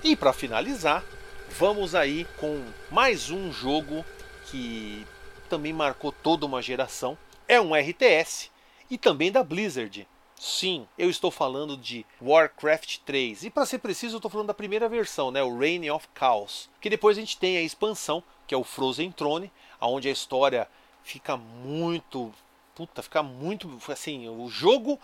E 0.10 0.16
para 0.16 0.34
finalizar, 0.34 1.06
vamos 1.52 1.94
aí 1.94 2.26
com 2.40 2.66
mais 2.90 3.30
um 3.30 3.52
jogo 3.54 4.04
que 4.48 5.06
também 5.48 5.72
marcou 5.72 6.12
toda 6.12 6.48
uma 6.48 6.64
geração. 6.64 7.16
É 7.48 7.62
um 7.62 7.76
RTS 7.76 8.50
e 8.90 8.98
também 8.98 9.32
da 9.32 9.44
Blizzard. 9.44 10.08
Sim, 10.36 10.88
eu 10.98 11.12
estou 11.12 11.30
falando 11.30 11.78
de 11.78 12.08
Warcraft 12.20 13.02
3. 13.06 13.44
E 13.44 13.50
para 13.52 13.68
ser 13.68 13.78
preciso, 13.78 14.16
eu 14.16 14.18
estou 14.18 14.32
falando 14.32 14.48
da 14.48 14.54
primeira 14.56 14.90
versão, 14.90 15.30
né, 15.30 15.44
o 15.44 15.56
Reign 15.56 15.92
of 15.92 16.08
Chaos. 16.18 16.72
Que 16.82 16.90
depois 16.90 17.16
a 17.16 17.20
gente 17.20 17.38
tem 17.38 17.58
a 17.58 17.62
expansão, 17.62 18.24
que 18.48 18.56
é 18.56 18.58
o 18.58 18.64
Frozen 18.64 19.12
Throne, 19.12 19.52
onde 19.80 20.10
a 20.10 20.12
história 20.12 20.68
fica 21.04 21.38
muito. 21.38 22.34
Puta, 22.74 23.04
fica 23.04 23.22
muito. 23.22 23.80
Assim, 23.88 24.28
o 24.28 24.50
jogo 24.50 25.00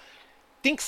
tem 0.63 0.75
que. 0.75 0.83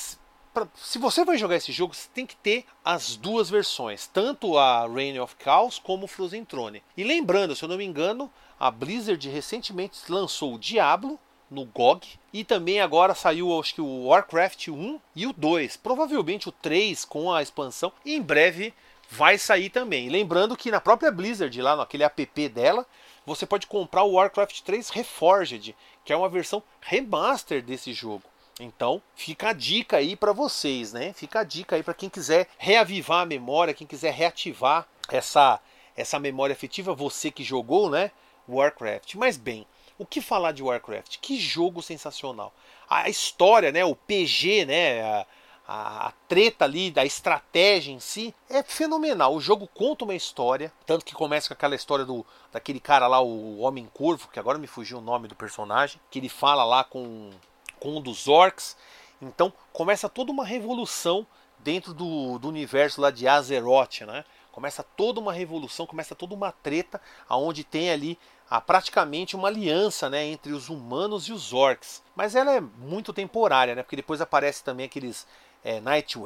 Pra, 0.52 0.66
se 0.74 0.98
você 0.98 1.24
vai 1.24 1.36
jogar 1.38 1.56
esse 1.56 1.72
jogo, 1.72 1.94
você 1.94 2.08
tem 2.12 2.26
que 2.26 2.36
ter 2.36 2.64
as 2.84 3.16
duas 3.16 3.50
versões, 3.50 4.06
tanto 4.06 4.56
a 4.58 4.86
Reign 4.86 5.20
of 5.20 5.36
Chaos 5.42 5.78
como 5.78 6.04
o 6.04 6.08
Frozen 6.08 6.44
Throne. 6.44 6.82
E 6.96 7.04
lembrando, 7.04 7.54
se 7.54 7.64
eu 7.64 7.68
não 7.68 7.76
me 7.76 7.84
engano, 7.84 8.30
a 8.58 8.70
Blizzard 8.70 9.28
recentemente 9.28 10.00
lançou 10.08 10.54
o 10.54 10.58
Diablo 10.58 11.18
no 11.50 11.64
GOG. 11.64 12.18
E 12.32 12.44
também 12.44 12.80
agora 12.80 13.14
saiu 13.14 13.58
acho 13.58 13.74
que 13.74 13.80
o 13.80 14.06
Warcraft 14.06 14.68
1 14.68 15.00
e 15.14 15.26
o 15.26 15.32
2. 15.32 15.76
Provavelmente 15.76 16.48
o 16.48 16.52
3 16.52 17.04
com 17.04 17.32
a 17.32 17.42
expansão. 17.42 17.92
E 18.04 18.14
em 18.14 18.22
breve 18.22 18.74
vai 19.10 19.38
sair 19.38 19.70
também. 19.70 20.08
Lembrando 20.08 20.56
que 20.56 20.70
na 20.70 20.80
própria 20.80 21.10
Blizzard, 21.10 21.60
lá 21.62 21.76
naquele 21.76 22.02
app 22.02 22.48
dela, 22.48 22.86
você 23.24 23.46
pode 23.46 23.66
comprar 23.66 24.02
o 24.04 24.12
Warcraft 24.12 24.60
3 24.60 24.90
Reforged, 24.90 25.74
que 26.04 26.12
é 26.12 26.16
uma 26.16 26.28
versão 26.28 26.62
remaster 26.80 27.62
desse 27.62 27.92
jogo. 27.92 28.24
Então, 28.60 29.00
fica 29.14 29.50
a 29.50 29.52
dica 29.52 29.98
aí 29.98 30.16
para 30.16 30.32
vocês, 30.32 30.92
né? 30.92 31.12
Fica 31.12 31.40
a 31.40 31.44
dica 31.44 31.76
aí 31.76 31.82
para 31.82 31.94
quem 31.94 32.08
quiser 32.08 32.48
reavivar 32.58 33.22
a 33.22 33.26
memória, 33.26 33.74
quem 33.74 33.86
quiser 33.86 34.12
reativar 34.12 34.86
essa 35.08 35.60
essa 35.96 36.18
memória 36.20 36.52
afetiva, 36.52 36.94
você 36.94 37.28
que 37.28 37.42
jogou, 37.42 37.90
né? 37.90 38.12
Warcraft. 38.48 39.16
Mas 39.16 39.36
bem, 39.36 39.66
o 39.98 40.06
que 40.06 40.20
falar 40.20 40.52
de 40.52 40.62
Warcraft? 40.62 41.18
Que 41.20 41.38
jogo 41.38 41.82
sensacional. 41.82 42.54
A 42.88 43.08
história, 43.10 43.72
né, 43.72 43.84
o 43.84 43.96
PG, 43.96 44.64
né, 44.64 45.02
a, 45.02 46.06
a, 46.06 46.12
treta 46.28 46.64
ali, 46.64 46.90
da 46.90 47.04
estratégia 47.04 47.92
em 47.92 47.98
si, 47.98 48.32
é 48.48 48.62
fenomenal. 48.62 49.34
O 49.34 49.40
jogo 49.40 49.66
conta 49.66 50.04
uma 50.04 50.14
história, 50.14 50.72
tanto 50.86 51.04
que 51.04 51.14
começa 51.14 51.48
com 51.48 51.54
aquela 51.54 51.74
história 51.74 52.04
do 52.04 52.24
daquele 52.52 52.80
cara 52.80 53.08
lá, 53.08 53.20
o 53.20 53.58
Homem 53.58 53.90
Curvo, 53.92 54.28
que 54.28 54.38
agora 54.38 54.56
me 54.56 54.68
fugiu 54.68 54.98
o 54.98 55.02
nome 55.02 55.26
do 55.26 55.34
personagem, 55.34 56.00
que 56.10 56.20
ele 56.20 56.28
fala 56.28 56.64
lá 56.64 56.84
com, 56.84 57.30
com 57.78 57.96
um 57.96 58.00
dos 58.00 58.28
orcs. 58.28 58.76
Então 59.20 59.52
começa 59.72 60.08
toda 60.08 60.30
uma 60.30 60.44
revolução 60.44 61.26
dentro 61.58 61.92
do, 61.92 62.38
do 62.38 62.48
universo 62.48 63.00
lá 63.00 63.10
de 63.10 63.26
Azeroth, 63.26 64.02
né? 64.02 64.24
Começa 64.52 64.82
toda 64.82 65.20
uma 65.20 65.32
revolução, 65.32 65.86
começa 65.86 66.14
toda 66.14 66.34
uma 66.34 66.50
treta, 66.50 67.00
aonde 67.28 67.62
tem 67.62 67.90
ali 67.90 68.18
há 68.50 68.60
praticamente 68.60 69.36
uma 69.36 69.48
aliança 69.48 70.08
né, 70.08 70.24
entre 70.24 70.52
os 70.52 70.68
humanos 70.68 71.28
e 71.28 71.32
os 71.32 71.52
orcs. 71.52 72.02
Mas 72.16 72.34
ela 72.34 72.52
é 72.52 72.60
muito 72.60 73.12
temporária, 73.12 73.74
né? 73.74 73.82
Porque 73.82 73.96
depois 73.96 74.20
aparece 74.20 74.64
também 74.64 74.86
aqueles 74.86 75.26
é, 75.62 75.80
Night, 75.80 76.18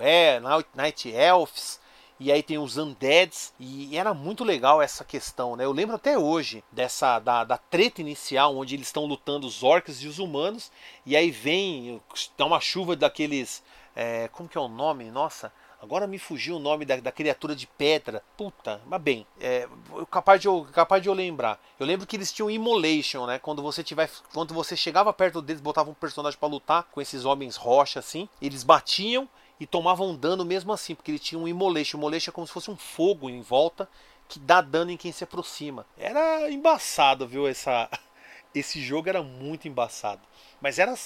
Night 0.75 1.11
Elves. 1.11 1.81
E 2.23 2.31
aí 2.31 2.41
tem 2.41 2.57
os 2.57 2.77
Undeads. 2.77 3.53
E 3.59 3.97
era 3.97 4.15
muito 4.15 4.45
legal 4.45 4.81
essa 4.81 5.05
questão, 5.05 5.57
né? 5.57 5.65
Eu 5.65 5.73
lembro 5.73 5.97
até 5.97 6.17
hoje 6.17 6.63
dessa 6.71 7.19
da, 7.19 7.43
da 7.43 7.59
treta 7.59 8.01
inicial, 8.01 8.57
onde 8.57 8.77
eles 8.77 8.87
estão 8.87 9.07
lutando 9.07 9.45
os 9.45 9.65
orcs 9.65 10.01
e 10.03 10.07
os 10.07 10.21
humanos. 10.21 10.71
E 11.05 11.17
aí 11.17 11.33
vem, 11.33 12.01
dá 12.39 12.47
uma 12.47 12.61
chuva 12.61 12.95
daqueles. 12.95 13.61
É, 13.97 14.29
como 14.29 14.49
que 14.49 14.57
é 14.57 14.61
o 14.61 14.69
nome? 14.69 15.11
Nossa 15.11 15.53
Agora 15.83 16.07
me 16.07 16.17
fugiu 16.17 16.57
o 16.57 16.61
nome 16.61 16.85
da, 16.85 16.95
da 16.99 17.11
criatura 17.11 17.57
de 17.57 17.67
pedra. 17.67 18.23
Puta, 18.37 18.81
mas 18.87 19.03
bem, 19.03 19.27
é, 19.41 19.69
capaz, 20.09 20.41
de 20.41 20.47
eu, 20.47 20.65
capaz 20.73 21.03
de 21.03 21.09
eu 21.09 21.13
lembrar. 21.13 21.61
Eu 21.77 21.85
lembro 21.85 22.07
que 22.07 22.15
eles 22.15 22.33
tinham 22.33 22.49
Immolation, 22.49 23.27
né? 23.27 23.41
Quando 23.41 23.61
você 23.61 23.83
tiver, 23.83 24.09
quando 24.33 24.55
você 24.55 24.77
chegava 24.77 25.13
perto 25.13 25.43
deles, 25.43 25.61
botava 25.61 25.91
um 25.91 25.95
personagem 25.95 26.39
para 26.39 26.49
lutar 26.49 26.85
com 26.85 27.01
esses 27.01 27.25
homens 27.25 27.57
rocha 27.57 27.99
assim, 27.99 28.29
eles 28.41 28.63
batiam 28.63 29.29
e 29.63 29.67
tomavam 29.67 30.17
dano 30.17 30.45
mesmo 30.45 30.73
assim, 30.73 30.93
porque 30.93 31.13
eles 31.13 31.21
tinham 31.21 31.45
um 31.45 31.49
Immolation. 31.49 31.97
Immolation 31.97 32.33
é 32.33 32.35
como 32.35 32.45
se 32.45 32.53
fosse 32.53 32.69
um 32.69 32.77
fogo 32.77 33.31
em 33.31 33.41
volta 33.41 33.89
que 34.29 34.41
dá 34.41 34.61
dano 34.61 34.91
em 34.91 34.97
quem 34.97 35.13
se 35.13 35.23
aproxima. 35.23 35.87
Era 35.97 36.51
embaçado, 36.51 37.29
viu? 37.29 37.47
Essa, 37.47 37.89
esse 38.53 38.83
jogo 38.83 39.09
era 39.09 39.23
muito 39.23 39.69
embaçado, 39.69 40.21
mas 40.61 40.81
era 40.81 40.99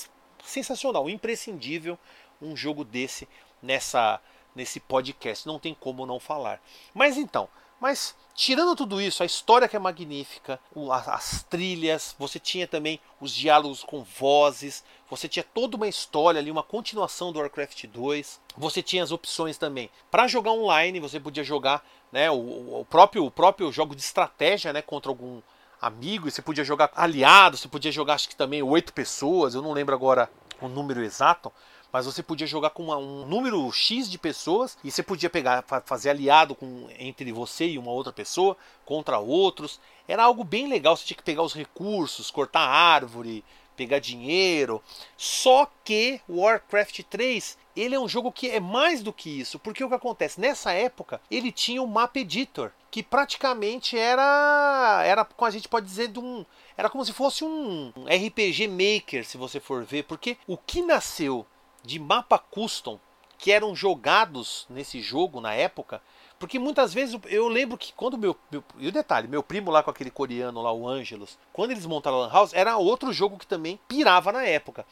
sensacional, 0.43 1.11
imprescindível 1.11 1.99
um 2.41 2.57
jogo 2.57 2.83
desse 2.83 3.29
nessa 3.63 4.19
nesse 4.55 4.81
podcast, 4.81 5.47
não 5.47 5.59
tem 5.59 5.75
como 5.75 6.07
não 6.07 6.19
falar. 6.19 6.59
Mas 6.95 7.19
então, 7.19 7.51
mas 7.87 8.17
tirando 8.35 8.75
tudo 8.75 9.01
isso, 9.01 9.23
a 9.23 9.27
história 9.27 9.69
que 9.69 9.77
é 9.77 9.79
magnífica, 9.79 10.59
as 10.91 11.45
trilhas, 11.45 12.17
você 12.19 12.41
tinha 12.41 12.67
também 12.67 12.99
os 13.21 13.33
diálogos 13.33 13.85
com 13.85 14.03
vozes, 14.03 14.83
você 15.09 15.29
tinha 15.29 15.45
toda 15.45 15.77
uma 15.77 15.87
história 15.87 16.41
ali, 16.41 16.51
uma 16.51 16.65
continuação 16.65 17.31
do 17.31 17.39
Warcraft 17.39 17.87
2. 17.87 18.41
Você 18.57 18.83
tinha 18.83 19.05
as 19.05 19.13
opções 19.13 19.57
também 19.57 19.89
para 20.11 20.27
jogar 20.27 20.51
online, 20.51 20.99
você 20.99 21.21
podia 21.21 21.45
jogar, 21.45 21.87
né, 22.11 22.29
o, 22.29 22.81
o, 22.81 22.87
próprio 22.91 23.25
o 23.25 23.31
próprio 23.31 23.71
jogo 23.71 23.95
de 23.95 24.03
estratégia, 24.03 24.73
né, 24.73 24.83
contra 24.83 25.09
algum 25.09 25.41
amigo, 25.81 26.29
você 26.29 26.43
podia 26.43 26.65
jogar 26.65 26.91
aliado, 26.97 27.57
você 27.57 27.69
podia 27.69 27.93
jogar 27.93 28.15
acho 28.15 28.29
que 28.29 28.35
também 28.35 28.65
oito 28.65 28.93
pessoas, 28.93 29.55
eu 29.55 29.63
não 29.63 29.73
lembro 29.73 29.95
agora 29.95 30.29
o 30.61 30.67
número 30.67 31.05
exato, 31.05 31.53
mas 31.93 32.07
você 32.07 32.23
podia 32.23 32.47
jogar 32.47 32.71
com 32.71 32.85
uma, 32.85 32.97
um 32.97 33.27
número 33.27 33.71
X 33.73 34.11
de 34.11 34.19
pessoas 34.19 34.77
e 34.83 34.91
você 34.91 35.03
podia 35.03 35.31
pegar, 35.31 35.65
fazer 35.85 36.11
aliado 36.11 36.55
com, 36.55 36.89
entre 36.99 37.33
você 37.33 37.67
e 37.67 37.79
uma 37.79 37.91
outra 37.91 38.13
pessoa 38.13 38.57
contra 38.85 39.19
outros. 39.19 39.81
Era 40.07 40.25
algo 40.25 40.45
bem 40.45 40.69
legal, 40.69 40.97
você 40.97 41.05
tinha 41.05 41.17
que 41.17 41.23
pegar 41.23 41.43
os 41.43 41.55
recursos, 41.55 42.31
cortar 42.31 42.61
árvore, 42.61 43.45
pegar 43.77 43.99
dinheiro. 43.99 44.83
Só 45.17 45.71
que 45.85 46.21
Warcraft 46.29 47.03
3, 47.03 47.59
ele 47.77 47.95
é 47.95 48.01
um 48.01 48.09
jogo 48.09 48.33
que 48.33 48.51
é 48.51 48.59
mais 48.59 49.03
do 49.03 49.13
que 49.13 49.41
isso, 49.41 49.59
porque 49.59 49.85
o 49.85 49.89
que 49.89 49.95
acontece 49.95 50.41
nessa 50.41 50.73
época, 50.73 51.21
ele 51.31 51.53
tinha 51.53 51.83
o 51.83 51.87
map 51.87 52.17
editor, 52.17 52.73
que 52.91 53.03
praticamente 53.03 53.97
era 53.97 55.03
era 55.05 55.25
como 55.25 55.47
a 55.47 55.51
gente 55.51 55.69
pode 55.69 55.87
dizer 55.87 56.09
de 56.09 56.19
um 56.19 56.45
era 56.77 56.89
como 56.89 57.05
se 57.05 57.13
fosse 57.13 57.45
um 57.45 57.93
RPG 58.07 58.69
maker, 58.69 59.25
se 59.25 59.37
você 59.37 59.61
for 59.61 59.85
ver, 59.85 60.05
porque 60.05 60.37
o 60.47 60.57
que 60.57 60.83
nasceu 60.83 61.47
de 61.87 61.99
mapa 62.01 62.39
custom 62.39 62.99
que 63.39 63.53
eram 63.53 63.75
jogados 63.75 64.67
nesse 64.69 65.01
jogo 65.01 65.41
na 65.41 65.55
época. 65.55 66.03
Porque 66.39 66.59
muitas 66.59 66.93
vezes 66.93 67.19
eu 67.27 67.49
lembro 67.49 67.79
que 67.79 67.93
quando 67.93 68.19
meu, 68.19 68.37
meu. 68.51 68.63
E 68.79 68.89
o 68.89 68.93
detalhe, 68.93 69.29
meu 69.29 69.43
primo 69.43 69.71
lá 69.71 69.83
com 69.83 69.91
aquele 69.91 70.11
coreano 70.11 70.61
lá, 70.61 70.73
o 70.73 70.87
Angelus, 70.87 71.39
quando 71.53 71.71
eles 71.71 71.87
montaram 71.87 72.19
a 72.19 72.21
Lan 72.27 72.33
House, 72.33 72.53
era 72.53 72.77
outro 72.77 73.13
jogo 73.13 73.39
que 73.39 73.47
também 73.47 73.79
pirava 73.89 74.33
na 74.33 74.45
época. 74.45 74.85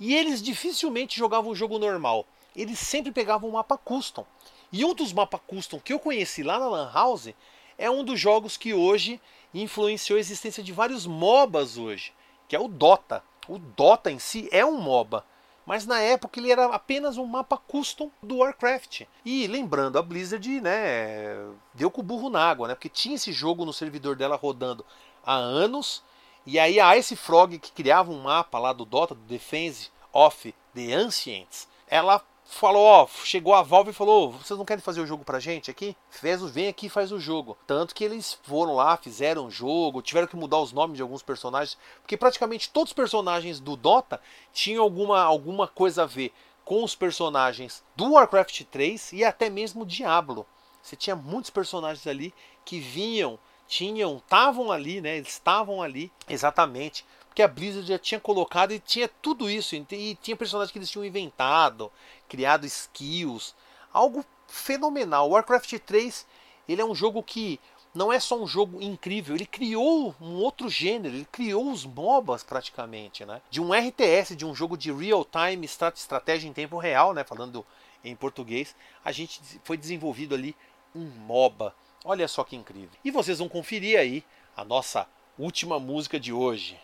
E 0.00 0.14
eles 0.14 0.42
dificilmente 0.42 1.18
jogavam 1.18 1.50
o 1.50 1.54
jogo 1.54 1.78
normal. 1.78 2.26
Eles 2.56 2.78
sempre 2.78 3.12
pegavam 3.12 3.50
um 3.50 3.52
mapa 3.52 3.76
custom. 3.76 4.26
E 4.72 4.84
um 4.84 4.94
dos 4.94 5.12
mapas 5.12 5.40
custom 5.46 5.78
que 5.78 5.92
eu 5.92 5.98
conheci 5.98 6.42
lá 6.42 6.58
na 6.58 6.68
Lan 6.68 6.90
House 6.92 7.34
é 7.76 7.90
um 7.90 8.04
dos 8.04 8.18
jogos 8.18 8.56
que 8.56 8.74
hoje 8.74 9.20
influenciou 9.54 10.16
a 10.16 10.20
existência 10.20 10.62
de 10.62 10.72
vários 10.72 11.06
MOBAs 11.06 11.78
hoje, 11.78 12.12
que 12.48 12.56
é 12.56 12.60
o 12.60 12.68
Dota. 12.68 13.22
O 13.48 13.58
Dota 13.58 14.10
em 14.10 14.18
si 14.18 14.48
é 14.52 14.64
um 14.64 14.78
MOBA 14.78 15.24
mas 15.68 15.84
na 15.84 16.00
época 16.00 16.40
ele 16.40 16.50
era 16.50 16.64
apenas 16.64 17.18
um 17.18 17.26
mapa 17.26 17.58
custom 17.58 18.10
do 18.22 18.38
Warcraft. 18.38 19.02
E 19.22 19.46
lembrando, 19.46 19.98
a 19.98 20.02
Blizzard, 20.02 20.62
né, 20.62 21.46
deu 21.74 21.90
com 21.90 22.00
o 22.00 22.04
burro 22.04 22.30
na 22.30 22.42
água, 22.42 22.68
né, 22.68 22.74
porque 22.74 22.88
tinha 22.88 23.16
esse 23.16 23.34
jogo 23.34 23.66
no 23.66 23.72
servidor 23.72 24.16
dela 24.16 24.34
rodando 24.34 24.82
há 25.22 25.34
anos, 25.34 26.02
e 26.46 26.58
aí 26.58 26.80
a 26.80 26.96
Ice 26.96 27.14
Frog, 27.14 27.58
que 27.58 27.70
criava 27.70 28.10
um 28.10 28.22
mapa 28.22 28.58
lá 28.58 28.72
do 28.72 28.86
Dota, 28.86 29.14
do 29.14 29.20
Defense 29.20 29.90
of 30.10 30.54
the 30.74 30.90
Ancients, 30.94 31.68
ela 31.86 32.18
falou, 32.48 32.82
ó, 32.82 33.06
chegou 33.24 33.54
a 33.54 33.62
Valve 33.62 33.90
e 33.90 33.94
falou, 33.94 34.32
vocês 34.32 34.58
não 34.58 34.64
querem 34.64 34.82
fazer 34.82 35.02
o 35.02 35.06
jogo 35.06 35.22
pra 35.24 35.38
gente 35.38 35.70
aqui? 35.70 35.94
Fez 36.10 36.42
vem 36.50 36.66
aqui 36.66 36.86
e 36.86 36.90
faz 36.90 37.12
o 37.12 37.20
jogo. 37.20 37.56
Tanto 37.66 37.94
que 37.94 38.02
eles 38.02 38.38
foram 38.42 38.74
lá, 38.74 38.96
fizeram 38.96 39.46
o 39.46 39.50
jogo, 39.50 40.00
tiveram 40.00 40.26
que 40.26 40.34
mudar 40.34 40.58
os 40.58 40.72
nomes 40.72 40.96
de 40.96 41.02
alguns 41.02 41.22
personagens, 41.22 41.76
porque 42.00 42.16
praticamente 42.16 42.70
todos 42.70 42.90
os 42.90 42.96
personagens 42.96 43.60
do 43.60 43.76
Dota 43.76 44.20
tinham 44.52 44.82
alguma, 44.82 45.20
alguma 45.20 45.68
coisa 45.68 46.04
a 46.04 46.06
ver 46.06 46.32
com 46.64 46.82
os 46.82 46.94
personagens 46.94 47.84
do 47.94 48.12
Warcraft 48.12 48.62
3 48.64 49.12
e 49.12 49.24
até 49.24 49.50
mesmo 49.50 49.86
Diablo. 49.86 50.46
Você 50.82 50.96
tinha 50.96 51.14
muitos 51.14 51.50
personagens 51.50 52.06
ali 52.06 52.32
que 52.64 52.80
vinham, 52.80 53.38
tinham, 53.66 54.16
estavam 54.16 54.72
ali, 54.72 55.00
né? 55.02 55.18
Eles 55.18 55.28
estavam 55.28 55.82
ali 55.82 56.10
exatamente 56.28 57.04
que 57.38 57.42
a 57.42 57.46
Blizzard 57.46 57.86
já 57.86 57.98
tinha 57.98 58.18
colocado 58.18 58.72
e 58.72 58.80
tinha 58.80 59.06
tudo 59.06 59.48
isso. 59.48 59.76
E 59.76 60.16
tinha 60.16 60.36
personagens 60.36 60.72
que 60.72 60.78
eles 60.78 60.90
tinham 60.90 61.04
inventado, 61.04 61.88
criado 62.28 62.66
skills. 62.66 63.54
Algo 63.92 64.24
fenomenal. 64.46 65.30
Warcraft 65.30 65.78
3 65.78 66.26
ele 66.68 66.82
é 66.82 66.84
um 66.84 66.94
jogo 66.94 67.22
que 67.22 67.58
não 67.94 68.12
é 68.12 68.20
só 68.20 68.38
um 68.38 68.46
jogo 68.46 68.82
incrível, 68.82 69.34
ele 69.34 69.46
criou 69.46 70.14
um 70.20 70.34
outro 70.34 70.68
gênero, 70.68 71.14
ele 71.14 71.26
criou 71.32 71.72
os 71.72 71.84
MOBAs 71.84 72.44
praticamente, 72.44 73.24
né? 73.24 73.40
De 73.50 73.60
um 73.60 73.72
RTS, 73.72 74.36
de 74.36 74.44
um 74.44 74.54
jogo 74.54 74.76
de 74.76 74.92
real 74.92 75.24
time, 75.24 75.66
estratégia 75.66 76.46
em 76.46 76.52
tempo 76.52 76.76
real, 76.78 77.14
né? 77.14 77.24
Falando 77.24 77.64
em 78.04 78.14
português, 78.14 78.76
a 79.04 79.10
gente 79.10 79.40
foi 79.64 79.76
desenvolvido 79.76 80.34
ali 80.34 80.54
um 80.94 81.04
MOBA. 81.04 81.74
Olha 82.04 82.28
só 82.28 82.44
que 82.44 82.54
incrível. 82.54 82.90
E 83.04 83.10
vocês 83.10 83.38
vão 83.38 83.48
conferir 83.48 83.98
aí 83.98 84.22
a 84.56 84.64
nossa 84.64 85.06
última 85.38 85.80
música 85.80 86.20
de 86.20 86.32
hoje. 86.32 86.78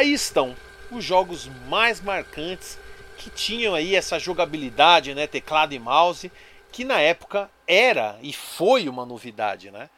Aí 0.00 0.14
estão 0.14 0.56
os 0.90 1.04
jogos 1.04 1.46
mais 1.68 2.00
marcantes 2.00 2.78
que 3.18 3.28
tinham 3.28 3.74
aí 3.74 3.94
essa 3.94 4.18
jogabilidade, 4.18 5.14
né, 5.14 5.26
teclado 5.26 5.74
e 5.74 5.78
mouse, 5.78 6.32
que 6.72 6.86
na 6.86 6.98
época 6.98 7.50
era 7.66 8.18
e 8.22 8.32
foi 8.32 8.88
uma 8.88 9.04
novidade, 9.04 9.70
né? 9.70 9.90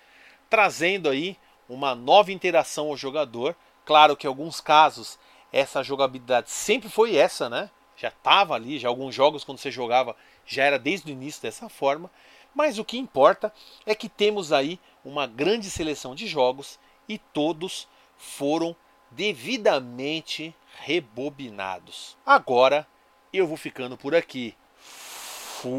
Trazendo 0.51 1.09
aí 1.09 1.39
uma 1.69 1.95
nova 1.95 2.33
interação 2.33 2.89
ao 2.89 2.97
jogador. 2.97 3.55
Claro 3.85 4.17
que 4.17 4.27
em 4.27 4.29
alguns 4.29 4.61
casos 4.61 5.21
essa 5.53 5.85
jogabilidade 5.85 6.51
sempre 6.51 6.89
foi 6.89 7.15
essa, 7.15 7.49
né? 7.49 7.71
Já 7.97 8.09
estava 8.09 8.55
ali, 8.57 8.81
já 8.81 8.89
alguns 8.89 9.15
jogos 9.15 9.45
quando 9.45 9.59
você 9.59 9.71
jogava 9.71 10.17
já 10.45 10.65
era 10.65 10.81
desde 10.81 11.13
o 11.13 11.15
início 11.15 11.41
dessa 11.41 11.69
forma. 11.69 12.11
Mas 12.53 12.77
o 12.77 12.85
que 12.85 12.99
importa 12.99 13.55
é 13.87 13.95
que 13.95 14.09
temos 14.09 14.53
aí 14.53 14.81
uma 15.05 15.29
grande 15.29 15.71
seleção 15.71 16.13
de 16.13 16.27
jogos 16.27 16.77
e 17.09 17.19
todos 17.19 17.87
foram 18.17 18.75
devidamente 19.15 20.55
rebobinados. 20.81 22.17
Agora 22.25 22.87
eu 23.33 23.47
vou 23.47 23.57
ficando 23.57 23.97
por 23.97 24.15
aqui. 24.15 24.55
Fui! 24.79 25.73